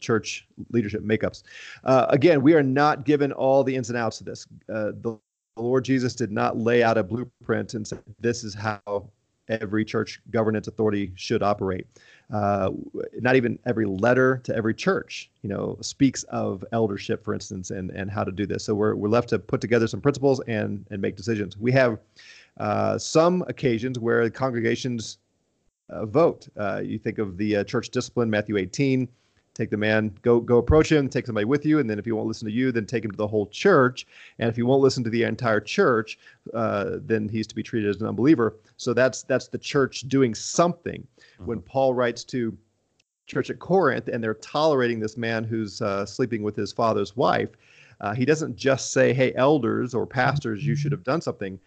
church 0.00 0.46
leadership 0.70 1.02
makeups. 1.02 1.42
Uh, 1.84 2.06
again, 2.10 2.42
we 2.42 2.54
are 2.54 2.62
not 2.62 3.04
given 3.04 3.32
all 3.32 3.64
the 3.64 3.74
ins 3.74 3.88
and 3.88 3.98
outs 3.98 4.20
of 4.20 4.26
this. 4.26 4.46
Uh, 4.68 4.92
the, 5.00 5.18
Lord 5.56 5.84
Jesus 5.84 6.14
did 6.14 6.30
not 6.30 6.56
lay 6.56 6.84
out 6.84 6.96
a 6.96 7.02
blueprint 7.02 7.74
and 7.74 7.84
say, 7.84 7.98
this 8.20 8.44
is 8.44 8.54
how 8.54 9.10
every 9.48 9.84
church 9.84 10.20
governance 10.30 10.68
authority 10.68 11.12
should 11.16 11.42
operate. 11.42 11.86
Uh, 12.32 12.70
not 13.20 13.36
even 13.36 13.58
every 13.64 13.86
letter 13.86 14.38
to 14.44 14.54
every 14.54 14.74
church, 14.74 15.30
you 15.42 15.48
know, 15.48 15.78
speaks 15.80 16.24
of 16.24 16.62
eldership, 16.72 17.24
for 17.24 17.32
instance, 17.32 17.70
and, 17.70 17.90
and 17.90 18.10
how 18.10 18.22
to 18.22 18.30
do 18.30 18.44
this. 18.44 18.64
So 18.64 18.74
we're, 18.74 18.94
we're 18.94 19.08
left 19.08 19.30
to 19.30 19.38
put 19.38 19.62
together 19.62 19.86
some 19.86 20.02
principles 20.02 20.40
and, 20.46 20.84
and 20.90 21.00
make 21.00 21.16
decisions. 21.16 21.56
We 21.56 21.72
have 21.72 21.98
uh, 22.58 22.98
some 22.98 23.44
occasions 23.48 23.98
where 23.98 24.28
congregations 24.28 25.18
uh, 25.88 26.04
vote. 26.04 26.48
Uh, 26.54 26.82
you 26.84 26.98
think 26.98 27.18
of 27.18 27.38
the 27.38 27.56
uh, 27.56 27.64
church 27.64 27.88
discipline, 27.88 28.28
Matthew 28.28 28.58
18. 28.58 29.08
Take 29.58 29.70
the 29.70 29.76
man, 29.76 30.16
go 30.22 30.38
go 30.38 30.58
approach 30.58 30.92
him, 30.92 31.08
take 31.08 31.26
somebody 31.26 31.44
with 31.44 31.66
you, 31.66 31.80
and 31.80 31.90
then 31.90 31.98
if 31.98 32.04
he 32.04 32.12
won't 32.12 32.28
listen 32.28 32.46
to 32.46 32.54
you, 32.54 32.70
then 32.70 32.86
take 32.86 33.04
him 33.04 33.10
to 33.10 33.16
the 33.16 33.26
whole 33.26 33.48
church. 33.48 34.06
And 34.38 34.48
if 34.48 34.54
he 34.54 34.62
won't 34.62 34.82
listen 34.82 35.02
to 35.02 35.10
the 35.10 35.24
entire 35.24 35.60
church, 35.60 36.16
uh, 36.54 36.98
then 37.00 37.28
he's 37.28 37.48
to 37.48 37.56
be 37.56 37.62
treated 37.64 37.90
as 37.90 38.00
an 38.00 38.06
unbeliever. 38.06 38.54
So 38.76 38.94
that's 38.94 39.24
that's 39.24 39.48
the 39.48 39.58
church 39.58 40.02
doing 40.02 40.32
something. 40.32 41.04
When 41.44 41.60
Paul 41.60 41.92
writes 41.92 42.22
to 42.24 42.56
church 43.26 43.50
at 43.50 43.58
Corinth 43.58 44.06
and 44.06 44.22
they're 44.22 44.34
tolerating 44.34 45.00
this 45.00 45.16
man 45.16 45.42
who's 45.42 45.82
uh, 45.82 46.06
sleeping 46.06 46.44
with 46.44 46.54
his 46.54 46.72
father's 46.72 47.16
wife, 47.16 47.50
uh, 48.00 48.14
he 48.14 48.24
doesn't 48.24 48.54
just 48.54 48.92
say, 48.92 49.12
"Hey, 49.12 49.34
elders 49.34 49.92
or 49.92 50.06
pastors, 50.06 50.64
you 50.64 50.76
should 50.76 50.92
have 50.92 51.02
done 51.02 51.20
something." 51.20 51.58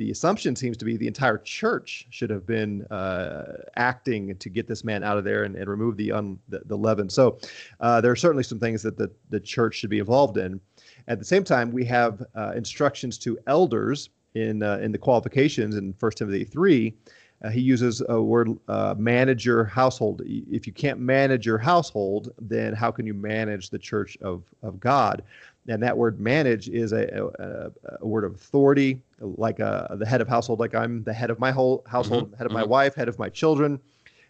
The 0.00 0.10
assumption 0.10 0.56
seems 0.56 0.78
to 0.78 0.86
be 0.86 0.96
the 0.96 1.06
entire 1.06 1.36
church 1.36 2.06
should 2.08 2.30
have 2.30 2.46
been 2.46 2.86
uh, 2.86 3.64
acting 3.76 4.34
to 4.34 4.48
get 4.48 4.66
this 4.66 4.82
man 4.82 5.04
out 5.04 5.18
of 5.18 5.24
there 5.24 5.44
and, 5.44 5.54
and 5.54 5.68
remove 5.68 5.98
the, 5.98 6.10
un, 6.10 6.38
the 6.48 6.62
the 6.64 6.74
leaven. 6.74 7.10
So 7.10 7.38
uh, 7.80 8.00
there 8.00 8.10
are 8.10 8.16
certainly 8.16 8.42
some 8.42 8.58
things 8.58 8.82
that 8.82 8.96
the, 8.96 9.10
the 9.28 9.38
church 9.38 9.74
should 9.74 9.90
be 9.90 9.98
involved 9.98 10.38
in. 10.38 10.58
At 11.06 11.18
the 11.18 11.24
same 11.26 11.44
time, 11.44 11.70
we 11.70 11.84
have 11.84 12.22
uh, 12.34 12.52
instructions 12.56 13.18
to 13.18 13.38
elders 13.46 14.08
in 14.32 14.62
uh, 14.62 14.78
in 14.78 14.90
the 14.90 14.96
qualifications 14.96 15.76
in 15.76 15.94
1 16.00 16.12
Timothy 16.12 16.44
three. 16.44 16.94
Uh, 17.42 17.50
he 17.50 17.60
uses 17.60 18.02
a 18.08 18.20
word 18.20 18.48
uh, 18.68 18.94
manage 18.96 19.44
your 19.44 19.64
household. 19.64 20.22
If 20.24 20.66
you 20.66 20.72
can't 20.72 20.98
manage 20.98 21.44
your 21.44 21.58
household, 21.58 22.32
then 22.40 22.72
how 22.72 22.90
can 22.90 23.06
you 23.06 23.14
manage 23.14 23.68
the 23.68 23.78
church 23.78 24.16
of, 24.22 24.44
of 24.62 24.80
God? 24.80 25.22
And 25.68 25.82
that 25.82 25.96
word 25.96 26.18
manage 26.18 26.68
is 26.68 26.92
a, 26.92 27.30
a, 27.38 27.70
a 28.00 28.06
word 28.06 28.24
of 28.24 28.34
authority, 28.34 29.02
like 29.20 29.60
uh, 29.60 29.94
the 29.96 30.06
head 30.06 30.20
of 30.20 30.28
household, 30.28 30.58
like 30.58 30.74
I'm 30.74 31.02
the 31.04 31.12
head 31.12 31.30
of 31.30 31.38
my 31.38 31.52
whole 31.52 31.84
household, 31.86 32.32
Mhm, 32.32 32.38
head 32.38 32.46
of 32.46 32.52
my 32.52 32.62
mhm. 32.64 32.68
wife, 32.68 32.94
head 32.94 33.08
of 33.08 33.18
my 33.18 33.28
children. 33.28 33.78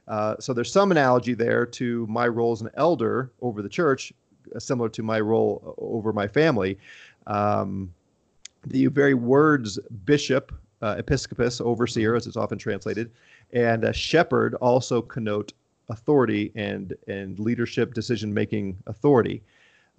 Uh, 0.08 0.34
so 0.40 0.52
there's 0.52 0.72
some 0.72 0.90
analogy 0.90 1.34
there 1.34 1.64
to 1.64 2.06
my 2.08 2.26
role 2.26 2.52
as 2.52 2.60
an 2.62 2.70
elder 2.74 3.30
over 3.42 3.62
the 3.62 3.68
church, 3.68 4.12
uh, 4.54 4.58
similar 4.58 4.88
to 4.88 5.02
my 5.02 5.20
role 5.20 5.74
over 5.78 6.12
my 6.12 6.26
family. 6.26 6.78
Um, 7.28 7.94
the 8.66 8.86
very 8.88 9.14
words 9.14 9.78
bishop, 10.04 10.52
uh, 10.82 10.96
episcopus, 10.98 11.60
overseer, 11.60 12.16
as 12.16 12.26
it's 12.26 12.36
often 12.36 12.58
translated, 12.58 13.10
and 13.52 13.84
uh, 13.84 13.92
shepherd 13.92 14.54
also 14.56 15.00
connote 15.00 15.52
authority 15.88 16.52
and 16.56 16.94
and 17.06 17.38
leadership, 17.38 17.94
decision 17.94 18.34
making 18.34 18.76
authority. 18.86 19.42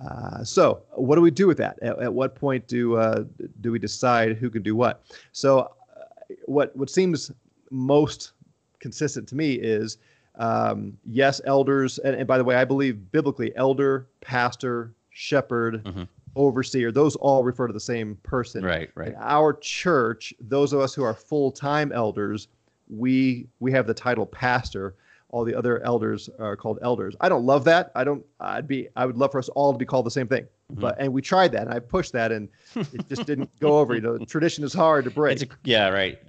Uh, 0.10 0.44
so, 0.44 0.82
what 0.94 1.16
do 1.16 1.22
we 1.22 1.32
do 1.32 1.48
with 1.48 1.58
that? 1.58 1.78
At, 1.82 2.00
at 2.02 2.14
what 2.14 2.36
point 2.36 2.68
do 2.68 2.96
uh, 2.96 3.24
do 3.62 3.72
we 3.72 3.80
decide 3.80 4.38
who 4.38 4.50
can 4.50 4.62
do 4.64 4.76
what? 4.76 5.04
So, 5.32 5.60
uh, 5.60 6.34
what 6.46 6.76
what 6.76 6.90
seems 6.90 7.32
most 7.70 8.32
consistent 8.80 9.28
to 9.30 9.36
me 9.36 9.54
is 9.54 9.98
um, 10.36 10.98
yes, 11.06 11.42
elders, 11.46 12.00
and, 12.00 12.16
and 12.16 12.28
by 12.28 12.38
the 12.38 12.44
way, 12.44 12.56
I 12.56 12.66
believe 12.66 13.12
biblically, 13.12 13.56
elder, 13.56 14.08
pastor, 14.22 14.92
shepherd, 15.12 15.84
Mhm. 15.84 16.08
overseer. 16.36 16.92
Those 16.92 17.16
all 17.18 17.44
refer 17.44 17.68
to 17.68 17.74
the 17.74 17.80
same 17.80 18.16
person. 18.24 18.64
Right, 18.64 18.90
right. 18.96 19.10
In 19.10 19.16
our 19.20 19.54
church, 19.54 20.34
those 20.40 20.72
of 20.74 20.80
us 20.80 20.94
who 20.96 21.04
are 21.04 21.14
full-time 21.14 21.92
elders, 21.92 22.48
we 22.90 23.46
we 23.60 23.72
have 23.74 23.86
the 23.88 23.94
title 23.94 24.26
pastor. 24.26 24.96
All 25.32 25.44
the 25.46 25.56
other 25.56 25.82
elders 25.84 26.30
are 26.40 26.56
called 26.56 26.80
elders. 26.82 27.16
I 27.22 27.30
don't 27.30 27.46
love 27.46 27.64
that. 27.66 27.92
I 27.96 28.04
don't. 28.04 28.24
I'd 28.40 28.68
be. 28.68 28.88
I 28.96 29.06
would 29.06 29.18
love 29.18 29.32
for 29.32 29.40
us 29.40 29.50
all 29.50 29.72
to 29.72 29.78
be 29.80 29.86
called 29.86 30.06
the 30.06 30.12
same 30.12 30.28
thing. 30.28 30.46
Mhm. 30.74 30.82
But 30.82 30.96
and 31.00 31.12
we 31.14 31.22
tried 31.22 31.52
that, 31.54 31.64
and 31.64 31.74
I 31.74 31.80
pushed 31.80 32.12
that, 32.14 32.32
and 32.32 32.50
it 32.76 33.08
just 33.10 33.26
didn't 33.26 33.50
go 33.60 33.80
over. 33.80 33.96
You 33.96 34.02
know, 34.02 34.18
tradition 34.20 34.64
is 34.64 34.74
hard 34.74 35.06
to 35.06 35.12
break 35.12 35.42
a, 35.42 35.48
yeah, 35.64 35.88
right. 35.90 36.20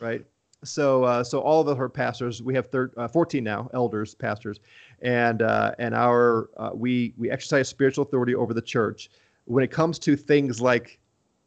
right? 0.00 0.24
So, 0.62 1.04
uh, 1.04 1.22
so 1.22 1.40
all 1.40 1.68
of 1.68 1.78
our 1.78 1.88
pastors, 1.90 2.42
we 2.42 2.54
have 2.54 2.68
thir- 2.68 2.90
uh, 2.96 3.06
14 3.06 3.44
now, 3.44 3.68
elders, 3.74 4.14
pastors, 4.14 4.60
and 5.02 5.42
uh, 5.42 5.72
and 5.78 5.94
our 5.94 6.48
uh, 6.56 6.70
we 6.72 7.12
we 7.18 7.30
exercise 7.30 7.68
spiritual 7.68 8.04
authority 8.04 8.34
over 8.34 8.54
the 8.54 8.62
church. 8.62 9.10
When 9.46 9.62
it 9.64 9.70
comes 9.70 9.98
to 10.00 10.16
things 10.16 10.60
like 10.60 10.98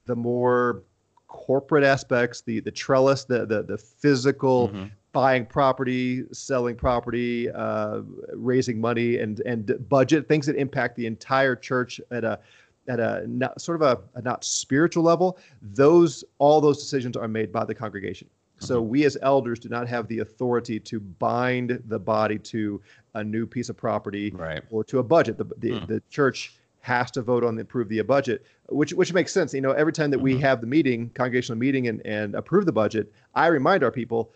the 0.06 0.16
more 0.16 0.84
corporate 1.28 1.84
aspects, 1.84 2.42
the 2.42 2.60
the 2.60 2.72
trellis, 2.72 3.24
the 3.26 3.46
the 3.46 3.64
the 3.64 3.78
physical 3.78 4.70
Mhm. 4.70 4.92
Buying 5.18 5.48
property, 5.48 6.24
selling 6.32 6.76
property, 6.76 7.50
uh, 7.50 8.02
raising 8.36 8.80
money, 8.80 9.18
and 9.18 9.40
and 9.48 9.74
budget 9.90 10.28
things 10.28 10.46
that 10.46 10.56
impact 10.56 10.96
the 10.96 11.08
entire 11.08 11.56
church 11.56 12.00
at 12.12 12.24
a 12.24 12.40
at 12.88 13.00
a 13.00 13.26
not, 13.28 13.60
sort 13.60 13.82
of 13.82 13.82
a, 13.82 14.20
a 14.20 14.22
not 14.22 14.44
spiritual 14.46 15.04
level. 15.04 15.40
Those 15.64 16.24
all 16.38 16.62
those 16.62 16.78
decisions 16.78 17.18
are 17.18 17.28
made 17.28 17.52
by 17.52 17.66
the 17.66 17.74
congregation. 17.74 18.30
So 18.60 18.80
we 18.82 19.06
as 19.06 19.18
elders 19.24 19.60
do 19.60 19.70
not 19.70 19.88
have 19.88 20.08
the 20.08 20.20
authority 20.20 20.80
to 20.80 21.00
bind 21.00 21.82
the 21.88 22.00
body 22.00 22.38
to 22.54 22.82
a 23.16 23.24
new 23.24 23.46
piece 23.48 23.70
of 23.70 23.78
property 23.78 24.32
Right. 24.36 24.62
or 24.72 24.84
to 24.86 24.98
a 25.00 25.04
budget. 25.04 25.38
The, 25.38 25.46
the, 25.58 25.72
Hmm. 25.80 25.86
the 25.94 26.02
church 26.10 26.56
has 26.82 27.12
to 27.12 27.22
vote 27.22 27.44
on 27.44 27.56
the 27.56 27.62
approve 27.64 27.88
the 27.90 28.02
budget, 28.04 28.46
which 28.70 28.94
which 28.94 29.14
makes 29.14 29.32
sense. 29.32 29.52
You 29.54 29.62
know, 29.62 29.72
every 29.72 29.94
time 29.94 30.12
that 30.12 30.20
we 30.20 30.36
Mhm. 30.36 30.42
have 30.42 30.62
the 30.62 30.68
meeting, 30.68 31.10
congregational 31.16 31.58
meeting, 31.58 31.88
and 31.88 32.02
and 32.06 32.36
approve 32.36 32.66
the 32.68 32.72
budget, 32.84 33.12
I 33.36 33.48
remind 33.48 33.84
our 33.84 33.92
people, 33.92 34.32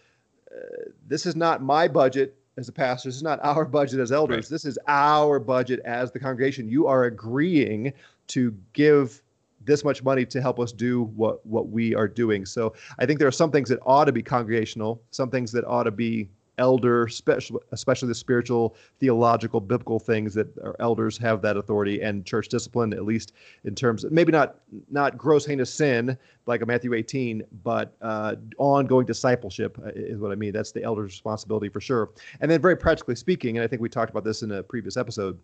this 1.08 1.26
is 1.26 1.36
not 1.36 1.62
my 1.62 1.88
budget 1.88 2.36
as 2.58 2.70
a 2.70 2.72
pastor. 2.72 3.10
This 3.10 3.16
is 3.16 3.24
not 3.24 3.40
our 3.44 3.66
budget 3.66 4.00
as 4.00 4.12
elders. 4.12 4.46
Right. 4.46 4.50
This 4.50 4.66
is 4.66 4.78
our 4.88 5.40
budget 5.40 5.80
as 5.86 6.12
the 6.12 6.20
congregation. 6.20 6.68
You 6.68 6.88
are 6.88 7.06
agreeing 7.06 7.94
to 8.28 8.56
give 8.74 9.22
this 9.64 9.84
much 9.84 10.04
money 10.04 10.26
to 10.26 10.42
help 10.42 10.60
us 10.60 10.72
do 10.72 11.04
what 11.16 11.46
what 11.46 11.70
we 11.70 11.94
are 11.96 12.08
doing. 12.08 12.46
So 12.46 12.74
I 13.00 13.06
think 13.06 13.20
there 13.20 13.28
are 13.28 13.32
some 13.32 13.52
things 13.52 13.70
that 13.70 13.80
ought 13.86 14.06
to 14.06 14.12
be 14.12 14.24
congregational, 14.24 15.02
some 15.12 15.30
things 15.30 15.52
that 15.52 15.66
ought 15.66 15.84
to 15.84 15.92
be 15.92 16.30
elder, 16.62 17.08
special, 17.08 17.62
especially 17.72 18.08
the 18.08 18.16
spiritual, 18.16 18.76
theological, 19.00 19.60
biblical 19.60 20.00
things 20.00 20.34
that 20.36 20.48
our 20.60 20.76
elders 20.80 21.18
have 21.18 21.42
that 21.42 21.58
authority 21.58 22.02
and 22.02 22.24
church 22.24 22.48
discipline, 22.48 22.94
at 22.94 23.04
least 23.04 23.34
in 23.64 23.74
terms 23.76 24.04
of 24.04 24.12
maybe 24.12 24.32
not 24.32 24.56
not 24.90 25.18
gross 25.18 25.46
heinous 25.46 25.74
sin 25.74 26.18
like 26.46 26.62
a 26.62 26.66
Matthew 26.66 26.94
18, 26.94 27.44
but 27.64 27.94
uh, 28.02 28.36
ongoing 28.58 29.06
discipleship 29.06 29.78
uh, 29.84 29.90
is 29.96 30.20
what 30.20 30.32
I 30.32 30.36
mean. 30.36 30.54
That's 30.54 30.72
the 30.72 30.84
elder's 30.84 31.12
responsibility 31.12 31.68
for 31.68 31.82
sure. 31.82 32.12
And 32.40 32.50
then 32.50 32.62
very 32.62 32.78
practically 32.78 33.16
speaking, 33.16 33.58
and 33.58 33.64
I 33.64 33.68
think 33.68 33.82
we 33.82 33.90
talked 33.90 34.12
about 34.12 34.24
this 34.24 34.44
in 34.44 34.52
a 34.52 34.64
previous 34.64 34.98
episode, 34.98 35.38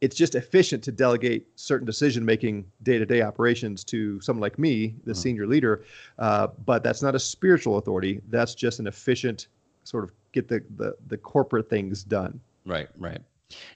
it's 0.00 0.16
just 0.16 0.34
efficient 0.34 0.82
to 0.84 0.92
delegate 0.92 1.46
certain 1.56 1.86
decision 1.86 2.24
making 2.24 2.64
day-to-day 2.82 3.22
operations 3.22 3.84
to 3.84 4.20
someone 4.20 4.42
like 4.42 4.58
me 4.58 4.94
the 5.04 5.12
Mhm. 5.12 5.16
senior 5.16 5.46
leader 5.46 5.84
uh, 6.18 6.48
but 6.64 6.82
that's 6.82 7.02
not 7.02 7.14
a 7.14 7.18
spiritual 7.18 7.78
authority 7.78 8.20
that's 8.28 8.54
just 8.54 8.78
an 8.78 8.86
efficient 8.86 9.48
sort 9.86 10.04
of 10.04 10.10
get 10.32 10.48
the 10.48 10.62
the, 10.76 10.94
the 11.08 11.16
corporate 11.16 11.68
things 11.70 12.02
done 12.04 12.40
Right, 12.66 12.88
right. 12.98 13.20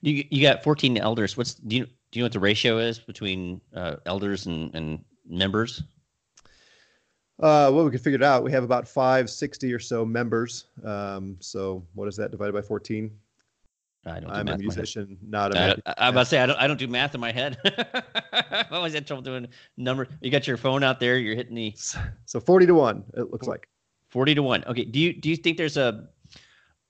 You 0.01 0.25
you 0.31 0.43
got 0.43 0.65
14 0.65 0.99
elders. 0.99 1.37
What's 1.37 1.55
do 1.55 1.77
you 1.77 1.85
do 1.85 2.19
you 2.19 2.23
know 2.23 2.25
what 2.25 2.33
the 2.33 2.41
ratio 2.41 2.79
is 2.79 2.99
between 2.99 3.61
uh, 3.75 3.97
elders 4.05 4.47
and, 4.47 4.75
and 4.75 5.05
members? 5.29 5.85
uh, 7.39 7.71
well 7.73 7.85
we 7.85 7.91
could 7.91 8.01
figure 8.01 8.17
it 8.19 8.23
out 8.23 8.43
we 8.45 8.53
have 8.53 8.65
about 8.65 8.87
560 8.87 9.73
or 9.73 9.79
so 9.79 10.05
members 10.05 10.67
um, 10.85 11.37
so 11.41 11.83
what 11.95 12.07
is 12.09 12.17
that 12.17 12.31
divided 12.31 12.53
by 12.53 12.61
14 12.63 13.11
I 14.07 14.21
don't. 14.21 14.23
do 14.25 14.29
i'm 14.31 14.37
a 14.37 14.41
in 14.41 14.47
my 14.47 14.51
head. 14.53 14.61
musician 14.61 15.17
not 15.23 15.55
a 15.55 15.59
I, 15.59 15.67
math- 15.69 15.79
I, 15.87 15.95
I'm 15.99 16.15
about 16.15 16.23
to 16.25 16.29
say 16.29 16.39
I 16.41 16.47
don't. 16.47 16.57
I 16.57 16.67
don't 16.67 16.79
do 16.79 16.89
math 16.89 17.15
in 17.15 17.21
my 17.21 17.33
head. 17.33 17.59
I 18.33 18.65
always 18.71 18.93
had 18.95 19.07
trouble 19.07 19.23
doing 19.23 19.47
number. 19.77 20.09
You 20.21 20.31
got 20.31 20.47
your 20.47 20.57
phone 20.57 20.83
out 20.83 21.01
there. 21.01 21.17
You're 21.19 21.35
hitting 21.37 21.55
the 21.55 21.75
so 22.27 22.41
40 22.41 22.67
to 22.67 22.75
1 22.75 23.05
it 23.15 23.31
looks 23.31 23.47
like 23.47 23.69
forty 24.11 24.35
to 24.35 24.43
one. 24.43 24.65
Okay. 24.67 24.85
Do 24.85 24.99
you 24.99 25.13
do 25.13 25.29
you 25.31 25.37
think 25.37 25.57
there's 25.57 25.77
a? 25.77 26.09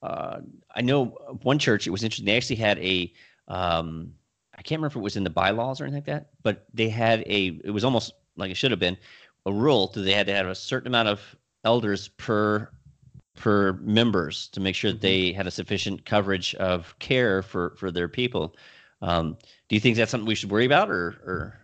Uh, 0.02 0.40
I 0.74 0.80
know 0.80 1.06
one 1.42 1.58
church. 1.58 1.86
It 1.86 1.90
was 1.90 2.02
interesting. 2.02 2.26
They 2.26 2.36
actually 2.36 2.56
had 2.56 2.78
a. 2.78 3.12
Um, 3.48 4.14
I 4.56 4.62
can't 4.62 4.78
remember 4.78 4.92
if 4.92 4.96
it 4.96 5.04
was 5.04 5.16
in 5.16 5.24
the 5.24 5.30
bylaws 5.30 5.80
or 5.80 5.84
anything 5.84 5.98
like 5.98 6.06
that, 6.06 6.30
but 6.42 6.66
they 6.72 6.88
had 6.88 7.20
a. 7.26 7.60
It 7.64 7.70
was 7.70 7.84
almost 7.84 8.12
like 8.36 8.50
it 8.50 8.56
should 8.56 8.70
have 8.70 8.80
been 8.80 8.96
a 9.46 9.52
rule 9.52 9.88
that 9.88 10.00
they 10.00 10.12
had 10.12 10.26
to 10.26 10.34
have 10.34 10.46
a 10.46 10.54
certain 10.54 10.86
amount 10.86 11.08
of 11.08 11.36
elders 11.64 12.08
per 12.08 12.70
per 13.34 13.72
members 13.74 14.48
to 14.48 14.60
make 14.60 14.74
sure 14.74 14.92
that 14.92 15.00
they 15.00 15.32
had 15.32 15.46
a 15.46 15.50
sufficient 15.50 16.04
coverage 16.04 16.54
of 16.56 16.98
care 16.98 17.42
for 17.42 17.74
for 17.76 17.90
their 17.90 18.08
people. 18.08 18.54
Um, 19.02 19.36
do 19.68 19.76
you 19.76 19.80
think 19.80 19.96
that's 19.96 20.10
something 20.10 20.28
we 20.28 20.34
should 20.34 20.50
worry 20.50 20.66
about, 20.66 20.90
or 20.90 21.08
or 21.26 21.60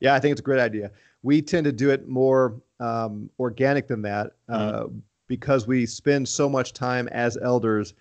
Yeah, 0.00 0.14
I 0.14 0.20
think 0.20 0.32
it's 0.32 0.40
a 0.40 0.44
great 0.44 0.60
idea. 0.60 0.90
We 1.22 1.42
tend 1.42 1.64
to 1.64 1.72
do 1.72 1.90
it 1.90 2.08
more 2.08 2.60
um, 2.80 3.30
organic 3.38 3.88
than 3.88 4.02
that 4.02 4.32
uh, 4.48 4.84
because 5.26 5.66
we 5.66 5.86
spend 5.86 6.28
so 6.28 6.48
much 6.48 6.72
time 6.72 7.08
as 7.08 7.36
elders 7.38 7.94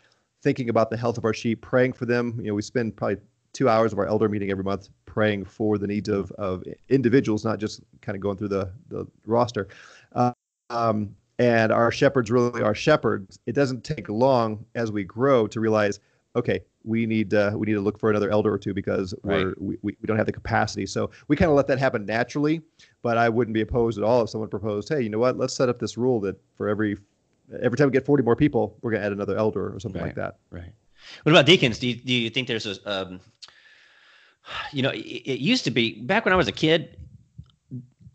thinking 0.43 0.69
about 0.69 0.89
the 0.89 0.97
health 0.97 1.17
of 1.17 1.25
our 1.25 1.33
sheep, 1.33 1.61
praying 1.61 1.93
for 1.93 2.05
them. 2.05 2.35
You 2.39 2.49
know, 2.49 2.53
we 2.55 2.61
spend 2.61 2.95
probably 2.95 3.17
two 3.53 3.69
hours 3.69 3.91
of 3.91 3.99
our 3.99 4.05
elder 4.05 4.29
meeting 4.29 4.51
every 4.51 4.63
month 4.63 4.89
praying 5.05 5.45
for 5.45 5.77
the 5.77 5.87
needs 5.87 6.09
of, 6.09 6.31
of 6.33 6.63
individuals, 6.89 7.43
not 7.43 7.59
just 7.59 7.81
kind 8.01 8.15
of 8.15 8.21
going 8.21 8.37
through 8.37 8.49
the, 8.49 8.71
the 8.89 9.07
roster. 9.25 9.67
Uh, 10.13 10.31
um, 10.69 11.15
and 11.39 11.71
our 11.71 11.91
shepherds 11.91 12.31
really 12.31 12.61
are 12.61 12.75
shepherds. 12.75 13.39
It 13.45 13.53
doesn't 13.53 13.83
take 13.83 14.09
long 14.09 14.65
as 14.75 14.91
we 14.91 15.03
grow 15.03 15.47
to 15.47 15.59
realize, 15.59 15.99
okay, 16.35 16.61
we 16.87 17.05
need 17.05 17.33
uh, 17.33 17.51
we 17.53 17.65
need 17.65 17.73
to 17.73 17.81
look 17.81 17.99
for 17.99 18.09
another 18.09 18.29
elder 18.31 18.51
or 18.51 18.57
two 18.57 18.73
because 18.73 19.13
Right. 19.23 19.45
we, 19.59 19.77
we, 19.81 19.97
we 20.01 20.05
don't 20.07 20.17
have 20.17 20.25
the 20.25 20.31
capacity. 20.31 20.85
So 20.85 21.11
we 21.27 21.35
kind 21.35 21.51
of 21.51 21.57
let 21.57 21.67
that 21.67 21.79
happen 21.79 22.05
naturally. 22.05 22.61
But 23.03 23.17
I 23.17 23.29
wouldn't 23.29 23.53
be 23.53 23.61
opposed 23.61 23.97
at 23.97 24.03
all 24.03 24.23
if 24.23 24.29
someone 24.29 24.49
proposed, 24.49 24.89
hey, 24.89 25.01
you 25.01 25.09
know 25.09 25.19
what? 25.19 25.37
Let's 25.37 25.53
set 25.53 25.69
up 25.69 25.79
this 25.79 25.97
rule 25.97 26.19
that 26.21 26.35
for 26.55 26.67
every 26.67 26.97
every 27.61 27.77
time 27.77 27.87
we 27.87 27.91
get 27.91 28.05
40 28.05 28.23
more 28.23 28.35
people, 28.35 28.77
we're 28.81 28.91
going 28.91 29.01
to 29.01 29.05
add 29.05 29.13
another 29.13 29.37
elder 29.37 29.73
or 29.73 29.79
something 29.79 30.01
like 30.01 30.15
that. 30.15 30.37
Right. 30.49 30.71
What 31.23 31.31
about 31.31 31.45
deacons? 31.45 31.79
Do 31.79 31.87
you, 31.87 31.95
do 31.95 32.13
you 32.13 32.29
think 32.29 32.47
there's 32.47 32.65
a, 32.65 32.89
um, 32.89 33.21
you 34.73 34.81
know, 34.81 34.89
it, 34.89 34.99
it 34.99 35.39
used 35.39 35.63
to 35.65 35.71
be 35.71 36.01
back 36.01 36.25
when 36.25 36.33
I 36.33 36.37
was 36.37 36.47
a 36.47 36.51
kid, 36.51 36.97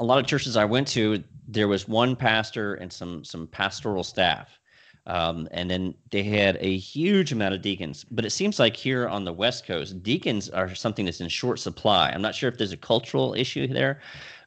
a 0.00 0.04
lot 0.04 0.18
of 0.18 0.26
churches 0.26 0.56
I 0.56 0.64
went 0.64 0.88
to, 0.88 1.22
there 1.48 1.68
was 1.68 1.88
one 1.88 2.16
pastor 2.16 2.74
and 2.74 2.92
some 2.92 3.24
some 3.24 3.46
pastoral 3.46 4.04
staff. 4.04 4.58
Um, 5.06 5.48
and 5.50 5.68
then 5.68 5.94
they 6.10 6.22
had 6.22 6.58
a 6.60 6.76
huge 6.76 7.32
amount 7.32 7.54
of 7.54 7.62
deacons. 7.62 8.04
But 8.10 8.24
it 8.24 8.30
seems 8.30 8.58
like 8.58 8.76
here 8.76 9.08
on 9.08 9.24
the 9.24 9.32
West 9.32 9.66
Coast, 9.66 10.02
deacons 10.02 10.48
are 10.50 10.74
something 10.74 11.04
that's 11.04 11.20
in 11.20 11.28
short 11.28 11.58
supply. 11.58 12.10
I'm 12.10 12.22
not 12.22 12.34
sure 12.34 12.48
if 12.48 12.56
there's 12.56 12.72
a 12.72 12.76
cultural 12.76 13.34
issue 13.34 13.66
there, 13.66 14.00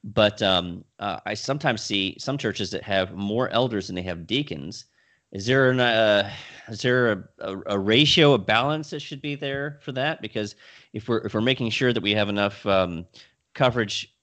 but 0.03 0.41
um, 0.41 0.86
uh, 0.99 1.20
I 1.26 1.34
sometimes 1.34 1.82
see 1.82 2.16
some 2.20 2.38
churches 2.38 2.72
that 2.72 2.84
have 2.84 3.16
more 3.16 3.49
elders 3.49 3.88
than 3.88 3.95
they 3.95 4.01
have 4.03 4.28
deacons. 4.28 4.86
Is 5.34 5.45
there 5.45 5.70
an 5.70 5.82
uh, 5.82 6.32
is 6.70 6.82
there 6.82 7.12
a, 7.12 7.24
a, 7.39 7.58
a 7.66 7.80
ratio, 7.80 8.34
a 8.34 8.38
balance 8.38 8.91
that 8.91 9.01
should 9.01 9.22
be 9.22 9.36
there 9.36 9.80
for 9.82 9.91
that? 9.91 10.22
Because 10.22 10.56
if 10.93 11.10
we're 11.10 11.18
if 11.26 11.34
we're 11.34 11.41
making 11.41 11.70
sure 11.72 11.91
that 11.91 12.01
we 12.01 12.14
have 12.14 12.30
enough 12.30 12.66
um, 12.66 13.06
coverage, 13.53 14.16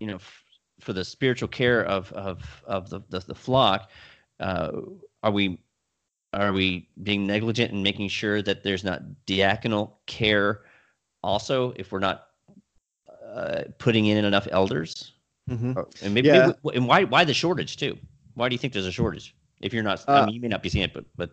you 0.00 0.08
know, 0.08 0.16
f- 0.16 0.42
for 0.80 0.92
the 0.92 1.04
spiritual 1.04 1.46
care 1.46 1.84
of 1.84 2.12
of 2.14 2.64
of 2.66 2.90
the 2.90 3.00
the, 3.10 3.20
the 3.20 3.34
flock, 3.34 3.90
uh, 4.40 4.72
are 5.22 5.30
we 5.30 5.60
are 6.36 6.52
we 6.52 6.88
being 7.02 7.26
negligent 7.26 7.72
in 7.72 7.82
making 7.82 8.08
sure 8.08 8.42
that 8.42 8.62
there's 8.62 8.84
not 8.84 9.02
diaconal 9.26 9.92
care? 10.06 10.62
Also, 11.22 11.72
if 11.76 11.90
we're 11.92 11.98
not 11.98 12.28
uh, 13.26 13.64
putting 13.78 14.06
in 14.06 14.24
enough 14.24 14.46
elders, 14.50 15.12
Mm-hmm. 15.48 15.78
And 16.04 16.12
maybe, 16.12 16.26
Yeah. 16.26 16.52
maybe- 16.64 16.76
and 16.76 16.88
why 16.88 17.04
why 17.04 17.22
the 17.22 17.32
shortage 17.32 17.76
too? 17.76 17.96
Why 18.34 18.48
do 18.48 18.54
you 18.56 18.58
think 18.58 18.72
there's 18.72 18.84
a 18.86 18.90
shortage? 18.90 19.32
If 19.60 19.72
you're 19.72 19.84
not, 19.84 20.04
I 20.08 20.18
Uh, 20.22 20.26
mean, 20.26 20.34
you 20.34 20.40
may 20.40 20.48
not 20.48 20.60
be 20.60 20.68
seeing 20.68 20.82
it, 20.84 20.92
but 20.92 21.04
but 21.16 21.30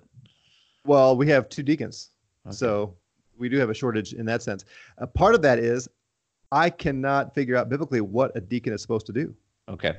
Well, 0.85 1.17
we 1.17 1.27
have 1.29 1.49
two 1.49 1.63
deacons. 1.63 2.11
okay. 2.45 2.53
So 2.55 2.95
we 3.39 3.49
do 3.49 3.57
have 3.57 3.71
a 3.71 3.73
shortage 3.73 4.13
in 4.13 4.23
that 4.27 4.43
sense. 4.43 4.65
A 4.99 5.07
part 5.07 5.33
of 5.33 5.41
that 5.41 5.57
is 5.57 5.89
I 6.51 6.69
cannot 6.69 7.33
figure 7.33 7.55
out 7.55 7.69
biblically 7.69 8.01
what 8.01 8.31
a 8.37 8.39
deacon 8.41 8.71
is 8.71 8.83
supposed 8.83 9.07
to 9.07 9.13
do. 9.13 9.33
okay, 9.67 9.97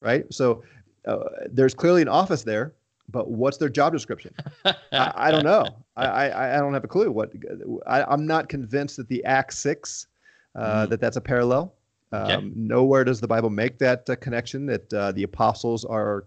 right? 0.00 0.24
So 0.32 0.62
uh, 1.04 1.18
there's 1.50 1.74
clearly 1.74 2.00
an 2.00 2.08
office 2.08 2.42
there, 2.42 2.72
but 3.10 3.30
what's 3.30 3.56
their 3.56 3.68
job 3.68 3.92
description? 3.92 4.34
I, 4.92 5.12
I 5.14 5.30
don't 5.30 5.44
know. 5.44 5.76
I, 5.96 6.06
I 6.06 6.56
I 6.56 6.58
don't 6.58 6.74
have 6.74 6.84
a 6.84 6.88
clue. 6.88 7.10
What 7.10 7.32
I, 7.86 8.02
I'm 8.04 8.26
not 8.26 8.48
convinced 8.48 8.96
that 8.96 9.08
the 9.08 9.24
Act 9.24 9.52
six 9.52 10.06
uh, 10.54 10.86
Mhm. 10.86 10.90
that 10.90 11.00
that's 11.00 11.16
a 11.16 11.20
parallel. 11.20 11.74
Um, 12.12 12.22
Okay. 12.22 12.46
Nowhere 12.54 13.04
does 13.04 13.20
the 13.20 13.28
Bible 13.28 13.50
make 13.50 13.78
that 13.78 14.08
uh, 14.08 14.16
connection 14.16 14.64
that 14.66 14.92
uh, 14.94 15.12
the 15.12 15.24
apostles 15.24 15.84
are, 15.84 16.24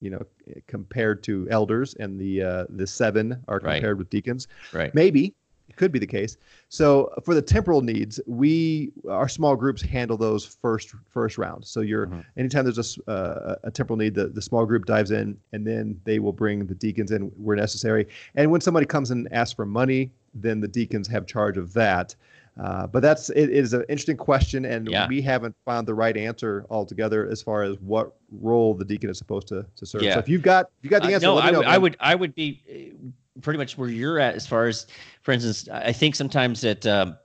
you 0.00 0.10
know, 0.10 0.22
compared 0.66 1.22
to 1.24 1.46
elders 1.50 1.94
and 2.00 2.18
the 2.18 2.42
uh, 2.42 2.64
the 2.70 2.86
seven 2.86 3.42
are 3.48 3.60
Right. 3.60 3.74
compared 3.74 3.98
with 3.98 4.10
deacons. 4.10 4.48
right, 4.72 4.94
Maybe 4.94 5.34
could 5.76 5.92
be 5.92 5.98
the 5.98 6.06
case. 6.06 6.36
So 6.68 7.12
for 7.24 7.34
the 7.34 7.42
temporal 7.42 7.80
needs, 7.82 8.20
we 8.26 8.92
our 9.08 9.28
small 9.28 9.56
groups 9.56 9.82
handle 9.82 10.16
those 10.16 10.44
first 10.44 10.94
first 11.08 11.38
round. 11.38 11.64
So 11.66 11.80
you're 11.80 12.06
Mhm. 12.06 12.24
anytime 12.36 12.64
there's 12.64 12.98
a, 13.06 13.10
uh, 13.10 13.54
a 13.64 13.70
temporal 13.70 13.96
need, 13.96 14.14
the, 14.14 14.28
the 14.28 14.42
small 14.42 14.66
group 14.66 14.86
dives 14.86 15.10
in, 15.10 15.36
and 15.52 15.66
then 15.66 16.00
they 16.04 16.18
will 16.18 16.32
bring 16.32 16.66
the 16.66 16.74
deacons 16.74 17.10
in 17.10 17.22
where 17.36 17.56
necessary. 17.56 18.06
And 18.34 18.50
when 18.50 18.60
somebody 18.60 18.86
comes 18.86 19.10
and 19.10 19.32
asks 19.32 19.54
for 19.54 19.66
money, 19.66 20.12
then 20.34 20.60
the 20.60 20.68
deacons 20.68 21.08
have 21.08 21.26
charge 21.26 21.56
of 21.56 21.72
that. 21.74 22.14
Uh, 22.60 22.86
but 22.86 23.00
that's 23.00 23.30
it 23.30 23.48
is 23.48 23.72
an 23.72 23.82
interesting 23.88 24.16
question, 24.16 24.64
and 24.64 24.88
Yeah. 24.88 25.06
we 25.08 25.22
haven't 25.22 25.54
found 25.64 25.86
the 25.86 25.94
right 25.94 26.16
answer 26.16 26.66
altogether 26.68 27.26
as 27.26 27.40
far 27.40 27.62
as 27.62 27.78
what 27.80 28.12
role 28.32 28.74
the 28.74 28.84
deacon 28.84 29.08
is 29.08 29.18
supposed 29.18 29.48
to, 29.48 29.64
to 29.76 29.86
serve. 29.86 30.02
Yeah. 30.02 30.14
So 30.14 30.18
if 30.20 30.28
you've 30.28 30.42
got 30.42 30.66
if 30.78 30.84
you 30.84 30.90
got 30.90 31.02
the 31.02 31.08
Uh, 31.08 31.12
answer, 31.12 31.26
no, 31.28 31.34
let 31.36 31.44
me 31.44 31.48
I 31.48 31.52
know, 31.52 31.58
would, 31.60 31.66
I 31.68 31.78
would, 31.78 31.96
I 32.00 32.14
would 32.16 32.34
be 32.34 32.60
uh, 32.68 32.96
pretty 33.40 33.58
much 33.58 33.76
where 33.78 33.88
you're 33.88 34.18
at 34.18 34.34
as 34.34 34.46
far 34.46 34.66
as, 34.66 34.86
for 35.22 35.32
instance, 35.32 35.68
I 35.72 35.92
think 35.92 36.14
sometimes 36.14 36.60
that 36.62 36.86
um, 36.86 37.16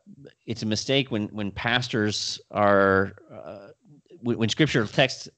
it's 0.45 0.63
a 0.63 0.65
mistake 0.65 1.11
when 1.11 1.27
when 1.29 1.51
pastors 1.51 2.39
are 2.51 3.13
uh, 3.31 3.69
when, 4.21 4.37
when 4.37 4.49
scripture 4.49 4.85
texts 4.87 5.29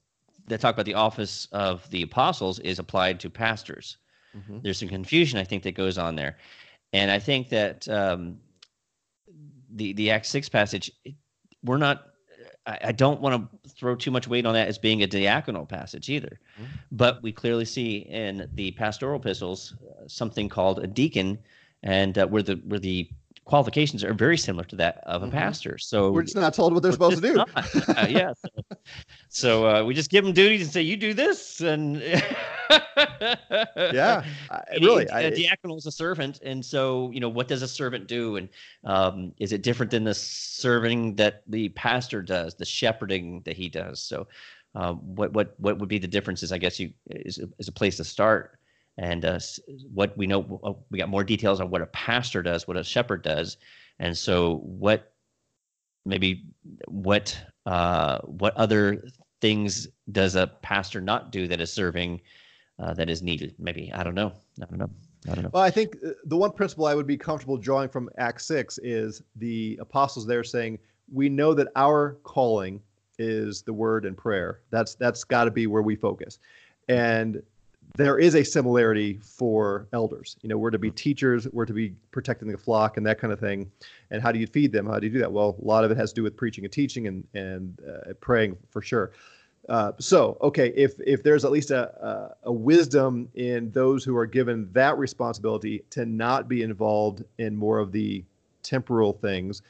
that 0.46 0.60
talk 0.60 0.74
about 0.74 0.86
the 0.86 0.94
office 0.94 1.46
of 1.52 1.88
the 1.90 2.02
apostles 2.02 2.58
is 2.60 2.78
applied 2.78 3.20
to 3.20 3.30
pastors. 3.30 3.98
Mhm. 4.36 4.62
There's 4.62 4.78
some 4.78 4.88
confusion 4.88 5.38
I 5.38 5.44
think 5.44 5.62
that 5.64 5.72
goes 5.74 5.98
on 5.98 6.14
there, 6.16 6.36
and 6.92 7.10
I 7.10 7.18
think 7.18 7.48
that 7.50 7.88
um, 7.88 8.38
the 9.74 9.92
the 9.94 10.10
Acts 10.10 10.28
six 10.28 10.48
passage, 10.48 10.90
it- 11.04 11.14
we're 11.64 11.78
not. 11.78 12.04
I, 12.68 12.78
I 12.84 12.92
don't 12.92 13.20
want 13.20 13.50
to 13.64 13.70
throw 13.70 13.96
too 13.96 14.10
much 14.10 14.28
weight 14.28 14.46
on 14.46 14.54
that 14.54 14.68
as 14.68 14.78
being 14.78 15.02
a 15.02 15.08
diaconal 15.08 15.68
passage 15.68 16.08
either. 16.10 16.38
Mhm. 16.60 16.66
But 16.92 17.22
we 17.22 17.32
clearly 17.32 17.64
see 17.64 17.98
in 17.98 18.48
the 18.54 18.70
pastoral 18.72 19.18
epistles 19.18 19.74
uh, 19.82 20.06
something 20.06 20.48
called 20.48 20.78
a 20.78 20.86
deacon, 20.86 21.38
and 21.82 22.16
uh, 22.18 22.26
where 22.26 22.42
the 22.42 22.56
where 22.66 22.78
the 22.80 23.10
qualifications 23.48 24.04
are 24.04 24.12
very 24.12 24.36
similar 24.36 24.62
to 24.64 24.76
that 24.76 24.98
of 25.06 25.22
a 25.22 25.26
Mhm. 25.26 25.32
pastor. 25.32 25.78
So 25.78 26.12
We're 26.12 26.22
just 26.22 26.36
not 26.36 26.52
told 26.52 26.74
what 26.74 26.82
they're 26.82 26.92
supposed 26.92 27.22
to 27.22 27.32
do. 27.32 27.40
Uh, 27.96 28.06
yeah. 28.08 28.32
So, 28.44 28.48
so 29.30 29.66
uh, 29.66 29.84
we 29.84 29.94
just 29.94 30.10
give 30.10 30.22
them 30.24 30.34
duties 30.34 30.60
and 30.62 30.70
say, 30.70 30.82
"You 30.82 30.96
do 30.98 31.14
this," 31.14 31.60
and 31.62 31.96
Yeah, 32.70 34.22
I, 34.50 34.62
really. 34.82 35.08
I, 35.08 35.20
a 35.22 35.32
diaconal 35.32 35.78
is 35.78 35.86
a 35.86 35.90
servant, 35.92 36.40
and 36.42 36.64
so 36.64 37.10
you 37.12 37.20
know, 37.20 37.28
what 37.30 37.48
does 37.48 37.62
a 37.62 37.68
servant 37.68 38.06
do? 38.06 38.36
And 38.36 38.48
um, 38.84 39.32
is 39.38 39.52
it 39.52 39.62
different 39.62 39.90
than 39.90 40.04
the 40.04 40.14
serving 40.14 41.16
that 41.16 41.42
the 41.46 41.70
pastor 41.70 42.20
does, 42.22 42.54
the 42.54 42.66
shepherding 42.66 43.40
that 43.46 43.56
he 43.56 43.68
does? 43.70 44.00
So, 44.00 44.28
um, 44.74 44.96
what 45.16 45.32
what 45.32 45.54
what 45.58 45.78
would 45.78 45.88
be 45.88 45.98
the 45.98 46.06
differences? 46.06 46.52
I 46.52 46.58
guess 46.58 46.78
you 46.78 46.92
is 47.10 47.40
is 47.58 47.68
a 47.68 47.72
place 47.72 47.96
to 47.96 48.04
start. 48.04 48.57
And 48.98 49.24
uh, 49.24 49.38
what 49.94 50.16
we 50.18 50.26
know, 50.26 50.60
uh, 50.64 50.72
we 50.90 50.98
got 50.98 51.08
more 51.08 51.22
details 51.22 51.60
on 51.60 51.70
what 51.70 51.80
a 51.80 51.86
pastor 51.86 52.42
does, 52.42 52.66
what 52.66 52.76
a 52.76 52.82
shepherd 52.82 53.22
does, 53.22 53.56
and 54.00 54.16
so 54.16 54.56
what 54.56 55.12
maybe 56.04 56.44
what 56.88 57.38
uh, 57.64 58.18
what 58.22 58.56
other 58.56 59.04
things 59.40 59.86
does 60.10 60.34
a 60.34 60.48
pastor 60.62 61.00
not 61.00 61.30
do 61.30 61.46
that 61.46 61.60
is 61.60 61.72
serving 61.72 62.20
uh, 62.80 62.92
that 62.94 63.08
is 63.08 63.22
needed? 63.22 63.54
Maybe 63.58 63.92
I 63.94 64.02
don't 64.02 64.16
know. 64.16 64.32
I 64.60 64.66
don't 64.66 64.78
know. 64.78 64.90
I 65.30 65.34
don't 65.34 65.44
know. 65.44 65.50
Well, 65.52 65.62
I 65.62 65.70
think 65.70 65.96
uh, 66.04 66.10
the 66.24 66.36
one 66.36 66.50
principle 66.52 66.86
I 66.86 66.94
would 66.94 67.06
be 67.06 67.16
comfortable 67.16 67.56
drawing 67.56 67.88
from 67.88 68.08
Acts 68.18 68.46
6 68.46 68.78
is 68.82 69.22
the 69.36 69.78
apostles 69.80 70.26
there 70.26 70.44
saying, 70.44 70.78
we 71.12 71.28
know 71.28 71.54
that 71.54 71.68
our 71.76 72.18
calling 72.22 72.80
is 73.18 73.62
the 73.62 73.72
word 73.72 74.06
and 74.06 74.16
prayer. 74.16 74.60
That's 74.70 74.94
that's 74.94 75.24
got 75.24 75.44
to 75.44 75.50
be 75.50 75.66
where 75.66 75.82
we 75.82 75.96
focus. 75.96 76.38
And 76.88 77.42
there 77.96 78.18
is 78.18 78.34
a 78.34 78.44
similarity 78.44 79.18
for 79.22 79.88
elders. 79.92 80.36
You 80.42 80.48
know, 80.48 80.58
we're 80.58 80.70
to 80.70 80.78
be 80.78 80.90
teachers, 80.90 81.48
we're 81.52 81.66
to 81.66 81.72
be 81.72 81.94
protecting 82.10 82.48
the 82.48 82.58
flock 82.58 82.96
and 82.96 83.06
that 83.06 83.18
kind 83.18 83.32
of 83.32 83.40
thing. 83.40 83.70
And 84.10 84.22
how 84.22 84.32
do 84.32 84.38
you 84.38 84.46
feed 84.46 84.72
them? 84.72 84.86
How 84.86 84.98
do 84.98 85.06
you 85.06 85.12
do 85.12 85.18
that? 85.20 85.32
Well, 85.32 85.56
a 85.60 85.64
lot 85.64 85.84
of 85.84 85.90
it 85.90 85.96
has 85.96 86.12
to 86.12 86.16
do 86.16 86.22
with 86.22 86.36
preaching 86.36 86.64
and 86.64 86.72
teaching 86.72 87.06
and 87.06 87.26
and 87.34 87.80
uh, 87.88 88.12
praying 88.20 88.56
for 88.70 88.82
sure. 88.82 89.12
Uh, 89.68 89.92
so, 89.98 90.38
okay, 90.40 90.72
if 90.76 90.94
if 91.06 91.22
there's 91.22 91.44
at 91.44 91.50
least 91.50 91.70
a, 91.70 91.88
a 92.04 92.36
a 92.44 92.52
wisdom 92.52 93.28
in 93.34 93.70
those 93.72 94.04
who 94.04 94.16
are 94.16 94.26
given 94.26 94.68
that 94.72 94.96
responsibility 94.96 95.82
to 95.90 96.06
not 96.06 96.48
be 96.48 96.62
involved 96.62 97.24
in 97.38 97.54
more 97.54 97.78
of 97.78 97.92
the 97.92 98.24
temporal 98.62 99.12
things, 99.12 99.62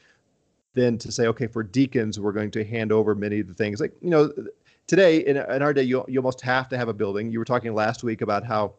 then 0.73 0.97
to 0.97 1.11
say, 1.11 1.27
okay, 1.27 1.47
for 1.47 1.63
deacons, 1.63 2.19
we're 2.19 2.31
going 2.31 2.51
to 2.51 2.63
hand 2.63 2.91
over 2.91 3.13
many 3.13 3.39
of 3.39 3.47
the 3.47 3.53
things. 3.53 3.81
Like 3.81 3.93
you 4.01 4.09
know, 4.09 4.31
today 4.89 5.19
in, 5.19 5.37
in 5.37 5.61
our 5.61 5.73
day, 5.73 5.83
you 5.83 6.03
you 6.07 6.19
almost 6.19 6.41
have 6.41 6.67
to 6.69 6.77
have 6.77 6.89
a 6.89 6.93
building. 6.93 7.31
You 7.31 7.39
were 7.39 7.45
talking 7.45 7.73
last 7.73 8.03
week 8.03 8.21
about 8.21 8.43
how 8.43 8.73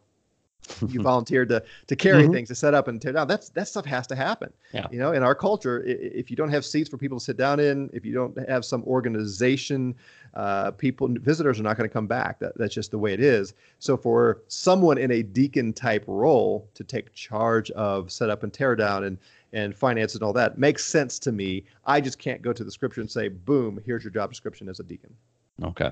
you 0.89 1.01
volunteered 1.11 1.49
to 1.49 1.63
to 1.87 1.95
carry 1.95 2.23
Mhm. 2.27 2.33
things, 2.33 2.49
to 2.49 2.55
set 2.55 2.73
up 2.73 2.87
and 2.87 3.01
tear 3.01 3.13
down. 3.13 3.27
That's 3.27 3.49
that 3.49 3.67
stuff 3.67 3.85
has 3.85 4.05
to 4.07 4.15
happen. 4.15 4.51
Yeah. 4.73 4.87
You 4.91 4.99
know, 4.99 5.13
in 5.13 5.23
our 5.23 5.33
culture, 5.33 5.81
if 5.85 6.29
you 6.29 6.35
don't 6.35 6.49
have 6.49 6.65
seats 6.65 6.89
for 6.89 6.97
people 6.97 7.17
to 7.17 7.23
sit 7.23 7.37
down 7.37 7.59
in, 7.59 7.89
if 7.93 8.05
you 8.05 8.13
don't 8.13 8.37
have 8.49 8.63
some 8.65 8.83
organization, 8.83 9.95
uh, 10.33 10.71
people 10.71 11.07
visitors 11.09 11.59
are 11.59 11.63
not 11.63 11.77
going 11.77 11.89
to 11.89 11.93
come 11.93 12.07
back. 12.07 12.39
That, 12.39 12.57
that's 12.57 12.75
just 12.75 12.91
the 12.91 12.99
way 12.99 13.13
it 13.13 13.19
is. 13.21 13.53
So 13.79 13.95
for 13.97 14.41
someone 14.49 14.97
in 14.97 15.11
a 15.11 15.23
deacon 15.23 15.73
type 15.73 16.03
role 16.07 16.67
to 16.75 16.83
take 16.83 17.13
charge 17.13 17.71
of 17.71 18.11
set 18.11 18.29
up 18.29 18.43
and 18.43 18.51
tear 18.53 18.75
down 18.75 19.05
and 19.05 19.17
and 19.53 19.75
finance 19.75 20.13
and 20.13 20.23
all 20.23 20.31
that 20.33 20.57
makes 20.57 20.85
sense 20.85 21.19
to 21.19 21.31
me. 21.31 21.65
I 21.85 21.99
just 21.99 22.19
can't 22.19 22.41
go 22.41 22.53
to 22.53 22.63
the 22.63 22.71
scripture 22.71 23.01
and 23.01 23.11
say, 23.11 23.27
boom, 23.27 23.81
here's 23.85 24.01
your 24.03 24.11
job 24.11 24.29
description 24.29 24.69
as 24.69 24.79
a 24.79 24.83
deacon. 24.83 25.13
Okay. 25.63 25.91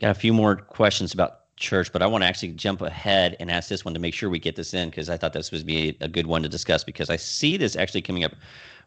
Got 0.00 0.10
a 0.10 0.14
few 0.14 0.32
more 0.32 0.56
questions 0.56 1.14
about 1.14 1.40
church, 1.56 1.92
but 1.92 2.02
I 2.02 2.06
want 2.06 2.22
to 2.22 2.28
actually 2.28 2.52
jump 2.52 2.82
ahead 2.82 3.36
and 3.40 3.50
ask 3.50 3.68
this 3.68 3.84
one 3.84 3.94
to 3.94 4.00
make 4.00 4.14
sure 4.14 4.28
we 4.28 4.38
get 4.38 4.56
this 4.56 4.74
in 4.74 4.90
because 4.90 5.08
I 5.08 5.16
thought 5.16 5.32
this 5.32 5.50
would 5.50 5.66
be 5.66 5.96
a 6.00 6.08
good 6.08 6.26
one 6.26 6.42
to 6.42 6.48
discuss 6.48 6.84
because 6.84 7.08
I 7.08 7.16
see 7.16 7.56
this 7.56 7.76
actually 7.76 8.02
coming 8.02 8.24
up 8.24 8.32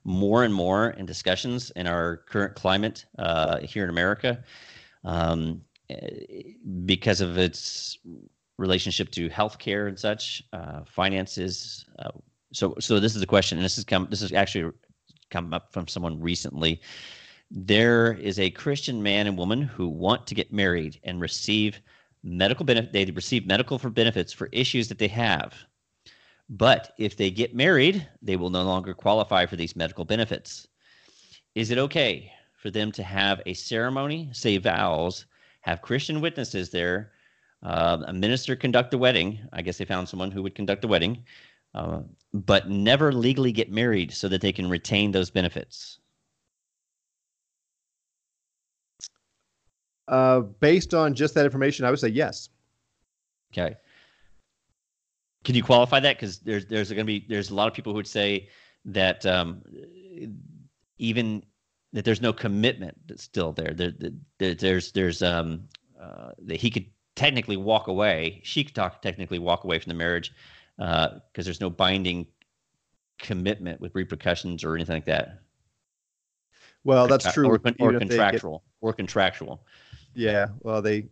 more 0.04 0.44
and 0.44 0.54
more 0.54 0.92
in 0.92 1.06
discussions 1.06 1.72
in 1.72 1.88
our 1.88 2.18
current 2.28 2.56
climate 2.56 3.06
uh, 3.18 3.60
here 3.60 3.84
in 3.84 3.90
America 3.90 4.44
um, 5.04 5.62
eh, 5.90 6.54
because 6.86 7.22
of 7.22 7.38
its 7.38 7.98
relationship 8.58 9.10
to 9.12 9.30
healthcare 9.30 9.88
and 9.88 9.98
such, 9.98 10.44
uh, 10.54 10.82
finances. 10.86 11.86
Uh, 11.98 12.12
so, 12.54 12.76
so 12.80 13.00
this 13.00 13.16
is 13.16 13.22
the 13.22 13.28
question, 13.28 13.58
and 13.58 13.66
this 13.66 13.78
is 13.78 13.84
come. 13.84 14.08
This 14.10 14.22
is 14.22 14.34
actually 14.34 14.72
come 15.30 15.54
up 15.54 15.72
from 15.72 15.88
someone 15.88 16.20
recently 16.20 16.82
there 17.52 18.14
is 18.14 18.40
a 18.40 18.52
Christian 18.52 19.02
man 19.02 19.28
and 19.28 19.38
woman 19.38 19.62
who 19.62 19.88
want 19.88 20.28
to 20.28 20.36
get 20.36 20.54
married 20.54 21.00
and 21.04 21.20
receive 21.20 21.82
medical 22.24 22.66
benefit. 22.66 22.94
They 22.94 23.06
receive 23.06 23.48
medical 23.48 23.80
for 23.80 23.90
benefits 23.90 24.32
for 24.32 24.50
issues 24.52 24.88
that 24.90 25.00
they 25.00 25.08
have. 25.08 25.54
But 26.50 26.94
if 26.98 27.16
they 27.16 27.32
get 27.32 27.56
married, 27.56 28.08
they 28.22 28.36
will 28.36 28.50
no 28.50 28.64
longer 28.64 28.94
qualify 28.94 29.46
for 29.46 29.56
these 29.56 29.76
medical 29.76 30.06
benefits. 30.06 30.68
Is 31.56 31.72
it 31.72 31.78
okay 31.78 32.32
for 32.54 32.72
them 32.72 32.92
to 32.92 33.04
have 33.04 33.42
a 33.46 33.54
ceremony, 33.54 34.30
say 34.32 34.58
vows, 34.58 35.26
have 35.62 35.82
Christian 35.82 36.22
witnesses 36.22 36.70
there, 36.70 37.12
uh, 37.64 38.00
a 38.08 38.14
minister 38.14 38.56
conduct 38.56 38.92
the 38.92 38.98
wedding? 38.98 39.40
I 39.54 39.62
guess 39.62 39.78
they 39.78 39.86
found 39.86 40.10
someone 40.10 40.32
who 40.32 40.44
would 40.44 40.56
conduct 40.56 40.82
the 40.82 40.88
wedding, 40.88 41.24
uh, 41.76 42.02
but 42.34 42.70
never 42.70 43.12
legally 43.12 43.52
get 43.52 43.72
married 43.72 44.12
so 44.12 44.28
that 44.28 44.42
they 44.42 44.52
can 44.52 44.70
retain 44.70 45.12
those 45.12 45.30
benefits. 45.30 45.99
Uh, 50.10 50.40
based 50.40 50.96
on 50.96 51.14
just 51.14 51.36
that 51.36 51.46
information, 51.46 51.86
I 51.86 51.92
would 51.92 52.00
say 52.00 52.08
yes. 52.08 52.50
Okay. 53.54 53.76
Can 55.44 55.54
you 55.54 55.64
qualify 55.64 56.00
that? 56.00 56.18
Because 56.18 56.40
there's 56.40 56.66
there's 56.66 56.90
going 56.90 57.06
to 57.06 57.06
be 57.06 57.26
there's 57.30 57.52
a 57.52 57.56
lot 57.56 57.68
of 57.68 57.76
people 57.76 57.94
who 57.94 57.98
would 57.98 58.08
say 58.08 58.50
that 58.86 59.24
um, 59.28 59.62
even 60.98 61.44
that 61.94 62.06
there's 62.06 62.22
no 62.22 62.34
commitment 62.34 62.98
that's 63.08 63.24
still 63.24 63.54
there. 63.54 63.74
There, 63.74 63.94
there 64.40 64.56
there's 64.56 64.92
there's 64.92 65.22
um 65.22 65.68
uh, 66.02 66.32
that 66.40 66.58
he 66.58 66.72
could 66.72 66.88
technically 67.16 67.58
walk 67.58 67.88
away. 67.88 68.42
She 68.44 68.64
could 68.64 68.76
talk, 68.76 69.02
technically 69.02 69.40
walk 69.40 69.64
away 69.64 69.78
from 69.78 69.90
the 69.90 69.96
marriage 69.96 70.34
because 70.78 71.46
there's 71.46 71.62
no 71.62 71.70
binding 71.70 72.26
commitment 73.20 73.80
with 73.80 73.94
repercussions 73.94 74.64
or 74.64 74.76
anything 74.76 74.96
like 74.96 75.06
that. 75.06 75.42
Well, 76.84 77.08
that's 77.08 77.32
true. 77.34 77.48
Or, 77.48 77.62
or 77.80 77.94
if 77.94 78.00
get- 78.00 78.10
contractual. 78.10 78.64
Or 78.82 78.94
contractual. 78.94 79.62
Yeah, 80.20 80.48
well, 80.62 80.82
they 80.82 81.06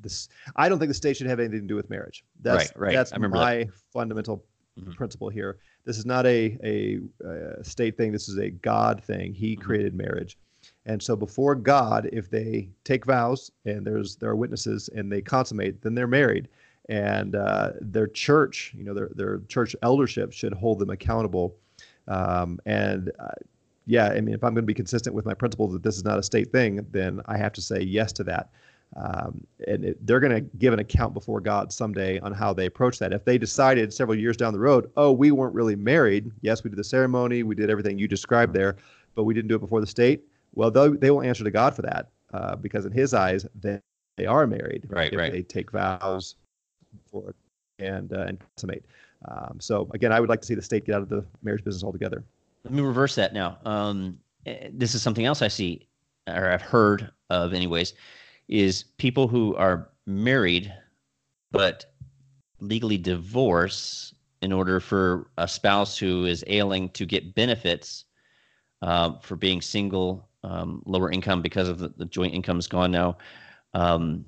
this. 0.00 0.28
I 0.56 0.68
don't 0.68 0.78
think 0.78 0.88
the 0.90 0.94
state 0.94 1.16
should 1.16 1.26
have 1.26 1.40
anything 1.40 1.60
to 1.62 1.66
do 1.66 1.76
with 1.76 1.88
marriage. 1.90 2.24
That's 2.42 2.70
Right, 2.76 2.80
right. 2.88 2.92
that's 2.94 3.12
remember 3.12 3.38
that. 3.38 3.42
my 3.44 3.68
fundamental 3.92 4.44
Mhm. 4.78 4.94
principle 4.94 5.28
here. 5.28 5.58
This 5.84 5.98
is 5.98 6.06
not 6.06 6.26
a, 6.26 6.56
a 6.62 7.00
a 7.26 7.64
state 7.64 7.96
thing. 7.96 8.12
This 8.12 8.28
is 8.28 8.38
a 8.38 8.50
God 8.50 9.02
thing. 9.02 9.32
He 9.34 9.56
Mhm. 9.56 9.60
created 9.62 9.94
marriage, 9.94 10.38
and 10.86 11.02
so 11.02 11.16
before 11.16 11.54
God, 11.54 12.08
if 12.12 12.30
they 12.30 12.68
take 12.84 13.04
vows 13.06 13.50
and 13.64 13.86
there's 13.86 14.16
there 14.16 14.30
are 14.30 14.36
witnesses 14.36 14.88
and 14.94 15.10
they 15.10 15.22
consummate, 15.22 15.82
then 15.82 15.94
they're 15.94 16.06
married. 16.06 16.48
And 16.88 17.36
uh, 17.36 17.72
their 17.80 18.08
church, 18.08 18.74
you 18.76 18.84
know, 18.84 18.94
their 18.94 19.10
their 19.14 19.38
church 19.48 19.74
eldership 19.82 20.32
should 20.32 20.52
hold 20.52 20.78
them 20.78 20.90
accountable. 20.90 21.56
Um, 22.08 22.58
and 22.66 23.10
uh, 23.18 23.28
yeah, 23.86 24.08
I 24.08 24.20
mean, 24.20 24.34
if 24.34 24.44
I'm 24.44 24.54
going 24.54 24.62
to 24.62 24.66
be 24.66 24.74
consistent 24.74 25.14
with 25.14 25.24
my 25.24 25.34
principle 25.34 25.68
that 25.68 25.82
this 25.82 25.96
is 25.96 26.04
not 26.04 26.18
a 26.18 26.22
state 26.22 26.52
thing, 26.52 26.86
then 26.90 27.20
I 27.26 27.36
have 27.36 27.52
to 27.54 27.62
say 27.62 27.80
yes 27.80 28.12
to 28.14 28.24
that. 28.24 28.50
Um, 28.96 29.46
and 29.68 29.84
it, 29.84 30.06
they're 30.06 30.20
going 30.20 30.34
to 30.34 30.40
give 30.40 30.72
an 30.72 30.80
account 30.80 31.14
before 31.14 31.40
God 31.40 31.72
someday 31.72 32.18
on 32.20 32.32
how 32.32 32.52
they 32.52 32.66
approach 32.66 32.98
that. 32.98 33.12
If 33.12 33.24
they 33.24 33.38
decided 33.38 33.92
several 33.92 34.18
years 34.18 34.36
down 34.36 34.52
the 34.52 34.58
road, 34.58 34.90
oh, 34.96 35.12
we 35.12 35.30
weren't 35.30 35.54
really 35.54 35.76
married. 35.76 36.30
Yes, 36.40 36.64
we 36.64 36.70
did 36.70 36.78
the 36.78 36.84
ceremony, 36.84 37.42
we 37.42 37.54
did 37.54 37.70
everything 37.70 37.98
you 37.98 38.08
described 38.08 38.52
there, 38.52 38.76
but 39.14 39.24
we 39.24 39.34
didn't 39.34 39.48
do 39.48 39.54
it 39.54 39.60
before 39.60 39.80
the 39.80 39.86
state. 39.86 40.24
Well, 40.54 40.70
they, 40.70 40.88
they 40.88 41.10
will 41.10 41.22
answer 41.22 41.44
to 41.44 41.50
God 41.50 41.74
for 41.76 41.82
that 41.82 42.08
uh, 42.34 42.56
because 42.56 42.84
in 42.84 42.92
His 42.92 43.14
eyes, 43.14 43.46
they, 43.60 43.80
they 44.16 44.26
are 44.26 44.46
married. 44.46 44.86
Right, 44.88 45.12
if 45.12 45.18
right. 45.18 45.32
They 45.32 45.42
take 45.42 45.70
vows 45.70 46.34
for 47.10 47.34
and 47.78 48.12
uh, 48.12 48.22
and 48.22 48.38
consummate. 48.40 48.84
Um, 49.28 49.58
so 49.60 49.88
again, 49.92 50.12
I 50.12 50.20
would 50.20 50.28
like 50.28 50.40
to 50.40 50.46
see 50.46 50.54
the 50.54 50.62
state 50.62 50.84
get 50.84 50.96
out 50.96 51.02
of 51.02 51.08
the 51.08 51.24
marriage 51.42 51.64
business 51.64 51.84
altogether. 51.84 52.24
Let 52.64 52.74
me 52.74 52.82
reverse 52.82 53.14
that 53.14 53.32
now. 53.32 53.58
Um, 53.64 54.18
eh, 54.46 54.68
this 54.72 54.94
is 54.94 55.02
something 55.02 55.24
else 55.24 55.42
I 55.42 55.48
see, 55.48 55.88
or 56.28 56.50
I've 56.50 56.62
heard 56.62 57.10
of, 57.30 57.54
anyways, 57.54 57.94
is 58.48 58.84
people 58.98 59.28
who 59.28 59.54
are 59.56 59.90
married 60.06 60.72
but 61.52 61.86
legally 62.60 62.98
divorce 62.98 64.14
in 64.42 64.52
order 64.52 64.80
for 64.80 65.30
a 65.38 65.48
spouse 65.48 65.96
who 65.96 66.24
is 66.24 66.44
ailing 66.46 66.88
to 66.90 67.06
get 67.06 67.34
benefits 67.34 68.04
uh, 68.82 69.18
for 69.20 69.36
being 69.36 69.60
single, 69.60 70.28
um, 70.42 70.82
lower 70.86 71.10
income 71.10 71.42
because 71.42 71.68
of 71.68 71.78
the, 71.78 71.88
the 71.96 72.06
joint 72.06 72.34
income 72.34 72.58
is 72.58 72.66
gone 72.66 72.90
now. 72.90 73.16
Um, 73.74 74.24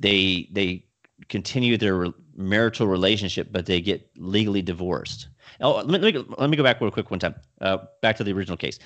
they 0.00 0.48
they 0.52 0.84
continue 1.28 1.76
their 1.76 1.96
re- 1.96 2.12
marital 2.36 2.86
relationship, 2.86 3.48
but 3.50 3.66
they 3.66 3.80
get 3.80 4.08
legally 4.16 4.62
divorced. 4.62 5.28
Oh, 5.60 5.76
let 5.76 6.00
me, 6.00 6.12
let 6.12 6.14
me, 6.14 6.34
let 6.38 6.50
me 6.50 6.56
go 6.56 6.62
back 6.62 6.80
real 6.80 6.90
quick 6.90 7.10
one 7.10 7.20
time. 7.20 7.34
Uh, 7.60 7.78
back 8.02 8.16
to 8.16 8.24
the 8.24 8.32
original 8.32 8.56
case. 8.56 8.78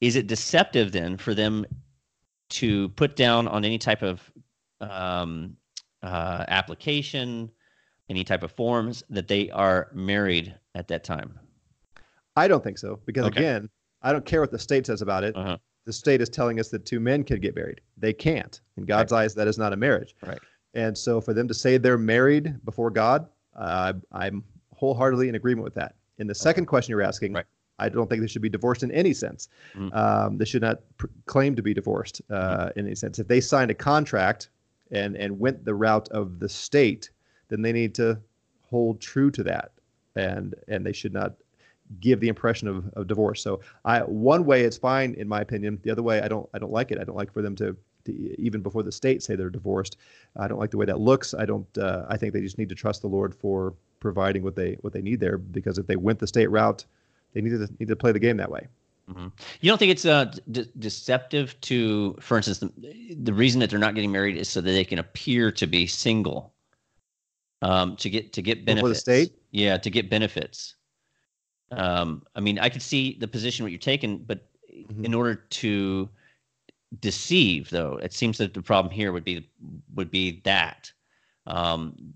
Is 0.00 0.16
it 0.16 0.26
deceptive 0.26 0.92
then 0.92 1.16
for 1.16 1.34
them 1.34 1.64
to 2.50 2.88
put 2.90 3.16
down 3.16 3.48
on 3.48 3.64
any 3.64 3.78
type 3.78 4.02
of 4.02 4.30
um, 4.80 5.56
uh, 6.02 6.44
application, 6.48 7.50
any 8.08 8.22
type 8.24 8.42
of 8.42 8.52
forms 8.52 9.02
that 9.10 9.26
they 9.28 9.50
are 9.50 9.90
married 9.92 10.54
at 10.74 10.88
that 10.88 11.02
time? 11.02 11.38
I 12.36 12.46
don't 12.48 12.62
think 12.62 12.78
so 12.78 13.00
because 13.06 13.24
Okay. 13.26 13.40
again, 13.40 13.68
I 14.02 14.12
don't 14.12 14.24
care 14.26 14.40
what 14.40 14.50
the 14.50 14.58
state 14.58 14.86
says 14.86 15.02
about 15.02 15.24
it. 15.24 15.34
Uh-huh. 15.34 15.56
The 15.86 15.92
state 15.92 16.20
is 16.20 16.28
telling 16.28 16.60
us 16.60 16.68
that 16.68 16.84
two 16.84 17.00
men 17.00 17.24
can 17.24 17.40
get 17.40 17.54
married. 17.56 17.80
They 17.96 18.12
can't. 18.12 18.60
In 18.76 18.84
God's 18.84 19.12
eyes, 19.12 19.34
that 19.34 19.48
is 19.48 19.56
not 19.56 19.72
a 19.72 19.76
marriage. 19.76 20.14
Right. 20.24 20.38
And 20.74 20.96
so 20.96 21.20
for 21.20 21.32
them 21.32 21.48
to 21.48 21.54
say 21.54 21.78
they're 21.78 21.96
married 21.96 22.62
before 22.64 22.90
God, 22.90 23.28
uh, 23.56 23.94
I'm 24.12 24.44
wholeheartedly 24.76 25.28
in 25.28 25.34
agreement 25.34 25.64
with 25.64 25.74
that. 25.74 25.94
In 26.18 26.26
the 26.26 26.34
second 26.34 26.66
question 26.66 26.92
you're 26.92 27.02
asking, 27.02 27.32
Right. 27.34 27.44
I 27.78 27.90
don't 27.90 28.08
think 28.08 28.22
they 28.22 28.26
should 28.26 28.40
be 28.42 28.48
divorced 28.48 28.82
in 28.82 28.90
any 28.92 29.12
sense. 29.12 29.48
Mhm. 29.74 29.94
Um, 29.94 30.38
they 30.38 30.46
should 30.46 30.62
not 30.62 30.80
pr- 30.96 31.08
claim 31.26 31.54
to 31.56 31.62
be 31.62 31.74
divorced 31.74 32.22
uh, 32.30 32.70
in 32.76 32.86
any 32.86 32.94
sense. 32.94 33.18
If 33.18 33.28
they 33.28 33.40
signed 33.40 33.70
a 33.70 33.74
contract 33.74 34.48
and 34.90 35.16
and 35.16 35.38
went 35.38 35.64
the 35.64 35.74
route 35.74 36.08
of 36.10 36.38
the 36.38 36.48
state, 36.48 37.10
then 37.48 37.60
they 37.60 37.72
need 37.72 37.94
to 37.96 38.18
hold 38.62 39.00
true 39.00 39.30
to 39.32 39.42
that, 39.42 39.72
and 40.14 40.54
and 40.68 40.86
they 40.86 40.92
should 40.92 41.12
not 41.12 41.34
give 42.00 42.18
the 42.20 42.28
impression 42.28 42.66
of, 42.66 42.88
of 42.94 43.06
divorce. 43.06 43.42
So 43.42 43.60
I 43.84 44.00
one 44.00 44.44
way 44.46 44.62
it's 44.62 44.78
fine 44.78 45.12
in 45.14 45.28
my 45.28 45.40
opinion. 45.42 45.78
The 45.82 45.90
other 45.90 46.02
way 46.02 46.20
I 46.22 46.28
don't 46.28 46.48
I 46.54 46.58
don't 46.58 46.72
like 46.72 46.92
it. 46.92 46.98
I 46.98 47.04
don't 47.04 47.16
like 47.16 47.32
for 47.32 47.42
them 47.42 47.54
to, 47.56 47.76
to 48.06 48.40
even 48.40 48.62
before 48.62 48.82
the 48.84 48.92
state 48.92 49.22
say 49.22 49.36
they're 49.36 49.50
divorced. 49.50 49.98
I 50.36 50.48
don't 50.48 50.58
like 50.58 50.70
the 50.70 50.78
way 50.78 50.86
that 50.86 51.00
looks. 51.00 51.34
I 51.34 51.44
don't. 51.44 51.66
Uh, 51.76 52.06
I 52.08 52.16
think 52.16 52.32
they 52.32 52.40
just 52.40 52.56
need 52.56 52.70
to 52.70 52.74
trust 52.74 53.02
the 53.02 53.08
Lord 53.08 53.34
for 53.34 53.74
providing 54.06 54.42
what 54.44 54.54
they 54.54 54.78
what 54.82 54.92
they 54.92 55.02
need 55.02 55.18
there. 55.18 55.36
Because 55.38 55.78
if 55.78 55.86
they 55.86 55.96
went 55.96 56.18
the 56.20 56.26
state 56.28 56.50
route, 56.50 56.84
they 57.32 57.40
need 57.40 57.50
to 57.50 57.68
need 57.80 57.88
to 57.88 57.96
play 57.96 58.12
the 58.12 58.20
game 58.20 58.36
that 58.36 58.50
way. 58.50 58.68
You 59.60 59.70
don't 59.70 59.78
think 59.78 59.92
it's 59.92 60.04
uh, 60.04 60.32
de- 60.50 60.64
deceptive 60.80 61.60
to, 61.60 62.16
for 62.20 62.36
instance, 62.36 62.58
the, 62.58 63.14
the 63.22 63.32
reason 63.32 63.60
that 63.60 63.70
they're 63.70 63.78
not 63.78 63.94
getting 63.94 64.10
married 64.10 64.36
is 64.36 64.48
so 64.48 64.60
that 64.60 64.70
they 64.70 64.84
can 64.84 64.98
appear 64.98 65.52
to 65.52 65.66
be 65.68 65.86
single, 65.86 66.52
um, 67.62 67.96
to 67.96 68.10
get 68.10 68.32
to 68.32 68.42
get 68.42 68.64
benefits. 68.64 69.04
The 69.04 69.26
state? 69.26 69.32
Yeah, 69.52 69.76
to 69.78 69.90
get 69.90 70.10
benefits. 70.10 70.74
Um, 71.70 72.22
I 72.34 72.40
mean, 72.40 72.58
I 72.58 72.68
could 72.68 72.82
see 72.82 73.16
the 73.20 73.28
position 73.28 73.64
what 73.64 73.72
you're 73.72 73.78
taking, 73.78 74.18
but 74.18 74.48
Mhm. 74.72 75.04
in 75.04 75.14
order 75.14 75.34
to 75.34 76.08
deceive, 77.00 77.70
though, 77.70 77.98
it 78.02 78.12
seems 78.12 78.38
that 78.38 78.54
the 78.54 78.62
problem 78.62 78.92
here 78.92 79.12
would 79.12 79.24
be 79.24 79.48
would 79.94 80.10
be 80.10 80.40
that 80.42 80.92
um, 81.46 82.14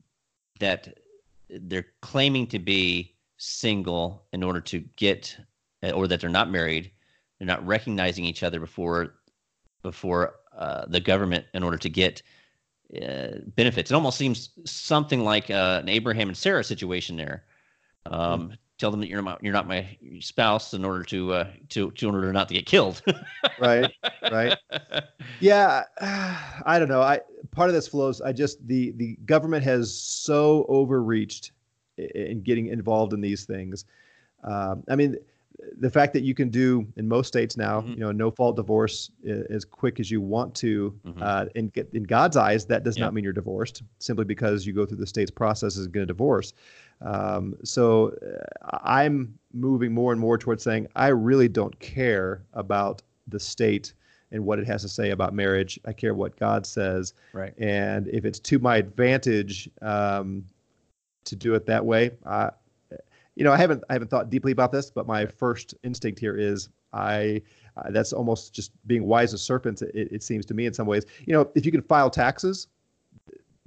that 0.58 0.99
they're 1.62 1.86
claiming 2.02 2.46
to 2.48 2.58
be 2.58 3.14
single 3.36 4.22
in 4.32 4.42
order 4.42 4.60
to 4.60 4.80
get 4.96 5.36
or 5.94 6.06
that 6.06 6.20
they're 6.20 6.30
not 6.30 6.50
married 6.50 6.90
they're 7.38 7.46
not 7.46 7.66
recognizing 7.66 8.24
each 8.24 8.42
other 8.42 8.60
before 8.60 9.14
before 9.82 10.34
uh, 10.56 10.84
the 10.88 11.00
government 11.00 11.46
in 11.54 11.62
order 11.62 11.78
to 11.78 11.88
get 11.88 12.22
uh, 13.02 13.28
benefits 13.56 13.90
it 13.90 13.94
almost 13.94 14.18
seems 14.18 14.50
something 14.64 15.24
like 15.24 15.50
uh, 15.50 15.80
an 15.82 15.88
abraham 15.88 16.28
and 16.28 16.36
sarah 16.36 16.64
situation 16.64 17.16
there 17.16 17.44
um, 18.06 18.52
tell 18.78 18.90
them 18.90 19.00
that 19.00 19.08
you're 19.08 19.22
not 19.22 19.42
you're 19.42 19.52
not 19.52 19.66
my 19.66 19.96
spouse 20.20 20.74
in 20.74 20.84
order 20.84 21.02
to 21.04 21.32
uh, 21.32 21.46
to, 21.70 21.90
to 21.92 22.08
in 22.08 22.14
order 22.14 22.32
not 22.32 22.48
to 22.48 22.54
get 22.54 22.66
killed 22.66 23.02
Right. 23.60 23.92
right. 24.30 24.56
Yeah, 25.40 25.84
I 26.00 26.78
don't 26.78 26.88
know. 26.88 27.00
I 27.00 27.20
part 27.50 27.68
of 27.68 27.74
this 27.74 27.88
flows. 27.88 28.20
I 28.20 28.32
just 28.32 28.66
the 28.66 28.92
the 28.92 29.16
government 29.26 29.64
has 29.64 29.94
so 29.94 30.64
overreached 30.68 31.52
in 31.98 32.42
getting 32.42 32.66
involved 32.68 33.12
in 33.12 33.20
these 33.20 33.44
things. 33.44 33.84
Um, 34.44 34.82
I 34.88 34.96
mean, 34.96 35.16
the 35.78 35.90
fact 35.90 36.14
that 36.14 36.22
you 36.22 36.32
can 36.34 36.48
do 36.48 36.86
in 36.96 37.06
most 37.06 37.26
states 37.26 37.58
now, 37.58 37.82
Mhm. 37.82 37.90
you 37.90 37.96
know, 37.96 38.12
no 38.12 38.30
fault 38.30 38.56
divorce 38.56 39.10
as 39.50 39.66
quick 39.66 40.00
as 40.00 40.10
you 40.10 40.20
want 40.22 40.54
to. 40.54 40.98
Mhm. 41.04 41.20
Uh, 41.20 41.46
in 41.54 41.68
get- 41.68 41.90
in 41.92 42.04
God's 42.04 42.38
eyes, 42.38 42.64
that 42.66 42.82
does 42.82 42.96
Yeah. 42.96 43.04
not 43.04 43.12
mean 43.14 43.24
you're 43.24 43.34
divorced. 43.34 43.82
Simply 43.98 44.24
because 44.24 44.64
you 44.66 44.72
go 44.72 44.86
through 44.86 44.96
the 44.96 45.06
state's 45.06 45.30
process 45.30 45.76
is 45.76 45.86
going 45.86 46.02
to 46.06 46.12
divorce. 46.14 46.54
Um, 47.02 47.56
so 47.64 48.08
uh, 48.62 48.78
I'm 48.84 49.38
moving 49.52 49.92
more 49.92 50.12
and 50.12 50.20
more 50.20 50.38
towards 50.38 50.62
saying 50.62 50.86
I 50.96 51.08
really 51.08 51.48
don't 51.48 51.78
care 51.80 52.42
about 52.54 53.02
the 53.28 53.40
state 53.40 53.92
and 54.32 54.44
what 54.44 54.58
it 54.58 54.66
has 54.66 54.82
to 54.82 54.88
say 54.88 55.10
about 55.10 55.34
marriage. 55.34 55.78
I 55.84 55.92
care 55.92 56.14
what 56.14 56.38
God 56.38 56.66
says. 56.66 57.14
right 57.32 57.54
And 57.58 58.08
if 58.08 58.24
it's 58.24 58.38
to 58.40 58.58
my 58.58 58.76
advantage 58.76 59.68
um, 59.82 60.44
to 61.24 61.36
do 61.36 61.54
it 61.54 61.66
that 61.66 61.84
way, 61.84 62.12
I, 62.26 62.50
you 63.36 63.44
know, 63.44 63.52
I 63.52 63.56
haven't 63.56 63.82
I 63.88 63.94
haven't 63.94 64.08
thought 64.08 64.30
deeply 64.30 64.52
about 64.52 64.72
this, 64.72 64.90
but 64.90 65.06
my 65.06 65.26
first 65.26 65.74
instinct 65.82 66.18
here 66.18 66.36
is 66.36 66.68
I. 66.92 67.42
Uh, 67.76 67.88
that's 67.92 68.12
almost 68.12 68.52
just 68.52 68.72
being 68.88 69.04
wise 69.04 69.32
as 69.32 69.40
serpents. 69.40 69.80
It, 69.80 69.92
it 69.94 70.22
seems 70.24 70.44
to 70.46 70.54
me 70.54 70.66
in 70.66 70.74
some 70.74 70.88
ways. 70.88 71.06
You 71.24 71.32
know, 71.32 71.48
if 71.54 71.64
you 71.64 71.70
can 71.70 71.82
file 71.82 72.10
taxes 72.10 72.66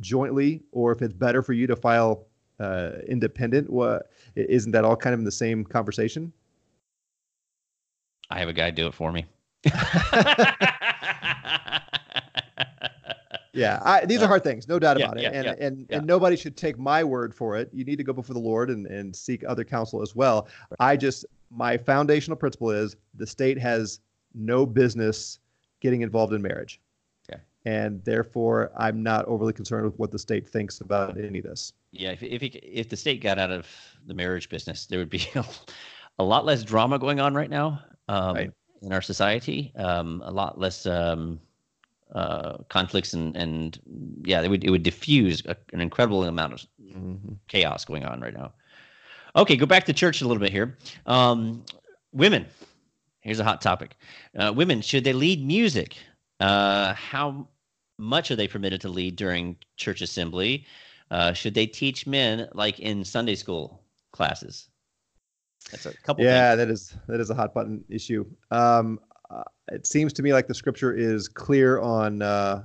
jointly, 0.01 0.61
or 0.74 0.91
if 0.91 1.01
it's 1.01 1.14
better 1.14 1.41
for 1.41 1.53
you 1.53 1.66
to 1.68 1.76
file 1.76 2.26
uh, 2.59 2.97
independent, 3.07 3.70
what 3.70 4.11
isn't 4.36 4.74
that 4.74 4.84
all 4.84 4.97
kind 4.97 5.14
of 5.14 5.20
in 5.20 5.26
the 5.26 5.32
same 5.32 5.64
conversation? 5.64 6.34
i 8.30 8.39
have 8.39 8.49
a 8.49 8.53
guy 8.53 8.72
do 8.72 8.88
it 8.88 8.93
for 8.93 9.11
me 9.11 9.26
Yeah, 13.55 13.80
I, 13.84 14.03
these 14.05 14.20
Uh, 14.20 14.26
are 14.26 14.28
hard 14.28 14.43
things, 14.43 14.68
no 14.68 14.80
doubt 14.80 14.97
yeah, 14.97 15.05
about 15.05 15.18
it. 15.20 15.22
yeah, 15.24 15.30
and 15.32 15.45
yeah, 15.45 15.55
and 15.68 15.88
and 15.91 16.07
nobody 16.07 16.36
should 16.36 16.57
take 16.57 16.80
my 16.80 17.03
word 17.03 17.36
for 17.36 17.55
it. 17.55 17.70
You 17.72 17.84
need 17.86 17.97
to 17.97 18.03
go 18.03 18.11
before 18.11 18.34
the 18.34 18.39
Lord 18.39 18.72
and 18.72 18.88
and 18.88 19.16
seek 19.16 19.43
other 19.47 19.64
counsel 19.64 20.01
as 20.01 20.16
well. 20.16 20.47
I 20.80 20.97
just 20.97 21.24
my 21.51 21.78
foundational 21.78 22.36
principle 22.36 22.72
is 22.72 22.95
the 23.14 23.28
state 23.28 23.59
has 23.59 23.99
no 24.34 24.66
business 24.66 25.38
getting 25.82 26.01
involved 26.01 26.34
in 26.34 26.41
marriage. 26.41 26.82
Okay. 27.32 27.39
And 27.66 28.03
therefore, 28.03 28.72
I'm 28.76 29.03
not 29.03 29.26
overly 29.26 29.53
concerned 29.53 29.86
with 29.86 29.99
what 29.99 30.09
the 30.09 30.18
state 30.18 30.49
thinks 30.49 30.82
about 30.82 31.16
any 31.20 31.38
of 31.38 31.45
this. 31.45 31.74
Yeah, 31.91 32.09
if 32.09 32.24
if, 32.24 32.41
it, 32.41 32.55
if 32.64 32.89
the 32.89 32.97
state 32.97 33.22
got 33.22 33.38
out 33.38 33.51
of 33.51 33.68
the 34.07 34.16
marriage 34.16 34.49
business, 34.49 34.88
there 34.88 34.97
would 34.97 35.11
be 35.11 35.28
a 36.18 36.24
lot 36.24 36.43
less 36.43 36.64
drama 36.64 36.97
going 36.97 37.20
on 37.20 37.36
right 37.36 37.51
now 37.51 37.84
um, 38.07 38.36
Right. 38.36 38.51
In 38.84 38.93
our 38.93 39.01
society. 39.01 39.71
Um, 39.75 40.21
a 40.25 40.31
lot 40.31 40.59
less 40.59 40.86
um, 40.86 41.39
uh, 42.13 42.57
conflicts 42.69 43.13
and 43.13 43.36
and 43.36 43.79
yeah, 44.23 44.41
it 44.41 44.49
would 44.49 44.63
it 44.63 44.69
would 44.69 44.84
diffuse 44.84 45.43
a, 45.45 45.55
an 45.71 45.81
incredible 45.81 46.23
amount 46.23 46.53
of 46.53 46.65
chaos 47.47 47.86
going 47.86 48.05
on 48.05 48.21
right 48.21 48.34
now. 48.34 48.53
Okay, 49.36 49.55
go 49.55 49.65
back 49.65 49.86
to 49.86 49.93
church 49.93 50.21
a 50.21 50.27
little 50.27 50.41
bit 50.41 50.51
here. 50.51 50.77
Um, 51.07 51.63
women, 52.11 52.45
here's 53.21 53.39
a 53.39 53.43
hot 53.43 53.61
topic. 53.61 53.95
Uh, 54.38 54.53
women, 54.55 54.81
should 54.81 55.03
they 55.03 55.13
lead 55.13 55.43
music? 55.43 55.97
Uh, 56.39 56.93
how 56.93 57.47
much 57.97 58.29
are 58.29 58.36
they 58.36 58.47
permitted 58.47 58.81
to 58.81 58.89
lead 58.89 59.15
during 59.15 59.55
church 59.77 60.01
assembly? 60.01 60.65
Uh, 61.09 61.34
should 61.34 61.53
they 61.53 61.65
teach 61.65 62.05
men 62.05 62.47
like 62.53 62.79
in 62.79 63.03
Sunday 63.03 63.36
school 63.36 63.81
classes? 64.11 64.69
That's 65.72 65.86
a 65.86 65.93
couple. 65.97 66.24
Yeah, 66.24 66.55
things. 66.55 66.57
that 66.57 66.70
is 66.72 66.97
that 67.07 67.20
is 67.20 67.30
a 67.30 67.36
hot 67.36 67.53
button 67.53 67.84
issue. 67.89 68.26
Um, 68.51 68.99
uh, 69.30 69.43
it 69.72 69.88
seems 69.88 70.14
to 70.14 70.24
me 70.24 70.34
like 70.34 70.47
the 70.47 70.53
scripture 70.53 70.93
is 70.93 71.28
clear 71.28 71.80
on 71.80 72.22
uh, 72.22 72.64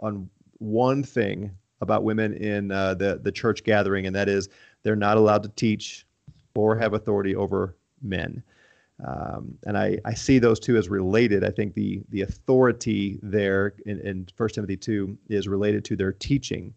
on 0.00 0.28
one 0.58 1.02
thing 1.02 1.50
about 1.80 2.04
women 2.04 2.34
in 2.34 2.70
uh, 2.70 2.94
the 2.94 3.20
the 3.22 3.32
church 3.32 3.64
gathering, 3.64 4.06
and 4.06 4.14
that 4.14 4.28
is 4.28 4.48
they're 4.82 4.96
not 4.96 5.16
allowed 5.16 5.42
to 5.42 5.48
teach 5.50 6.06
or 6.54 6.76
have 6.76 6.94
authority 6.94 7.34
over 7.34 7.76
men. 8.02 8.42
Um, 9.06 9.56
and 9.64 9.78
I, 9.78 9.98
I 10.04 10.12
see 10.14 10.38
those 10.38 10.60
two 10.60 10.76
as 10.76 10.88
related. 10.88 11.42
I 11.44 11.50
think 11.50 11.74
the 11.74 12.02
the 12.10 12.22
authority 12.22 13.18
there 13.22 13.74
in, 13.86 14.00
in 14.00 14.26
1 14.36 14.48
Timothy 14.50 14.76
2 14.76 15.16
is 15.28 15.48
related 15.48 15.84
to 15.86 15.96
their 15.96 16.12
teaching. 16.12 16.74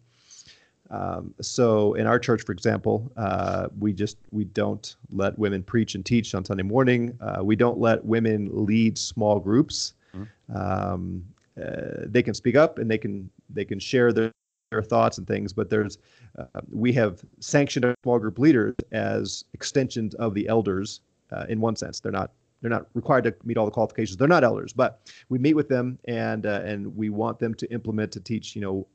Um, 0.94 1.34
so 1.40 1.94
in 1.94 2.06
our 2.06 2.18
church, 2.18 2.42
for 2.42 2.52
example, 2.52 3.10
uh, 3.16 3.68
we 3.78 3.92
just 3.92 4.16
we 4.30 4.44
don't 4.44 4.94
let 5.10 5.36
women 5.38 5.62
preach 5.62 5.94
and 5.96 6.06
teach 6.06 6.34
on 6.34 6.44
Sunday 6.44 6.62
morning. 6.62 7.18
Uh, 7.20 7.42
we 7.42 7.56
don't 7.56 7.78
let 7.78 8.04
women 8.04 8.48
lead 8.52 8.96
small 8.96 9.40
groups. 9.40 9.94
Mm-hmm. 10.14 10.56
Um, 10.56 11.24
uh, 11.60 12.06
they 12.06 12.22
can 12.22 12.34
speak 12.34 12.54
up 12.54 12.78
and 12.78 12.88
they 12.88 12.98
can 12.98 13.28
they 13.50 13.64
can 13.64 13.80
share 13.80 14.12
their, 14.12 14.30
their 14.70 14.82
thoughts 14.82 15.18
and 15.18 15.26
things. 15.26 15.52
But 15.52 15.68
there's 15.68 15.98
uh, 16.38 16.60
we 16.70 16.92
have 16.92 17.24
sanctioned 17.40 17.84
our 17.84 17.94
small 18.04 18.20
group 18.20 18.38
leaders 18.38 18.74
as 18.92 19.44
extensions 19.52 20.14
of 20.14 20.32
the 20.34 20.46
elders 20.48 21.00
uh, 21.32 21.46
in 21.48 21.60
one 21.60 21.74
sense. 21.74 21.98
They're 21.98 22.12
not 22.12 22.30
they're 22.64 22.70
not 22.70 22.86
required 22.94 23.24
to 23.24 23.34
meet 23.44 23.58
all 23.58 23.66
the 23.66 23.70
qualifications. 23.70 24.16
They're 24.16 24.26
not 24.26 24.42
elders, 24.42 24.72
but 24.72 25.02
we 25.28 25.38
meet 25.38 25.52
with 25.52 25.68
them 25.68 25.98
and 26.06 26.46
uh, 26.46 26.62
and 26.64 26.96
we 26.96 27.10
want 27.10 27.38
them 27.38 27.52
to 27.56 27.70
implement 27.70 28.10
to 28.12 28.20
teach, 28.20 28.56
you 28.56 28.62
know, 28.62 28.86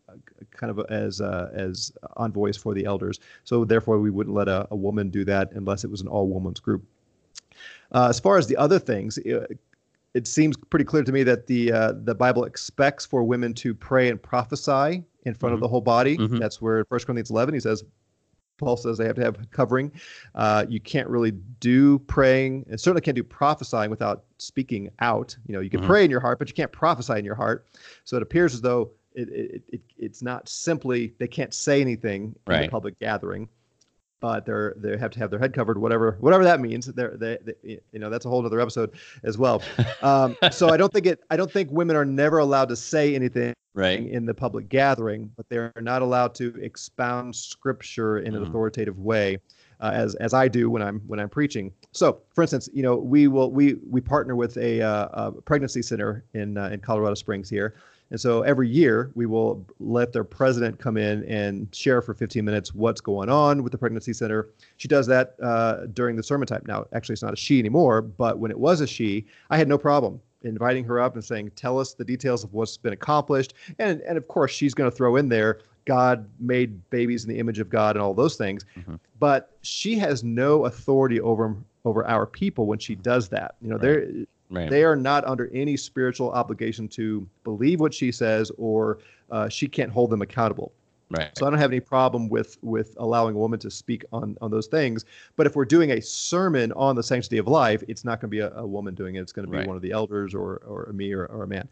kind 0.50 0.72
of 0.72 0.84
as 0.90 1.22
uh, 1.22 1.52
as 1.54 1.94
envoys 2.18 2.58
for 2.58 2.74
the 2.74 2.84
elders. 2.86 3.20
So 3.44 3.64
therefore, 3.66 4.00
we 4.00 4.10
wouldn't 4.10 4.36
let 4.36 4.48
a, 4.48 4.68
a 4.72 4.76
woman 4.76 5.12
do 5.12 5.24
that 5.26 5.52
unless 5.52 5.84
it 5.84 5.92
was 5.92 6.02
an 6.02 6.08
all 6.08 6.28
women's 6.28 6.60
group. 6.60 6.84
Uh, 7.92 8.08
as 8.10 8.20
far 8.20 8.40
as 8.40 8.48
the 8.48 8.58
other 8.58 8.80
things, 8.80 9.20
it, 9.20 9.36
uh, 9.36 9.46
it 10.16 10.26
seems 10.26 10.58
pretty 10.58 10.86
clear 10.86 11.04
to 11.04 11.12
me 11.12 11.22
that 11.22 11.46
the 11.46 11.72
uh, 11.72 11.94
the 11.96 12.16
Bible 12.16 12.46
expects 12.46 13.06
for 13.06 13.24
women 13.24 13.54
to 13.54 13.76
pray 13.76 14.10
and 14.10 14.20
prophesy 14.20 15.04
in 15.26 15.36
front 15.36 15.52
mm-hmm. 15.52 15.54
of 15.54 15.60
the 15.60 15.68
whole 15.68 15.82
body. 15.82 16.18
Mm-hmm. 16.18 16.38
That's 16.38 16.60
where 16.60 16.86
1 16.90 17.02
Corinthians 17.02 17.30
11 17.30 17.54
he 17.54 17.60
says, 17.60 17.84
Paul 18.60 18.78
says 18.78 18.98
they 18.98 19.06
have 19.06 19.16
to 19.16 19.24
have 19.24 19.50
covering. 19.52 19.92
Uh, 20.36 20.66
you 20.70 20.80
can't 20.80 21.08
really 21.08 21.32
do 21.32 22.00
praying, 22.00 22.66
and 22.70 22.80
certainly 22.80 23.02
can't 23.02 23.16
do 23.16 23.24
prophesying 23.24 23.90
without 23.90 24.26
speaking 24.38 24.92
out. 25.00 25.36
You 25.48 25.56
know, 25.56 25.62
you 25.62 25.70
can 25.70 25.80
mm-hmm. 25.80 25.90
pray 25.90 26.06
in 26.06 26.12
your 26.12 26.20
heart, 26.20 26.38
but 26.38 26.48
you 26.48 26.54
can't 26.54 26.72
prophesy 26.72 27.14
in 27.14 27.26
your 27.26 27.36
heart. 27.36 27.66
So 28.04 28.18
it 28.18 28.24
appears 28.24 28.54
as 28.54 28.62
though 28.62 28.92
it, 29.14 29.30
it, 29.30 29.64
it 29.70 29.82
it's 29.98 30.22
not 30.22 30.48
simply 30.48 31.14
they 31.18 31.28
can't 31.28 31.54
say 31.54 31.82
anything 31.82 32.36
right. 32.46 32.64
in 32.64 32.68
a 32.68 32.72
public 32.72 33.00
gathering, 33.00 33.50
but 34.20 34.46
they're 34.46 34.74
they 34.78 34.98
have 34.98 35.12
to 35.12 35.20
have 35.20 35.30
their 35.30 35.40
head 35.40 35.54
covered, 35.54 35.78
whatever 35.78 36.18
whatever 36.20 36.44
that 36.44 36.60
means. 36.60 36.88
They're 36.88 37.16
they, 37.18 37.38
they 37.44 37.80
you 37.92 38.00
know 38.00 38.10
that's 38.10 38.26
a 38.26 38.30
whole 38.30 38.46
other 38.46 38.60
episode 38.60 38.92
as 39.24 39.38
well. 39.38 39.62
Um, 40.02 40.38
so 40.52 40.70
I 40.70 40.78
don't 40.78 40.92
think 40.92 41.06
it 41.06 41.22
I 41.30 41.38
don't 41.38 41.52
think 41.52 41.72
women 41.72 41.96
are 41.96 42.06
never 42.06 42.40
allowed 42.40 42.70
to 42.70 42.76
say 42.76 43.16
anything 43.16 43.54
right. 43.74 44.00
in 44.00 44.26
the 44.26 44.34
public 44.34 44.70
gathering, 44.70 45.32
but 45.36 45.48
they're 45.50 45.74
not 45.80 46.02
allowed 46.02 46.36
to 46.36 46.56
expound 46.62 47.36
scripture 47.36 48.20
in 48.20 48.34
mm. 48.34 48.38
an 48.38 48.44
authoritative 48.44 49.00
way. 49.00 49.38
Uh, 49.82 49.92
as 49.94 50.14
as 50.16 50.34
I 50.34 50.50
do 50.50 50.70
when 50.70 50.82
I'm 50.82 51.00
when 51.08 51.22
I'm 51.22 51.30
preaching. 51.30 51.72
So, 51.94 52.20
for 52.36 52.42
instance, 52.42 52.68
you 52.74 52.84
know, 52.84 52.98
we 52.98 53.30
will 53.30 53.50
we 53.50 53.76
we 53.90 54.02
partner 54.02 54.36
with 54.36 54.58
a, 54.58 54.82
uh, 54.82 55.08
a 55.14 55.32
pregnancy 55.32 55.82
center 55.82 56.26
in 56.34 56.58
uh, 56.58 56.68
in 56.68 56.82
Colorado 56.82 57.14
Springs 57.14 57.50
here, 57.50 57.76
and 58.12 58.20
so 58.20 58.42
every 58.42 58.68
year 58.68 59.12
we 59.16 59.26
will 59.26 59.66
let 59.80 60.14
their 60.14 60.24
president 60.24 60.80
come 60.80 60.98
in 60.98 61.24
and 61.26 61.74
share 61.74 62.02
for 62.02 62.14
15 62.14 62.44
minutes 62.44 62.74
what's 62.74 63.02
going 63.02 63.30
on 63.30 63.62
with 63.62 63.72
the 63.72 63.78
pregnancy 63.78 64.14
center. 64.14 64.50
She 64.78 64.88
does 64.88 65.06
that 65.08 65.36
uh, 65.42 65.86
during 65.88 66.16
the 66.16 66.24
sermon 66.24 66.48
time. 66.48 66.64
Now, 66.66 66.86
actually, 66.94 67.14
it's 67.14 67.22
not 67.22 67.34
a 67.34 67.38
she 67.38 67.60
anymore, 67.60 68.02
but 68.02 68.40
when 68.40 68.52
it 68.52 68.60
was 68.60 68.82
a 68.82 68.88
she, 68.88 69.26
I 69.50 69.58
had 69.58 69.68
no 69.68 69.78
problem 69.78 70.20
inviting 70.44 70.84
her 70.86 71.00
up 71.00 71.16
and 71.16 71.24
saying, 71.24 71.52
"Tell 71.56 71.80
us 71.80 71.94
the 71.94 72.06
details 72.06 72.44
of 72.44 72.54
what's 72.54 72.78
been 72.78 72.94
accomplished." 72.94 73.54
And 73.78 74.02
and 74.02 74.18
of 74.18 74.28
course, 74.28 74.52
she's 74.52 74.74
going 74.74 74.90
to 74.90 74.96
throw 74.96 75.16
in 75.16 75.30
there, 75.30 75.60
"God 75.86 76.28
made 76.40 76.90
babies 76.90 77.24
in 77.24 77.30
the 77.30 77.38
image 77.38 77.60
of 77.60 77.70
God" 77.70 77.96
and 77.96 78.02
all 78.02 78.14
those 78.14 78.36
things. 78.36 78.66
Mm-hmm. 78.78 78.96
But 79.20 79.52
she 79.62 79.98
has 80.00 80.24
no 80.24 80.66
authority 80.66 81.22
over 81.22 81.56
over 81.86 82.06
our 82.08 82.26
people 82.26 82.66
when 82.66 82.80
she 82.80 82.96
does 82.96 83.30
that. 83.30 83.56
You 83.62 83.70
know, 83.70 83.76
right. 83.76 83.82
they're 83.82 84.26
right. 84.50 84.70
they 84.70 84.84
are 84.84 84.96
not 84.96 85.26
under 85.26 85.50
any 85.54 85.78
spiritual 85.78 86.32
obligation 86.32 86.88
to 86.90 87.28
believe 87.44 87.80
what 87.80 87.94
she 87.94 88.12
says, 88.12 88.52
or 88.58 89.00
uh, 89.32 89.50
she 89.50 89.68
can't 89.68 89.92
hold 89.92 90.10
them 90.10 90.22
accountable. 90.22 90.72
Right. 91.12 91.36
So 91.36 91.48
I 91.48 91.50
don't 91.50 91.58
have 91.58 91.72
any 91.72 91.80
problem 91.80 92.30
with 92.30 92.58
with 92.62 92.94
allowing 93.00 93.36
a 93.36 93.40
woman 93.40 93.58
to 93.60 93.72
speak 93.72 94.06
on 94.14 94.38
on 94.42 94.52
those 94.52 94.68
things. 94.68 95.06
But 95.38 95.48
if 95.48 95.56
we're 95.56 95.66
doing 95.66 95.92
a 95.92 96.02
sermon 96.02 96.72
on 96.74 96.96
the 96.96 97.02
sanctity 97.02 97.40
of 97.40 97.48
life, 97.48 97.84
it's 97.88 98.06
not 98.06 98.22
going 98.22 98.30
to 98.30 98.36
be 98.36 98.40
a, 98.40 98.52
a, 98.52 98.66
woman 98.66 98.94
doing 98.94 99.16
it. 99.16 99.22
It's 99.22 99.32
going 99.32 99.48
to 99.48 99.52
be 99.52 99.58
right. 99.58 99.68
one 99.68 99.76
of 99.76 99.82
the 99.82 99.92
elders 99.92 100.36
or 100.36 100.58
or 100.68 100.92
me 100.94 101.12
or, 101.14 101.26
or 101.26 101.44
a 101.44 101.48
man. 101.48 101.68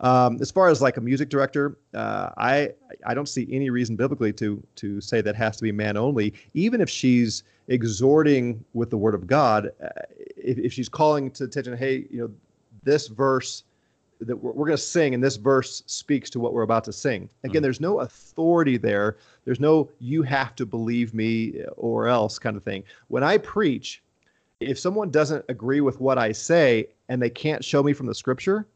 Um, 0.00 0.36
as 0.42 0.50
far 0.50 0.68
as 0.68 0.82
like 0.82 0.98
a 0.98 1.00
music 1.00 1.30
director, 1.30 1.78
uh, 1.94 2.30
I 2.36 2.72
I 3.06 3.14
don't 3.14 3.28
see 3.28 3.48
any 3.50 3.70
reason 3.70 3.96
biblically 3.96 4.32
to 4.34 4.62
to 4.76 5.00
say 5.00 5.22
that 5.22 5.36
has 5.36 5.56
to 5.56 5.62
be 5.62 5.72
man 5.72 5.96
only. 5.96 6.34
Even 6.52 6.82
if 6.82 6.90
she's 6.90 7.44
exhorting 7.68 8.64
with 8.74 8.90
the 8.90 8.96
word 8.96 9.14
of 9.14 9.26
God, 9.26 9.70
uh, 9.82 9.88
if, 10.36 10.58
if 10.58 10.72
she's 10.72 10.88
calling 10.88 11.30
to 11.32 11.44
attention, 11.44 11.76
hey, 11.76 12.06
you 12.10 12.20
know, 12.20 12.30
this 12.82 13.06
verse 13.06 13.64
that 14.20 14.36
we're, 14.36 14.52
we're 14.52 14.66
going 14.66 14.76
to 14.76 14.82
sing, 14.82 15.14
and 15.14 15.22
this 15.22 15.36
verse 15.36 15.82
speaks 15.86 16.30
to 16.30 16.40
what 16.40 16.52
we're 16.52 16.62
about 16.62 16.84
to 16.84 16.92
sing. 16.92 17.28
Again, 17.44 17.56
mm-hmm. 17.56 17.62
there's 17.62 17.80
no 17.80 18.00
authority 18.00 18.76
there. 18.76 19.16
There's 19.44 19.60
no 19.60 19.90
you 20.00 20.22
have 20.22 20.54
to 20.56 20.66
believe 20.66 21.14
me 21.14 21.62
or 21.76 22.06
else 22.06 22.38
kind 22.38 22.56
of 22.56 22.62
thing. 22.62 22.84
When 23.08 23.22
I 23.22 23.38
preach, 23.38 24.02
if 24.60 24.78
someone 24.78 25.10
doesn't 25.10 25.44
agree 25.48 25.80
with 25.80 26.00
what 26.00 26.18
I 26.18 26.32
say 26.32 26.86
and 27.08 27.20
they 27.20 27.30
can't 27.30 27.64
show 27.64 27.82
me 27.82 27.92
from 27.92 28.06
the 28.06 28.14
scripture, 28.14 28.66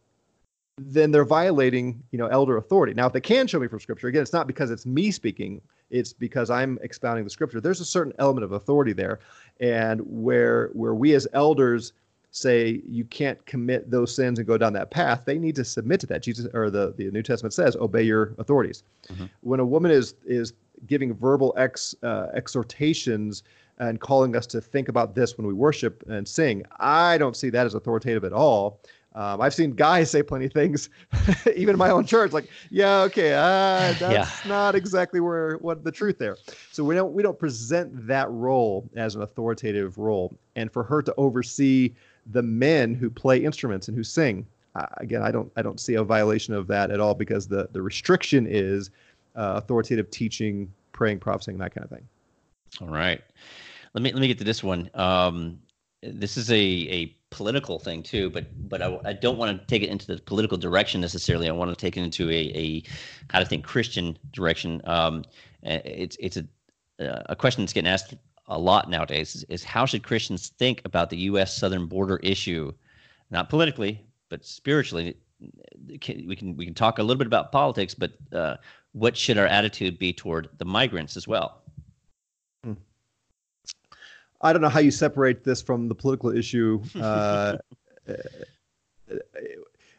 then 0.78 1.10
they're 1.10 1.24
violating, 1.24 2.02
you 2.10 2.18
know, 2.18 2.26
elder 2.26 2.56
authority. 2.56 2.92
Now, 2.92 3.06
if 3.06 3.12
they 3.12 3.20
can 3.20 3.46
show 3.46 3.58
me 3.58 3.68
from 3.68 3.80
scripture, 3.80 4.08
again, 4.08 4.22
it's 4.22 4.32
not 4.32 4.46
because 4.46 4.70
it's 4.70 4.84
me 4.84 5.10
speaking, 5.10 5.60
it's 5.90 6.12
because 6.12 6.50
I'm 6.50 6.78
expounding 6.82 7.24
the 7.24 7.30
scripture. 7.30 7.60
There's 7.60 7.80
a 7.80 7.84
certain 7.84 8.12
element 8.18 8.44
of 8.44 8.52
authority 8.52 8.92
there. 8.92 9.20
And 9.60 10.00
where 10.00 10.68
where 10.72 10.94
we 10.94 11.14
as 11.14 11.26
elders 11.32 11.92
say 12.30 12.82
you 12.86 13.04
can't 13.04 13.44
commit 13.46 13.90
those 13.90 14.14
sins 14.14 14.38
and 14.38 14.46
go 14.46 14.58
down 14.58 14.74
that 14.74 14.90
path, 14.90 15.22
they 15.24 15.38
need 15.38 15.54
to 15.56 15.64
submit 15.64 16.00
to 16.00 16.06
that. 16.06 16.22
Jesus 16.22 16.46
or 16.52 16.70
the, 16.70 16.92
the 16.98 17.10
New 17.10 17.22
Testament 17.22 17.54
says, 17.54 17.76
obey 17.76 18.02
your 18.02 18.34
authorities. 18.38 18.82
Mm-hmm. 19.08 19.24
When 19.40 19.60
a 19.60 19.64
woman 19.64 19.90
is 19.90 20.14
is 20.26 20.52
giving 20.86 21.14
verbal 21.14 21.54
ex 21.56 21.94
uh, 22.02 22.28
exhortations 22.34 23.42
and 23.78 24.00
calling 24.00 24.36
us 24.36 24.46
to 24.46 24.60
think 24.60 24.88
about 24.88 25.14
this 25.14 25.36
when 25.36 25.46
we 25.46 25.54
worship 25.54 26.02
and 26.08 26.26
sing, 26.26 26.62
I 26.78 27.18
don't 27.18 27.36
see 27.36 27.50
that 27.50 27.66
as 27.66 27.74
authoritative 27.74 28.24
at 28.24 28.32
all. 28.32 28.80
Um, 29.16 29.40
I've 29.40 29.54
seen 29.54 29.70
guys 29.70 30.10
say 30.10 30.22
plenty 30.22 30.44
of 30.44 30.52
things, 30.52 30.90
even 31.56 31.74
in 31.74 31.78
my 31.78 31.88
own 31.88 32.04
church, 32.04 32.32
like, 32.32 32.50
"Yeah, 32.70 33.00
okay, 33.04 33.32
uh, 33.32 33.94
that's 33.98 34.02
yeah. 34.02 34.28
not 34.48 34.74
exactly 34.74 35.20
where 35.20 35.56
what 35.56 35.82
the 35.82 35.90
truth 35.90 36.18
there." 36.18 36.36
So 36.70 36.84
we 36.84 36.94
don't 36.94 37.14
we 37.14 37.22
don't 37.22 37.38
present 37.38 38.06
that 38.06 38.30
role 38.30 38.88
as 38.94 39.14
an 39.14 39.22
authoritative 39.22 39.96
role, 39.96 40.36
and 40.54 40.70
for 40.70 40.82
her 40.82 41.00
to 41.00 41.14
oversee 41.16 41.94
the 42.26 42.42
men 42.42 42.94
who 42.94 43.08
play 43.08 43.42
instruments 43.42 43.88
and 43.88 43.96
who 43.96 44.04
sing. 44.04 44.46
Uh, 44.74 44.84
again, 44.98 45.22
I 45.22 45.30
don't 45.30 45.50
I 45.56 45.62
don't 45.62 45.80
see 45.80 45.94
a 45.94 46.04
violation 46.04 46.52
of 46.52 46.66
that 46.66 46.90
at 46.90 47.00
all 47.00 47.14
because 47.14 47.48
the 47.48 47.70
the 47.72 47.80
restriction 47.80 48.46
is 48.46 48.90
uh, 49.34 49.54
authoritative 49.56 50.10
teaching, 50.10 50.70
praying, 50.92 51.20
prophesying, 51.20 51.56
that 51.58 51.74
kind 51.74 51.84
of 51.84 51.90
thing. 51.90 52.06
All 52.82 52.88
right, 52.88 53.22
let 53.94 54.02
me 54.02 54.12
let 54.12 54.20
me 54.20 54.28
get 54.28 54.36
to 54.38 54.44
this 54.44 54.62
one. 54.62 54.90
Um, 54.92 55.58
this 56.02 56.36
is 56.36 56.50
a 56.50 56.54
a 56.54 57.16
political 57.30 57.78
thing 57.78 58.02
too, 58.02 58.30
but 58.30 58.46
but 58.68 58.82
I, 58.82 58.98
I 59.04 59.12
don't 59.12 59.38
want 59.38 59.58
to 59.58 59.66
take 59.66 59.82
it 59.82 59.88
into 59.88 60.06
the 60.06 60.20
political 60.20 60.56
direction 60.56 61.00
necessarily. 61.00 61.48
I 61.48 61.52
want 61.52 61.70
to 61.70 61.76
take 61.76 61.96
it 61.96 62.02
into 62.02 62.30
a, 62.30 62.52
a 62.54 62.82
how 63.30 63.40
to 63.40 63.46
think 63.46 63.64
Christian 63.64 64.18
direction. 64.32 64.80
Um, 64.84 65.24
it's 65.62 66.16
it's 66.20 66.36
a 66.36 66.46
a 66.98 67.36
question 67.36 67.62
that's 67.62 67.72
getting 67.72 67.90
asked 67.90 68.14
a 68.48 68.58
lot 68.58 68.88
nowadays 68.88 69.34
is, 69.34 69.42
is 69.44 69.64
how 69.64 69.84
should 69.84 70.02
Christians 70.02 70.48
think 70.58 70.80
about 70.84 71.10
the 71.10 71.16
U.S. 71.18 71.56
southern 71.56 71.86
border 71.86 72.18
issue, 72.22 72.72
not 73.30 73.50
politically 73.50 74.06
but 74.28 74.44
spiritually. 74.44 75.16
We 75.86 75.98
can 75.98 76.56
we 76.56 76.64
can 76.64 76.74
talk 76.74 76.98
a 76.98 77.02
little 77.02 77.18
bit 77.18 77.26
about 77.26 77.52
politics, 77.52 77.94
but 77.94 78.12
uh, 78.32 78.56
what 78.92 79.16
should 79.16 79.36
our 79.38 79.46
attitude 79.46 79.98
be 79.98 80.12
toward 80.12 80.48
the 80.58 80.64
migrants 80.64 81.16
as 81.16 81.28
well? 81.28 81.62
I 84.46 84.52
don't 84.52 84.62
know 84.62 84.68
how 84.68 84.80
you 84.80 84.90
separate 84.90 85.44
this 85.44 85.60
from 85.60 85.88
the 85.88 85.94
political 85.94 86.36
issue. 86.36 86.82
Uh, 86.96 87.58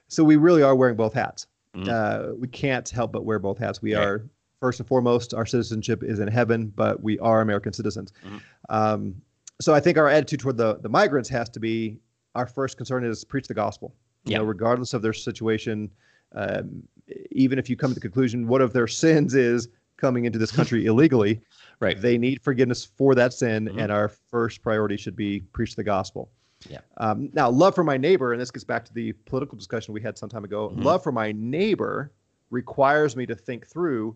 so 0.07 0.23
we 0.23 0.37
really 0.37 0.63
are 0.63 0.75
wearing 0.75 0.95
both 0.95 1.13
hats. 1.13 1.47
Mm-hmm. 1.75 1.89
Uh, 1.89 2.35
we 2.35 2.47
can't 2.47 2.87
help 2.87 3.11
but 3.11 3.25
wear 3.25 3.37
both 3.37 3.57
hats. 3.57 3.81
We 3.81 3.93
are 3.93 4.25
first 4.59 4.79
and 4.79 4.87
foremost, 4.87 5.33
our 5.33 5.45
citizenship 5.45 6.03
is 6.03 6.19
in 6.19 6.27
heaven, 6.27 6.71
but 6.75 7.03
we 7.03 7.19
are 7.19 7.41
American 7.41 7.73
citizens. 7.73 8.13
Mm-hmm. 8.25 8.37
Um, 8.69 9.15
so 9.59 9.73
I 9.73 9.79
think 9.79 9.97
our 9.97 10.07
attitude 10.07 10.39
toward 10.39 10.57
the, 10.57 10.77
the 10.79 10.89
migrants 10.89 11.29
has 11.29 11.49
to 11.49 11.59
be 11.59 11.97
our 12.35 12.47
first 12.47 12.77
concern 12.77 13.03
is 13.03 13.23
preach 13.23 13.47
the 13.47 13.53
gospel. 13.53 13.93
You 14.25 14.37
know, 14.37 14.43
regardless 14.43 14.93
of 14.93 15.01
their 15.01 15.13
situation, 15.13 15.89
um, 16.33 16.83
even 17.31 17.59
if 17.59 17.69
you 17.69 17.77
come 17.77 17.91
to 17.91 17.95
the 17.95 18.01
conclusion 18.01 18.47
what 18.47 18.61
of 18.61 18.73
their 18.73 18.87
sins 18.87 19.35
is 19.35 19.69
coming 19.95 20.25
into 20.25 20.37
this 20.37 20.51
country 20.51 20.85
illegally, 20.91 21.41
right? 21.79 21.99
They 21.99 22.17
need 22.17 22.41
forgiveness 22.41 22.85
for 22.85 23.15
that 23.15 23.33
sin, 23.33 23.65
mm-hmm. 23.65 23.79
and 23.79 23.91
our 23.91 24.09
first 24.09 24.61
priority 24.61 24.97
should 24.97 25.15
be 25.15 25.41
preach 25.53 25.75
the 25.75 25.83
gospel. 25.83 26.29
Yeah. 26.69 26.79
Um, 26.97 27.29
now, 27.33 27.49
love 27.49 27.75
for 27.75 27.83
my 27.83 27.97
neighbor, 27.97 28.33
and 28.33 28.41
this 28.41 28.49
gets 28.51 28.63
back 28.63 28.83
to 28.85 28.93
the 28.93 29.13
political 29.25 29.57
discussion 29.57 29.93
we 29.93 30.01
had 30.01 30.17
some 30.17 30.29
time 30.29 30.43
ago. 30.43 30.69
Mm-hmm. 30.69 30.81
Love 30.81 31.03
for 31.03 31.11
my 31.11 31.31
neighbor 31.31 32.11
requires 32.49 33.15
me 33.15 33.25
to 33.25 33.35
think 33.35 33.67
through 33.67 34.15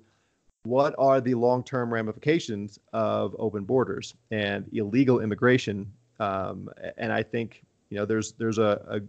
what 0.64 0.95
are 0.97 1.22
the 1.22 1.34
long-term 1.34 1.93
ramifications 1.93 2.80
of 2.93 3.36
open 3.39 3.64
borders 3.64 4.16
and 4.32 4.70
illegal 4.74 5.20
immigration? 5.20 5.91
Um, 6.20 6.70
and 6.97 7.12
I 7.12 7.24
think 7.24 7.64
You 7.89 7.97
know, 7.97 8.05
there's 8.05 8.32
there's 8.34 8.57
a, 8.57 8.82
a 8.88 9.01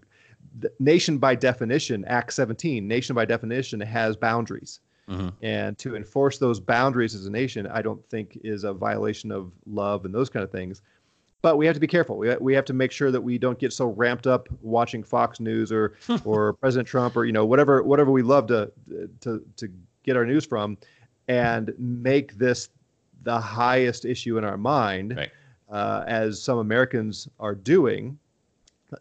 nation 0.81 1.19
by 1.19 1.35
definition, 1.35 2.05
Act 2.07 2.33
17, 2.33 2.87
nation 2.87 3.15
by 3.15 3.25
definition 3.25 3.81
has 3.81 4.17
boundaries. 4.17 4.81
Mm-hmm. 5.09 5.29
And 5.43 5.77
to 5.79 5.97
enforce 5.97 6.39
those 6.39 6.61
boundaries 6.61 7.15
as 7.15 7.27
a 7.27 7.31
nation, 7.31 7.67
I 7.67 7.83
don't 7.83 8.05
think 8.09 8.39
is 8.45 8.65
a 8.65 8.73
violation 8.73 9.33
of 9.33 9.53
love 9.67 10.05
and 10.05 10.15
those 10.15 10.31
kind 10.31 10.45
of 10.45 10.51
things. 10.51 10.83
But 11.43 11.57
we 11.57 11.67
have 11.67 11.75
to 11.75 11.81
be 11.81 11.89
careful. 11.89 12.17
We, 12.17 12.35
we 12.37 12.55
have 12.55 12.65
to 12.67 12.73
make 12.73 12.93
sure 12.93 13.11
that 13.11 13.21
we 13.21 13.37
don't 13.37 13.59
get 13.59 13.73
so 13.73 13.87
ramped 13.87 14.29
up 14.29 14.49
watching 14.63 15.03
Fox 15.03 15.41
News 15.41 15.73
or 15.73 15.95
or 16.25 16.53
President 16.55 16.89
Trump 16.89 17.17
or 17.17 17.25
you 17.25 17.33
know 17.33 17.45
whatever 17.45 17.83
whatever 17.83 18.13
we 18.13 18.23
love 18.23 18.47
to 18.47 18.71
to 19.21 19.45
to 19.57 19.69
get 20.05 20.17
our 20.17 20.25
news 20.25 20.47
from, 20.47 20.79
and 21.27 21.75
make 21.79 22.39
this 22.39 22.69
the 23.25 23.41
highest 23.41 24.05
issue 24.05 24.39
in 24.39 24.45
our 24.45 24.57
mind, 24.57 25.17
right. 25.17 25.31
uh, 25.71 26.05
as 26.07 26.41
some 26.41 26.59
Americans 26.59 27.29
are 27.41 27.55
doing. 27.55 28.19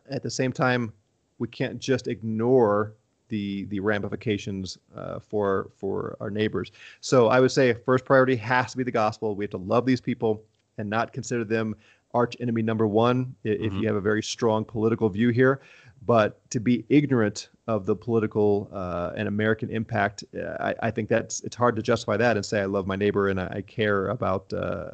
At 0.09 0.23
the 0.23 0.31
same 0.31 0.53
time, 0.53 0.93
we 1.37 1.47
can't 1.47 1.79
just 1.79 2.07
ignore 2.07 2.93
the 3.31 3.65
the 3.65 3.79
ramifications 3.79 4.77
uh, 4.95 5.17
for 5.19 5.71
for 5.75 6.15
our 6.19 6.29
neighbors. 6.29 6.71
So 6.99 7.29
I 7.29 7.39
would 7.39 7.51
say 7.51 7.73
first 7.73 8.05
priority 8.05 8.35
has 8.35 8.71
to 8.71 8.77
be 8.77 8.83
the 8.83 8.91
gospel. 8.91 9.35
We 9.35 9.45
have 9.45 9.51
to 9.51 9.57
love 9.57 9.87
these 9.87 10.01
people 10.01 10.43
and 10.77 10.89
not 10.89 11.13
consider 11.13 11.43
them 11.43 11.75
arch 12.13 12.35
enemy 12.41 12.61
number 12.61 12.85
one 12.85 13.33
if 13.43 13.59
mm-hmm. 13.59 13.79
you 13.79 13.87
have 13.87 13.95
a 13.95 14.01
very 14.01 14.21
strong 14.21 14.65
political 14.65 15.09
view 15.09 15.29
here. 15.29 15.61
But 16.05 16.49
to 16.49 16.59
be 16.59 16.83
ignorant 16.89 17.49
of 17.67 17.85
the 17.85 17.95
political 17.95 18.69
uh, 18.73 19.11
and 19.15 19.27
American 19.27 19.69
impact, 19.69 20.23
uh, 20.35 20.57
I, 20.59 20.87
I, 20.87 20.91
think 20.91 21.09
that's 21.09 21.41
it's 21.41 21.55
hard 21.55 21.75
to 21.75 21.83
justify 21.83 22.17
that 22.17 22.37
and 22.37 22.45
say 22.45 22.59
I 22.59 22.65
love 22.65 22.87
my 22.87 22.95
neighbor 22.95 23.29
and 23.29 23.39
I, 23.39 23.47
I 23.57 23.61
care 23.61 24.07
about 24.07 24.51
uh, 24.51 24.89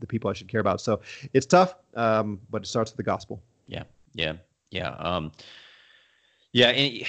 the 0.00 0.06
people 0.06 0.30
I 0.30 0.32
should 0.32 0.48
care 0.48 0.62
about. 0.62 0.80
So 0.80 1.00
it's 1.34 1.44
tough, 1.44 1.74
um, 1.94 2.40
but 2.50 2.62
it 2.62 2.68
starts 2.68 2.90
with 2.90 2.96
the 2.96 3.02
gospel. 3.02 3.42
Yeah, 3.68 3.82
yeah, 4.14 4.32
yeah. 4.70 4.96
Um, 4.98 5.30
yeah, 6.52 6.68
and, 6.68 7.06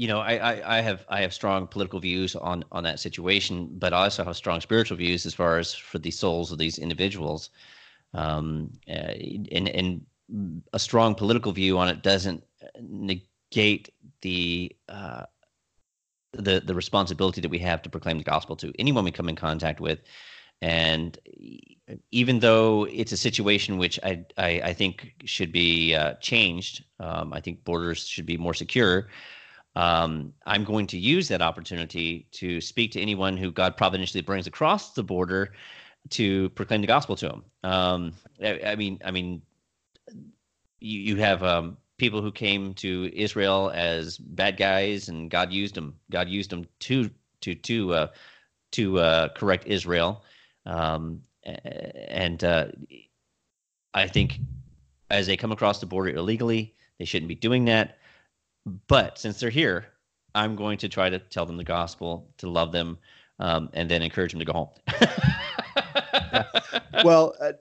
you 0.00 0.08
know, 0.08 0.20
I, 0.20 0.36
I, 0.36 0.78
I, 0.78 0.80
have 0.80 1.04
I 1.10 1.20
have 1.20 1.34
strong 1.34 1.66
political 1.66 2.00
views 2.00 2.34
on 2.34 2.64
on 2.72 2.84
that 2.84 2.98
situation, 2.98 3.68
but 3.72 3.92
I 3.92 4.04
also 4.04 4.24
have 4.24 4.34
strong 4.34 4.62
spiritual 4.62 4.96
views 4.96 5.26
as 5.26 5.34
far 5.34 5.58
as 5.58 5.74
for 5.74 5.98
the 5.98 6.10
souls 6.10 6.50
of 6.50 6.56
these 6.56 6.78
individuals. 6.78 7.50
Um, 8.14 8.72
uh, 8.88 9.12
and 9.52 9.68
and 9.68 10.06
a 10.72 10.78
strong 10.78 11.14
political 11.14 11.52
view 11.52 11.76
on 11.76 11.88
it 11.88 12.02
doesn't 12.02 12.42
negate 12.80 13.90
the 14.22 14.74
uh, 14.88 15.24
the 16.32 16.62
the 16.64 16.74
responsibility 16.74 17.42
that 17.42 17.50
we 17.50 17.58
have 17.58 17.82
to 17.82 17.90
proclaim 17.90 18.16
the 18.16 18.24
gospel 18.24 18.56
to 18.56 18.72
anyone 18.78 19.04
we 19.04 19.10
come 19.10 19.28
in 19.28 19.36
contact 19.36 19.80
with. 19.80 19.98
And 20.62 21.18
even 22.10 22.38
though 22.38 22.84
it's 22.84 23.12
a 23.12 23.18
situation 23.18 23.76
which 23.76 24.00
I 24.02 24.24
I, 24.38 24.62
I 24.64 24.72
think 24.72 25.12
should 25.26 25.52
be 25.52 25.94
uh, 25.94 26.14
changed, 26.22 26.84
um, 27.00 27.34
I 27.34 27.40
think 27.42 27.64
borders 27.64 28.06
should 28.06 28.24
be 28.24 28.38
more 28.38 28.54
secure. 28.54 29.10
Um, 29.76 30.32
I'm 30.46 30.64
going 30.64 30.86
to 30.88 30.98
use 30.98 31.28
that 31.28 31.42
opportunity 31.42 32.26
to 32.32 32.60
speak 32.60 32.92
to 32.92 33.00
anyone 33.00 33.36
who 33.36 33.52
God 33.52 33.76
providentially 33.76 34.22
brings 34.22 34.46
across 34.46 34.92
the 34.94 35.02
border 35.02 35.52
to 36.10 36.48
proclaim 36.50 36.80
the 36.80 36.86
gospel 36.86 37.16
to 37.16 37.28
them. 37.28 37.44
Um, 37.62 38.12
I, 38.42 38.60
I, 38.66 38.76
mean, 38.76 39.00
I 39.04 39.10
mean, 39.10 39.42
you, 40.80 41.00
you 41.00 41.16
have 41.16 41.42
um, 41.42 41.76
people 41.98 42.22
who 42.22 42.32
came 42.32 42.74
to 42.74 43.10
Israel 43.14 43.70
as 43.74 44.18
bad 44.18 44.56
guys, 44.56 45.08
and 45.08 45.30
God 45.30 45.52
used 45.52 45.74
them. 45.74 45.94
God 46.10 46.28
used 46.28 46.50
them 46.50 46.66
to 46.80 47.10
to 47.42 47.54
to 47.54 47.94
uh, 47.94 48.06
to 48.72 48.98
uh, 48.98 49.28
correct 49.28 49.66
Israel. 49.66 50.24
Um, 50.66 51.22
and 51.44 52.42
uh, 52.42 52.68
I 53.94 54.06
think 54.08 54.40
as 55.10 55.26
they 55.26 55.36
come 55.36 55.52
across 55.52 55.80
the 55.80 55.86
border 55.86 56.10
illegally, 56.10 56.74
they 56.98 57.04
shouldn't 57.04 57.28
be 57.28 57.34
doing 57.34 57.64
that. 57.66 57.98
But 58.88 59.18
since 59.18 59.40
they're 59.40 59.50
here, 59.50 59.86
I'm 60.34 60.56
going 60.56 60.78
to 60.78 60.88
try 60.88 61.10
to 61.10 61.18
tell 61.18 61.46
them 61.46 61.56
the 61.56 61.64
gospel, 61.64 62.28
to 62.38 62.48
love 62.48 62.72
them, 62.72 62.98
um, 63.38 63.70
and 63.72 63.90
then 63.90 64.02
encourage 64.02 64.32
them 64.32 64.40
to 64.40 64.44
go 64.44 64.52
home. 64.52 64.68
well, 67.04 67.34
uh, 67.40 67.52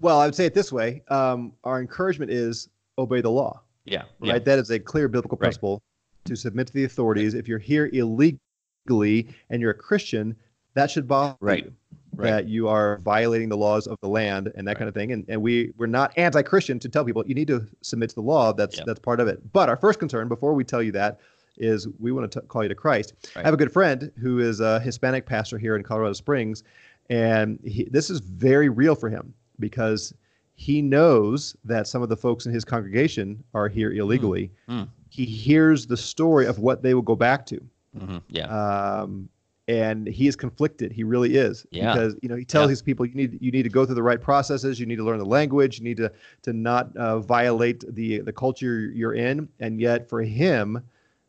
well, 0.00 0.20
I 0.20 0.26
would 0.26 0.34
say 0.34 0.46
it 0.46 0.54
this 0.54 0.72
way: 0.72 1.02
um, 1.08 1.52
our 1.64 1.80
encouragement 1.80 2.30
is 2.30 2.68
obey 2.98 3.20
the 3.20 3.30
law. 3.30 3.62
Yeah, 3.84 4.02
right. 4.20 4.34
Yeah. 4.34 4.38
That 4.38 4.58
is 4.58 4.70
a 4.70 4.78
clear 4.78 5.08
biblical 5.08 5.38
principle 5.38 5.74
right. 5.74 6.24
to 6.26 6.36
submit 6.36 6.66
to 6.68 6.72
the 6.72 6.84
authorities. 6.84 7.34
If 7.34 7.48
you're 7.48 7.58
here 7.58 7.90
illegally 7.92 9.34
and 9.50 9.60
you're 9.60 9.70
a 9.70 9.74
Christian, 9.74 10.36
that 10.74 10.90
should 10.90 11.08
bother 11.08 11.36
right. 11.40 11.64
you. 11.64 11.72
Right. 12.18 12.30
That 12.30 12.48
you 12.48 12.66
are 12.66 12.98
violating 13.04 13.48
the 13.48 13.56
laws 13.56 13.86
of 13.86 13.96
the 14.00 14.08
land 14.08 14.50
and 14.56 14.66
that 14.66 14.72
right. 14.72 14.78
kind 14.78 14.88
of 14.88 14.94
thing, 14.94 15.12
and 15.12 15.24
and 15.28 15.40
we 15.40 15.72
we're 15.76 15.86
not 15.86 16.12
anti-Christian 16.16 16.80
to 16.80 16.88
tell 16.88 17.04
people 17.04 17.22
you 17.24 17.34
need 17.34 17.46
to 17.46 17.64
submit 17.82 18.08
to 18.10 18.16
the 18.16 18.22
law. 18.22 18.52
That's 18.52 18.80
that's 18.84 18.98
part 18.98 19.20
of 19.20 19.28
it. 19.28 19.52
But 19.52 19.68
our 19.68 19.76
first 19.76 20.00
concern, 20.00 20.26
before 20.26 20.52
we 20.52 20.64
tell 20.64 20.82
you 20.82 20.90
that, 20.92 21.20
is 21.58 21.86
we 22.00 22.10
want 22.10 22.32
to 22.32 22.40
t- 22.40 22.46
call 22.48 22.64
you 22.64 22.68
to 22.68 22.74
Christ. 22.74 23.14
Right. 23.36 23.44
I 23.44 23.46
have 23.46 23.54
a 23.54 23.56
good 23.56 23.72
friend 23.72 24.10
who 24.20 24.40
is 24.40 24.58
a 24.58 24.80
Hispanic 24.80 25.26
pastor 25.26 25.58
here 25.58 25.76
in 25.76 25.84
Colorado 25.84 26.12
Springs, 26.12 26.64
and 27.08 27.60
he, 27.64 27.84
this 27.84 28.10
is 28.10 28.18
very 28.18 28.68
real 28.68 28.96
for 28.96 29.08
him 29.08 29.32
because 29.60 30.12
he 30.56 30.82
knows 30.82 31.54
that 31.64 31.86
some 31.86 32.02
of 32.02 32.08
the 32.08 32.16
folks 32.16 32.46
in 32.46 32.52
his 32.52 32.64
congregation 32.64 33.44
are 33.54 33.68
here 33.68 33.92
illegally. 33.92 34.50
Mm. 34.68 34.80
Mm. 34.80 34.88
He 35.08 35.24
hears 35.24 35.86
the 35.86 35.96
story 35.96 36.46
of 36.46 36.58
what 36.58 36.82
they 36.82 36.94
will 36.94 37.02
go 37.02 37.14
back 37.14 37.46
to. 37.46 37.60
Mm-hmm. 37.96 38.18
Yeah. 38.28 38.46
Um, 38.46 39.28
and 39.68 40.06
he 40.06 40.26
is 40.26 40.34
conflicted. 40.34 40.90
He 40.90 41.04
really 41.04 41.36
is. 41.36 41.66
Yeah. 41.70 41.92
Because 41.92 42.16
you 42.22 42.28
know 42.28 42.36
he 42.36 42.44
tells 42.44 42.64
yeah. 42.64 42.68
these 42.68 42.82
people 42.82 43.04
you 43.06 43.14
need 43.14 43.38
you 43.40 43.52
need 43.52 43.64
to 43.64 43.68
go 43.68 43.84
through 43.84 43.94
the 43.94 44.02
right 44.02 44.20
processes. 44.20 44.80
You 44.80 44.86
need 44.86 44.96
to 44.96 45.04
learn 45.04 45.18
the 45.18 45.26
language. 45.26 45.78
You 45.78 45.84
need 45.84 45.98
to 45.98 46.10
to 46.42 46.52
not 46.54 46.96
uh, 46.96 47.20
violate 47.20 47.84
the 47.94 48.20
the 48.20 48.32
culture 48.32 48.90
you're 48.94 49.14
in. 49.14 49.48
And 49.60 49.78
yet 49.78 50.08
for 50.08 50.22
him 50.22 50.82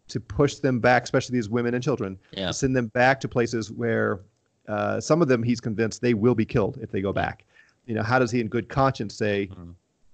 to 0.07 0.19
push 0.19 0.55
them 0.55 0.79
back, 0.79 1.03
especially 1.03 1.33
these 1.33 1.49
women 1.49 1.75
and 1.75 1.83
children, 1.83 2.17
yeah. 2.31 2.49
send 2.49 2.75
them 2.75 2.87
back 2.87 3.19
to 3.19 3.27
places 3.27 3.71
where 3.71 4.21
uh, 4.67 4.99
some 4.99 5.21
of 5.21 5.27
them 5.27 5.43
he's 5.43 5.59
convinced 5.59 6.01
they 6.01 6.15
will 6.15 6.33
be 6.33 6.45
killed 6.45 6.79
if 6.81 6.89
they 6.89 7.01
go 7.01 7.11
back. 7.13 7.43
You 7.85 7.95
know, 7.95 8.03
how 8.03 8.19
does 8.19 8.31
he 8.31 8.39
in 8.39 8.47
good 8.47 8.69
conscience 8.69 9.15
say, 9.15 9.47
mm-hmm. 9.51 9.71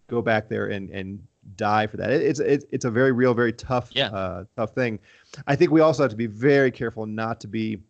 go 0.08 0.22
back 0.22 0.50
there 0.50 0.68
and 0.68 0.90
and 0.90 1.22
die 1.58 1.86
for 1.86 1.98
that? 1.98 2.10
It's 2.10 2.40
it's 2.40 2.66
it's 2.72 2.86
a 2.86 2.92
very 2.92 3.12
real, 3.12 3.36
very 3.36 3.54
tough 3.54 3.90
yeah. 3.94 4.08
uh, 4.08 4.46
tough 4.56 4.74
thing. 4.74 4.98
I 5.46 5.56
think 5.56 5.70
we 5.70 5.82
also 5.82 6.02
have 6.02 6.12
to 6.12 6.18
be 6.18 6.26
very 6.26 6.72
careful 6.72 7.06
not 7.06 7.40
to 7.42 7.48
be 7.48 7.82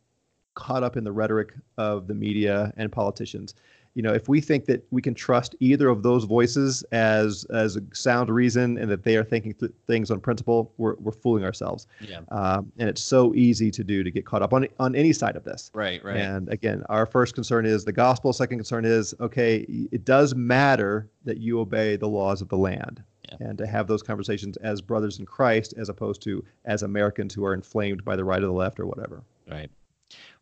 caught 0.55 0.83
up 0.83 0.97
in 0.97 1.03
the 1.03 1.11
rhetoric 1.11 1.53
of 1.77 2.07
the 2.07 2.13
media 2.13 2.73
and 2.77 2.91
politicians. 2.91 3.53
You 3.93 4.01
know, 4.01 4.13
if 4.13 4.27
we 4.27 4.41
think 4.41 4.65
that 4.65 4.85
we 4.91 5.01
can 5.01 5.13
trust 5.13 5.55
either 5.61 5.87
of 5.87 6.03
those 6.03 6.25
voices 6.25 6.83
as 6.91 7.45
as 7.45 7.77
a 7.77 7.81
sound 7.93 8.29
reason 8.29 8.77
and 8.77 8.91
that 8.91 9.03
they 9.03 9.15
are 9.15 9.23
thinking 9.23 9.53
th- 9.53 9.71
things 9.87 10.11
on 10.11 10.19
principle, 10.19 10.73
we're, 10.77 10.95
we're 10.95 11.13
fooling 11.13 11.45
ourselves. 11.45 11.87
Yeah. 12.01 12.19
Um, 12.29 12.73
and 12.77 12.89
it's 12.89 13.01
so 13.01 13.33
easy 13.35 13.71
to 13.71 13.85
do 13.85 14.03
to 14.03 14.11
get 14.11 14.25
caught 14.25 14.41
up 14.41 14.51
on 14.51 14.67
on 14.79 14.95
any 14.95 15.13
side 15.13 15.37
of 15.37 15.45
this. 15.45 15.71
Right. 15.73 16.03
Right. 16.03 16.17
And 16.17 16.49
again, 16.49 16.83
our 16.89 17.05
first 17.05 17.35
concern 17.35 17.65
is 17.65 17.85
the 17.85 17.93
gospel. 17.93 18.33
Second 18.33 18.57
concern 18.57 18.83
is 18.83 19.13
okay, 19.21 19.65
it 19.93 20.03
does 20.03 20.35
matter 20.35 21.09
that 21.23 21.37
you 21.37 21.61
obey 21.61 21.95
the 21.95 22.09
laws 22.09 22.41
of 22.41 22.49
the 22.49 22.57
land. 22.57 23.01
Yeah. 23.29 23.47
And 23.47 23.57
to 23.57 23.65
have 23.65 23.87
those 23.87 24.03
conversations 24.03 24.57
as 24.57 24.81
brothers 24.81 25.19
in 25.19 25.25
Christ, 25.25 25.73
as 25.77 25.87
opposed 25.87 26.21
to 26.23 26.43
as 26.65 26.83
Americans 26.83 27.33
who 27.33 27.45
are 27.45 27.53
inflamed 27.53 28.03
by 28.03 28.17
the 28.17 28.25
right 28.25 28.43
or 28.43 28.47
the 28.47 28.51
left 28.51 28.77
or 28.77 28.85
whatever. 28.85 29.23
Right. 29.49 29.71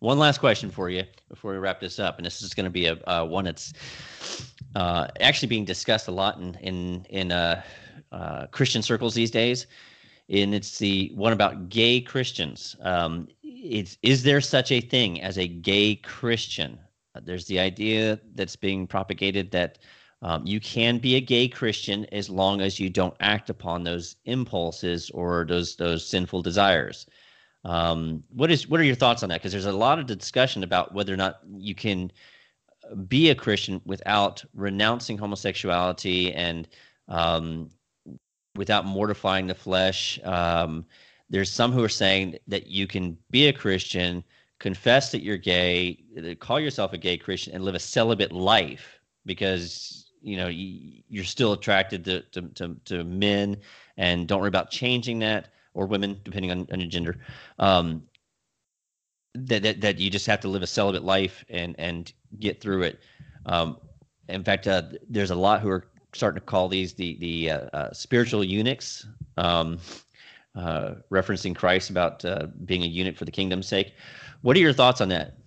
One 0.04 0.20
last 0.20 0.40
question 0.40 0.70
for 0.70 0.90
you 0.90 1.06
before 1.30 1.54
we 1.54 1.60
wrap 1.60 1.80
this 1.80 1.98
up, 1.98 2.18
and 2.18 2.26
this 2.26 2.42
is 2.42 2.54
going 2.54 2.66
to 2.66 2.70
be 2.70 2.88
a 2.88 2.98
uh, 3.08 3.24
one 3.24 3.46
that's 3.46 3.72
uh, 4.76 5.08
actually 5.22 5.48
being 5.48 5.64
discussed 5.64 6.10
a 6.10 6.12
lot 6.12 6.38
in 6.38 6.56
in 6.56 7.06
in 7.10 7.32
uh, 7.32 7.62
uh, 8.12 8.48
Christian 8.48 8.82
circles 8.82 9.14
these 9.14 9.32
days, 9.32 9.66
and 10.28 10.54
it's 10.54 10.78
the 10.78 11.10
one 11.16 11.32
about 11.32 11.70
gay 11.70 12.02
Christians. 12.02 12.76
Um, 12.82 13.30
it's 13.44 13.98
is 14.02 14.24
there 14.24 14.42
such 14.42 14.74
a 14.74 14.82
thing 14.82 15.22
as 15.22 15.38
a 15.38 15.48
gay 15.48 15.96
Christian? 15.96 16.80
There's 17.22 17.46
the 17.46 17.62
idea 17.62 18.20
that's 18.36 18.58
being 18.58 18.88
propagated 18.88 19.52
that 19.52 19.78
um, 20.22 20.46
you 20.46 20.60
can 20.60 20.98
be 20.98 21.16
a 21.16 21.22
gay 21.22 21.48
Christian 21.48 22.08
as 22.12 22.30
long 22.30 22.60
as 22.60 22.78
you 22.78 22.90
don't 22.90 23.16
act 23.22 23.50
upon 23.50 23.86
those 23.86 24.18
impulses 24.26 25.10
or 25.12 25.46
those 25.48 25.78
those 25.78 26.06
sinful 26.06 26.42
desires. 26.42 27.06
Um, 27.66 28.24
what 28.30 28.52
is 28.52 28.68
what 28.68 28.80
are 28.80 28.84
your 28.84 28.96
thoughts 28.96 29.24
on 29.24 29.30
that? 29.30 29.40
Because 29.40 29.52
there's 29.52 29.66
a 29.66 29.72
lot 29.72 30.00
of 30.00 30.06
discussion 30.06 30.64
about 30.64 30.94
whether 30.94 31.14
or 31.14 31.18
not 31.18 31.40
you 31.56 31.76
can 31.76 32.12
be 33.08 33.30
a 33.30 33.36
Christian 33.36 33.82
without 33.86 34.44
renouncing 34.54 35.18
homosexuality 35.18 36.34
and 36.34 36.68
um, 37.08 37.70
without 38.56 38.86
mortifying 38.86 39.48
the 39.48 39.56
flesh. 39.56 40.20
Um, 40.24 40.86
there's 41.30 41.50
some 41.50 41.72
who 41.72 41.84
are 41.84 41.90
saying 41.90 42.38
that 42.48 42.68
you 42.68 42.86
can 42.86 43.18
be 43.32 43.48
a 43.48 43.54
Christian, 43.54 44.24
confess 44.60 45.12
that 45.12 45.24
you're 45.24 45.38
gay, 45.38 46.04
call 46.40 46.60
yourself 46.60 46.94
a 46.94 46.98
gay 46.98 47.18
Christian, 47.18 47.54
and 47.56 47.64
live 47.64 47.76
a 47.76 47.80
celibate 47.80 48.32
life 48.32 49.00
because 49.26 50.12
you 50.22 50.38
know 50.38 50.48
you're 50.48 51.24
still 51.24 51.54
attracted 51.54 52.04
to, 52.06 52.22
to, 52.32 52.42
to, 52.50 52.76
to 52.86 53.04
men 53.04 53.58
and 53.98 54.28
don't 54.28 54.40
worry 54.40 54.48
about 54.48 54.70
changing 54.70 55.20
that 55.20 55.53
or 55.74 55.86
women, 55.86 56.20
depending 56.24 56.52
on, 56.52 56.68
on 56.72 56.80
your 56.80 56.90
gender. 56.90 57.18
Um, 57.60 58.04
that, 59.36 59.64
that 59.64 59.82
that 59.82 59.98
you 59.98 60.10
just 60.10 60.28
have 60.28 60.40
to 60.42 60.48
live 60.48 60.62
a 60.62 60.68
celibate 60.68 61.04
life 61.04 61.44
and 61.50 61.76
and 61.80 62.14
get 62.40 62.62
through 62.62 62.84
it. 62.84 63.00
Um, 63.46 63.78
in 64.30 64.44
fact, 64.44 64.68
uh, 64.68 64.84
there's 65.10 65.32
a 65.32 65.36
lot 65.36 65.62
who 65.62 65.70
are 65.70 65.88
starting 66.14 66.40
to 66.40 66.46
call 66.46 66.70
these 66.70 66.94
the 66.94 67.18
the 67.18 67.52
uh, 67.52 67.58
uh, 67.74 67.94
spiritual 67.94 68.44
eunuchs, 68.44 69.08
um, 69.38 69.80
uh, 70.56 70.96
referencing 71.12 71.56
Christ 71.56 71.90
about 71.90 72.24
uh, 72.26 72.48
being 72.66 72.84
a 72.84 72.88
eunuch 72.88 73.18
for 73.18 73.26
the 73.26 73.32
kingdom's 73.32 73.68
sake. 73.68 73.94
What 74.42 74.56
are 74.56 74.60
your 74.60 74.74
thoughts 74.74 75.02
on 75.02 75.10
that? 75.10 75.38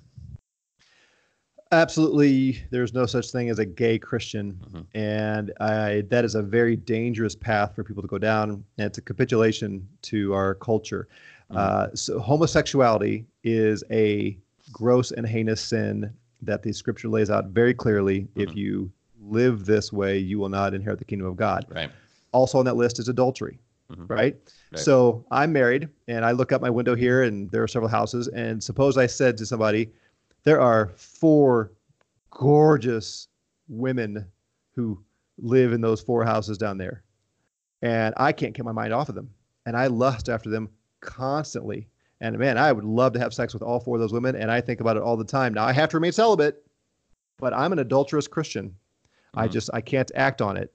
Absolutely, 1.72 2.62
there's 2.70 2.94
no 2.94 3.06
such 3.06 3.32
thing 3.32 3.50
as 3.50 3.58
a 3.58 3.66
gay 3.66 3.98
Christian, 3.98 4.52
mm-hmm. 4.52 4.82
and 4.96 5.52
I, 5.60 6.04
that 6.10 6.24
is 6.24 6.36
a 6.36 6.42
very 6.42 6.76
dangerous 6.76 7.34
path 7.34 7.74
for 7.74 7.82
people 7.82 8.02
to 8.02 8.08
go 8.08 8.18
down, 8.18 8.50
and 8.50 8.62
it's 8.78 8.98
a 8.98 9.02
capitulation 9.02 9.86
to 10.02 10.32
our 10.32 10.54
culture. 10.54 11.08
Mm-hmm. 11.50 11.56
Uh, 11.56 11.86
so, 11.94 12.20
homosexuality 12.20 13.26
is 13.42 13.82
a 13.90 14.38
gross 14.70 15.10
and 15.10 15.26
heinous 15.26 15.60
sin 15.60 16.12
that 16.42 16.62
the 16.62 16.72
Scripture 16.72 17.08
lays 17.08 17.30
out 17.30 17.46
very 17.46 17.74
clearly. 17.74 18.20
Mm-hmm. 18.20 18.40
If 18.42 18.54
you 18.54 18.92
live 19.20 19.64
this 19.64 19.92
way, 19.92 20.18
you 20.18 20.38
will 20.38 20.48
not 20.48 20.72
inherit 20.72 21.00
the 21.00 21.04
kingdom 21.04 21.26
of 21.26 21.36
God. 21.36 21.66
Right. 21.68 21.90
Also 22.30 22.58
on 22.58 22.64
that 22.66 22.76
list 22.76 23.00
is 23.00 23.08
adultery. 23.08 23.58
Mm-hmm. 23.90 24.06
Right? 24.06 24.36
right? 24.72 24.78
So 24.78 25.24
I'm 25.32 25.52
married, 25.52 25.88
and 26.06 26.24
I 26.24 26.30
look 26.30 26.52
out 26.52 26.60
my 26.60 26.70
window 26.70 26.94
here, 26.94 27.22
and 27.24 27.50
there 27.50 27.62
are 27.64 27.68
several 27.68 27.88
houses. 27.88 28.28
And 28.28 28.62
suppose 28.62 28.96
I 28.96 29.06
said 29.06 29.36
to 29.38 29.46
somebody, 29.46 29.90
there 30.46 30.60
are 30.60 30.92
four 30.94 31.72
gorgeous 32.30 33.28
women 33.68 34.24
who 34.76 35.02
live 35.38 35.72
in 35.72 35.80
those 35.80 36.00
four 36.00 36.24
houses 36.24 36.56
down 36.56 36.78
there. 36.78 37.02
And 37.82 38.14
I 38.16 38.30
can't 38.30 38.54
get 38.54 38.64
my 38.64 38.72
mind 38.72 38.94
off 38.94 39.08
of 39.08 39.16
them. 39.16 39.28
And 39.66 39.76
I 39.76 39.88
lust 39.88 40.28
after 40.28 40.48
them 40.48 40.70
constantly. 41.00 41.88
And 42.20 42.38
man, 42.38 42.58
I 42.58 42.70
would 42.72 42.84
love 42.84 43.12
to 43.14 43.18
have 43.18 43.34
sex 43.34 43.52
with 43.52 43.62
all 43.62 43.80
four 43.80 43.96
of 43.96 44.00
those 44.00 44.12
women. 44.12 44.36
And 44.36 44.50
I 44.50 44.60
think 44.60 44.80
about 44.80 44.96
it 44.96 45.02
all 45.02 45.16
the 45.16 45.24
time. 45.24 45.52
Now 45.52 45.64
I 45.64 45.72
have 45.72 45.90
to 45.90 45.96
remain 45.96 46.12
celibate, 46.12 46.64
but 47.38 47.52
I'm 47.52 47.72
an 47.72 47.80
adulterous 47.80 48.28
Christian. 48.28 48.68
Mm-hmm. 48.68 49.40
I 49.40 49.48
just 49.48 49.68
I 49.74 49.80
can't 49.80 50.12
act 50.14 50.40
on 50.40 50.56
it. 50.56 50.72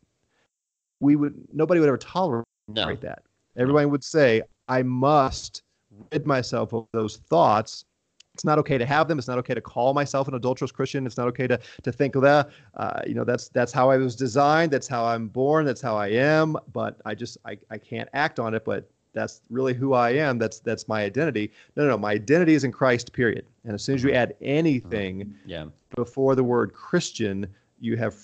We 1.00 1.16
would 1.16 1.34
nobody 1.54 1.80
would 1.80 1.88
ever 1.88 1.98
tolerate 1.98 2.46
no. 2.68 2.94
that. 2.96 3.24
Everyone 3.56 3.90
would 3.90 4.04
say, 4.04 4.42
I 4.68 4.84
must 4.84 5.64
rid 6.12 6.28
myself 6.28 6.74
of 6.74 6.88
those 6.92 7.18
thoughts 7.18 7.86
it's 8.34 8.46
not 8.46 8.58
okay 8.60 8.78
to 8.78 8.86
have 8.86 9.08
them. 9.08 9.18
It's 9.18 9.28
not 9.28 9.38
okay 9.40 9.54
to 9.54 9.62
call 9.62 9.94
myself 9.94 10.28
an 10.28 10.36
adulterous 10.36 10.72
Christian. 10.72 11.06
It's 11.06 11.18
not 11.18 11.28
okay 11.28 11.48
to 11.48 11.60
to 11.84 11.92
think 11.92 12.14
that 12.14 12.50
uh, 12.76 13.02
you 13.06 13.14
know 13.14 13.24
that's 13.24 13.50
that's 13.50 13.72
how 13.72 13.90
I 13.90 13.98
was 13.98 14.16
designed. 14.16 14.72
That's 14.72 14.88
how 14.88 15.06
I'm 15.06 15.28
born. 15.28 15.66
That's 15.66 15.82
how 15.82 15.96
I 15.98 16.08
am. 16.08 16.56
But 16.72 17.02
I 17.06 17.16
just 17.16 17.38
I, 17.46 17.58
I 17.70 17.78
can't 17.78 18.10
act 18.14 18.40
on 18.40 18.54
it. 18.54 18.64
But 18.64 18.90
that's 19.14 19.42
really 19.50 19.74
who 19.74 19.94
I 19.94 20.12
am. 20.12 20.38
That's 20.38 20.60
that's 20.60 20.88
my 20.88 21.04
identity. 21.04 21.52
No, 21.76 21.84
no, 21.84 21.90
no. 21.90 21.98
My 21.98 22.12
identity 22.12 22.54
is 22.54 22.64
in 22.64 22.72
Christ. 22.72 23.12
Period. 23.12 23.46
And 23.66 23.74
as 23.74 23.84
soon 23.84 23.96
as 23.96 24.04
you 24.04 24.12
add 24.12 24.36
anything 24.42 25.36
yeah. 25.46 25.66
before 25.96 26.36
the 26.36 26.44
word 26.44 26.74
Christian, 26.74 27.48
you 27.80 27.98
have 27.98 28.16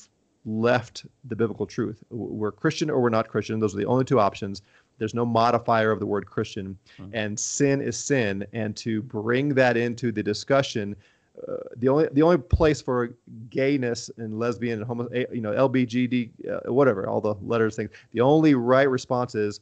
left 0.45 1.05
the 1.25 1.35
biblical 1.35 1.65
truth. 1.65 2.03
We're 2.09 2.53
Christian 2.53 2.89
or 2.89 3.01
we're 3.01 3.09
not 3.09 3.27
Christian. 3.27 3.59
Those 3.59 3.75
are 3.75 3.77
the 3.77 3.85
only 3.85 4.05
two 4.05 4.19
options. 4.19 4.61
There's 4.97 5.13
no 5.13 5.25
modifier 5.25 5.91
of 5.91 5.99
the 5.99 6.05
word 6.05 6.25
Christian, 6.25 6.77
mm-hmm. 6.99 7.11
and 7.13 7.39
sin 7.39 7.81
is 7.81 7.97
sin. 7.97 8.45
And 8.53 8.75
to 8.77 9.01
bring 9.01 9.49
that 9.55 9.77
into 9.77 10.11
the 10.11 10.23
discussion, 10.23 10.95
uh, 11.47 11.57
the 11.75 11.87
only 11.87 12.07
the 12.13 12.21
only 12.23 12.37
place 12.37 12.81
for 12.81 13.15
gayness 13.49 14.09
and 14.17 14.39
lesbian 14.39 14.79
and 14.79 14.87
homo, 14.87 15.07
you 15.31 15.41
know, 15.41 15.51
LBGD, 15.51 16.31
uh, 16.49 16.73
whatever, 16.73 17.07
all 17.07 17.21
the 17.21 17.35
letters 17.41 17.75
things. 17.75 17.91
The 18.13 18.21
only 18.21 18.55
right 18.55 18.89
response 18.89 19.35
is 19.35 19.59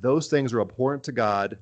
those 0.00 0.28
things 0.28 0.52
are 0.52 0.60
abhorrent 0.60 1.02
to 1.04 1.12
God. 1.12 1.58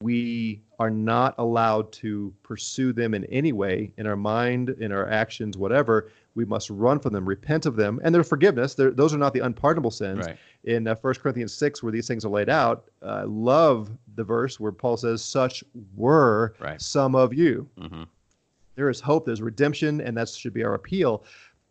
We 0.00 0.60
are 0.80 0.90
not 0.90 1.36
allowed 1.38 1.92
to 1.92 2.34
pursue 2.42 2.92
them 2.92 3.14
in 3.14 3.24
any 3.26 3.52
way 3.52 3.92
in 3.96 4.06
our 4.08 4.16
mind, 4.16 4.70
in 4.80 4.90
our 4.90 5.08
actions, 5.08 5.56
whatever. 5.56 6.10
We 6.34 6.44
must 6.44 6.70
run 6.70 6.98
from 6.98 7.12
them, 7.12 7.28
repent 7.28 7.66
of 7.66 7.76
them, 7.76 8.00
and 8.02 8.14
their 8.14 8.24
forgiveness. 8.24 8.74
They're, 8.74 8.90
those 8.90 9.12
are 9.12 9.18
not 9.18 9.34
the 9.34 9.40
unpardonable 9.40 9.90
sins. 9.90 10.26
Right 10.26 10.38
in 10.64 10.86
uh, 10.86 10.94
1 11.00 11.14
Corinthians 11.14 11.52
6, 11.54 11.82
where 11.82 11.92
these 11.92 12.06
things 12.06 12.24
are 12.24 12.28
laid 12.28 12.48
out. 12.48 12.84
I 13.02 13.22
uh, 13.22 13.26
love 13.26 13.90
the 14.14 14.24
verse 14.24 14.60
where 14.60 14.72
Paul 14.72 14.96
says, 14.96 15.24
Such 15.24 15.64
were 15.94 16.54
right. 16.60 16.80
some 16.80 17.14
of 17.14 17.34
you. 17.34 17.68
Mm-hmm. 17.78 18.04
There 18.74 18.88
is 18.88 19.00
hope, 19.00 19.26
there's 19.26 19.42
redemption, 19.42 20.00
and 20.00 20.16
that 20.16 20.28
should 20.28 20.54
be 20.54 20.64
our 20.64 20.74
appeal. 20.74 21.24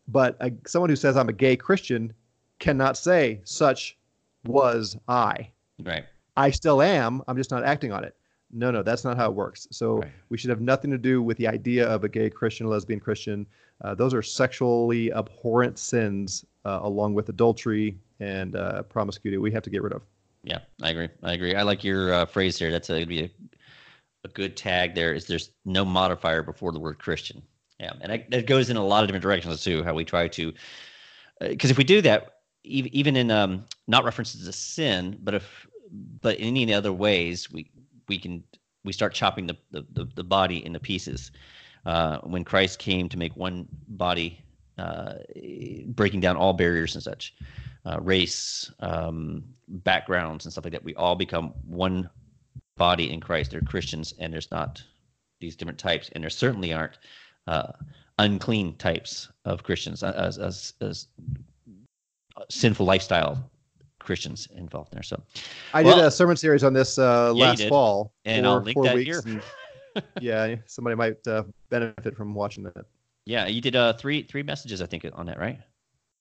But 0.08 0.38
uh, 0.42 0.50
someone 0.68 0.90
who 0.90 0.96
says, 0.96 1.16
I'm 1.18 1.30
a 1.30 1.34
gay 1.34 1.56
Christian 1.56 2.14
cannot 2.60 2.98
say, 2.98 3.42
Such 3.44 3.98
was 4.46 4.98
I. 5.08 5.50
Right. 5.84 6.06
I 6.38 6.52
still 6.52 6.82
am, 6.82 7.22
I'm 7.28 7.38
just 7.38 7.52
not 7.52 7.64
acting 7.64 7.92
on 7.92 8.04
it. 8.04 8.16
No, 8.54 8.70
no, 8.70 8.84
that's 8.84 9.06
not 9.06 9.16
how 9.16 9.30
it 9.30 9.36
works. 9.36 9.68
So 9.72 10.00
right. 10.00 10.12
we 10.28 10.38
should 10.38 10.50
have 10.50 10.60
nothing 10.60 10.92
to 10.92 10.98
do 10.98 11.22
with 11.22 11.38
the 11.38 11.48
idea 11.48 11.88
of 11.88 12.04
a 12.04 12.10
gay 12.10 12.30
Christian, 12.30 12.68
lesbian 12.68 13.00
Christian. 13.00 13.48
Uh, 13.84 13.96
those 13.96 14.14
are 14.14 14.22
sexually 14.22 15.12
abhorrent 15.14 15.80
sins, 15.80 16.46
uh, 16.66 16.80
along 16.84 17.14
with 17.14 17.30
adultery, 17.30 17.98
and 18.20 18.56
uh, 18.56 18.84
promiscuity 18.84 19.38
we 19.38 19.52
have 19.52 19.64
to 19.64 19.70
get 19.70 19.82
rid 19.82 19.94
of. 19.94 20.04
Yeah, 20.44 20.60
I 20.82 20.90
agree. 20.90 21.10
I 21.24 21.34
agree. 21.34 21.56
I 21.56 21.64
like 21.64 21.84
your 21.84 22.14
uh, 22.14 22.26
phrase 22.26 22.58
here. 22.58 22.72
That's 22.72 22.90
a, 22.90 23.06
be 23.06 23.24
a, 23.24 23.32
a 24.24 24.28
good 24.30 24.56
tag 24.56 24.96
there. 24.96 25.14
Is 25.14 25.26
there's 25.26 25.52
no 25.66 25.86
modifier 25.86 26.44
before 26.44 26.72
the 26.72 26.80
word 26.80 27.00
Christian. 27.00 27.42
Yeah, 27.80 27.94
and 28.02 28.12
I, 28.12 28.26
that 28.30 28.46
goes 28.46 28.70
in 28.70 28.78
a 28.78 28.86
lot 28.86 29.04
of 29.04 29.08
different 29.08 29.24
directions 29.24 29.64
too. 29.64 29.84
How 29.84 29.94
we 29.94 30.06
try 30.06 30.28
to, 30.28 30.54
because 31.40 31.70
uh, 31.70 31.74
if 31.74 31.78
we 31.78 31.84
do 31.84 32.02
that, 32.02 32.42
even 32.64 33.16
in 33.16 33.32
um, 33.32 33.66
not 33.88 34.04
references 34.04 34.46
to 34.46 34.52
sin, 34.52 35.18
but 35.24 35.34
if 35.34 35.68
but 36.22 36.38
in 36.38 36.56
any 36.56 36.74
other 36.74 36.94
ways, 36.94 37.52
we 37.52 37.70
we 38.08 38.20
can 38.20 38.44
we 38.84 38.94
start 38.94 39.14
chopping 39.14 39.48
the 39.48 39.58
the, 39.72 39.86
the, 39.94 40.06
the 40.16 40.24
body 40.24 40.64
into 40.64 40.80
pieces. 40.80 41.32
Uh, 41.86 42.20
when 42.20 42.44
Christ 42.44 42.80
came 42.80 43.10
to 43.10 43.18
make 43.18 43.36
one 43.36 43.68
body, 43.88 44.44
uh, 44.78 45.14
breaking 45.88 46.20
down 46.20 46.38
all 46.38 46.54
barriers 46.54 46.96
and 46.96 47.04
such 47.04 47.34
uh, 47.86 48.00
race, 48.00 48.72
um, 48.80 49.44
backgrounds, 49.68 50.46
and 50.46 50.52
stuff 50.52 50.66
like 50.66 50.74
that. 50.74 50.84
We 50.84 50.96
all 50.96 51.16
become 51.16 51.54
one 51.66 52.10
body 52.78 53.12
in 53.12 53.20
Christ. 53.20 53.52
They're 53.52 53.62
Christians, 53.62 54.14
and 54.20 54.32
there's 54.32 54.52
not 54.52 54.84
these 55.40 55.56
different 55.56 55.80
types, 55.80 56.10
and 56.14 56.24
there 56.24 56.30
certainly 56.30 56.74
aren't 56.74 57.00
uh, 57.48 57.72
unclean 58.20 58.76
types 58.78 59.30
of 59.46 59.64
Christians 59.64 60.04
as, 60.04 60.38
as, 60.38 60.74
as 60.82 61.08
sinful 62.50 62.86
lifestyle 62.86 63.50
Christians 64.00 64.48
involved 64.56 64.94
there. 64.94 65.04
So, 65.04 65.22
I 65.74 65.84
well, 65.84 65.96
did 65.96 66.06
a 66.06 66.12
sermon 66.12 66.38
series 66.38 66.64
on 66.64 66.74
this 66.74 66.98
uh, 66.98 67.34
yeah, 67.36 67.46
last 67.46 67.68
fall, 67.68 68.14
and 68.26 68.46
four, 68.46 68.56
I'll 68.56 68.62
link 68.62 68.84
that 68.84 68.98
here. 69.00 69.42
Yeah, 70.20 70.56
somebody 70.66 70.96
might 70.96 71.26
uh, 71.28 71.44
benefit 71.70 72.16
from 72.16 72.34
watching 72.34 72.64
that. 72.64 72.86
Yeah, 73.26 73.48
you 73.48 73.62
did 73.62 73.76
uh, 73.76 73.94
three 73.94 74.24
three 74.24 74.44
messages, 74.44 74.82
I 74.82 74.86
think, 74.86 75.06
on 75.14 75.26
that, 75.28 75.40
right? 75.40 75.60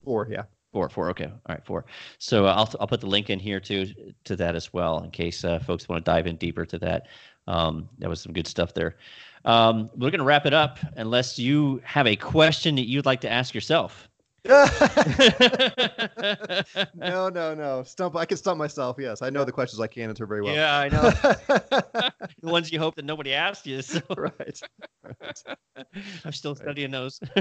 Four, 0.05 0.29
yeah. 0.31 0.45
Four, 0.73 0.89
four. 0.89 1.11
Okay, 1.11 1.25
all 1.25 1.41
right, 1.49 1.65
four. 1.65 1.85
So 2.19 2.47
uh, 2.47 2.55
I'll 2.55 2.73
I'll 2.81 2.87
put 2.87 3.01
the 3.01 3.07
link 3.07 3.31
in 3.31 3.39
here 3.39 3.59
too 3.59 3.87
to 4.25 4.37
that 4.37 4.55
as 4.55 4.73
well, 4.73 5.03
in 5.03 5.11
case 5.11 5.45
uh, 5.45 5.59
folks 5.61 5.89
want 5.89 6.05
to 6.05 6.11
dive 6.11 6.27
in 6.27 6.37
deeper 6.37 6.65
to 6.67 6.79
that. 6.79 7.09
Um, 7.47 7.89
that 7.99 8.09
was 8.09 8.21
some 8.21 8.33
good 8.33 8.47
stuff 8.47 8.75
there. 8.75 8.97
Um, 9.45 9.91
we're 9.95 10.11
going 10.11 10.19
to 10.19 10.25
wrap 10.25 10.45
it 10.47 10.53
up, 10.53 10.79
unless 10.97 11.39
you 11.39 11.81
have 11.85 12.07
a 12.07 12.15
question 12.15 12.75
that 12.77 12.87
you'd 12.87 13.07
like 13.07 13.23
to 13.23 13.31
ask 13.31 13.55
yourself. 13.55 14.10
No, 14.45 14.67
no, 17.29 17.55
no. 17.55 17.83
Stump. 17.85 18.17
I 18.17 18.25
can 18.25 18.37
stump 18.37 18.59
myself. 18.59 18.97
Yes, 18.99 19.23
I 19.23 19.31
know 19.31 19.45
the 19.45 19.53
questions 19.53 19.81
I 19.81 19.87
can 19.87 20.05
answer 20.05 20.27
very 20.27 20.43
well. 20.43 20.55
Yeah, 20.55 20.79
I 20.79 20.89
know. 20.89 21.03
the 22.41 22.43
ones 22.43 22.73
you 22.73 22.79
hope 22.79 22.95
that 22.97 23.05
nobody 23.05 23.35
asked 23.35 23.67
you. 23.67 23.83
So. 23.83 24.01
Right. 24.17 24.61
right. 25.05 25.43
I'm 26.25 26.33
still 26.33 26.55
studying 26.55 26.91
those. 26.91 27.21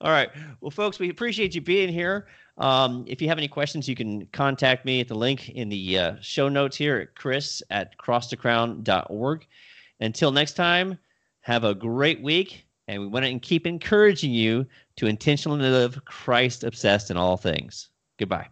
All 0.00 0.10
right. 0.10 0.30
Well, 0.60 0.70
folks, 0.70 0.98
we 0.98 1.08
appreciate 1.08 1.54
you 1.54 1.60
being 1.60 1.88
here. 1.88 2.26
Um, 2.58 3.04
if 3.06 3.22
you 3.22 3.28
have 3.28 3.38
any 3.38 3.48
questions, 3.48 3.88
you 3.88 3.96
can 3.96 4.26
contact 4.26 4.84
me 4.84 5.00
at 5.00 5.08
the 5.08 5.14
link 5.14 5.50
in 5.50 5.68
the 5.68 5.98
uh, 5.98 6.14
show 6.20 6.48
notes 6.48 6.76
here 6.76 6.98
at 6.98 7.14
chris 7.14 7.62
at 7.70 7.96
crosstocrown.org. 7.98 9.46
Until 10.00 10.32
next 10.32 10.54
time, 10.54 10.98
have 11.40 11.64
a 11.64 11.74
great 11.74 12.22
week 12.22 12.66
and 12.88 13.00
we 13.00 13.06
want 13.06 13.24
to 13.24 13.38
keep 13.38 13.66
encouraging 13.66 14.32
you 14.32 14.66
to 14.96 15.06
intentionally 15.06 15.60
live 15.60 16.04
Christ 16.04 16.64
obsessed 16.64 17.10
in 17.10 17.16
all 17.16 17.36
things. 17.36 17.90
Goodbye. 18.18 18.48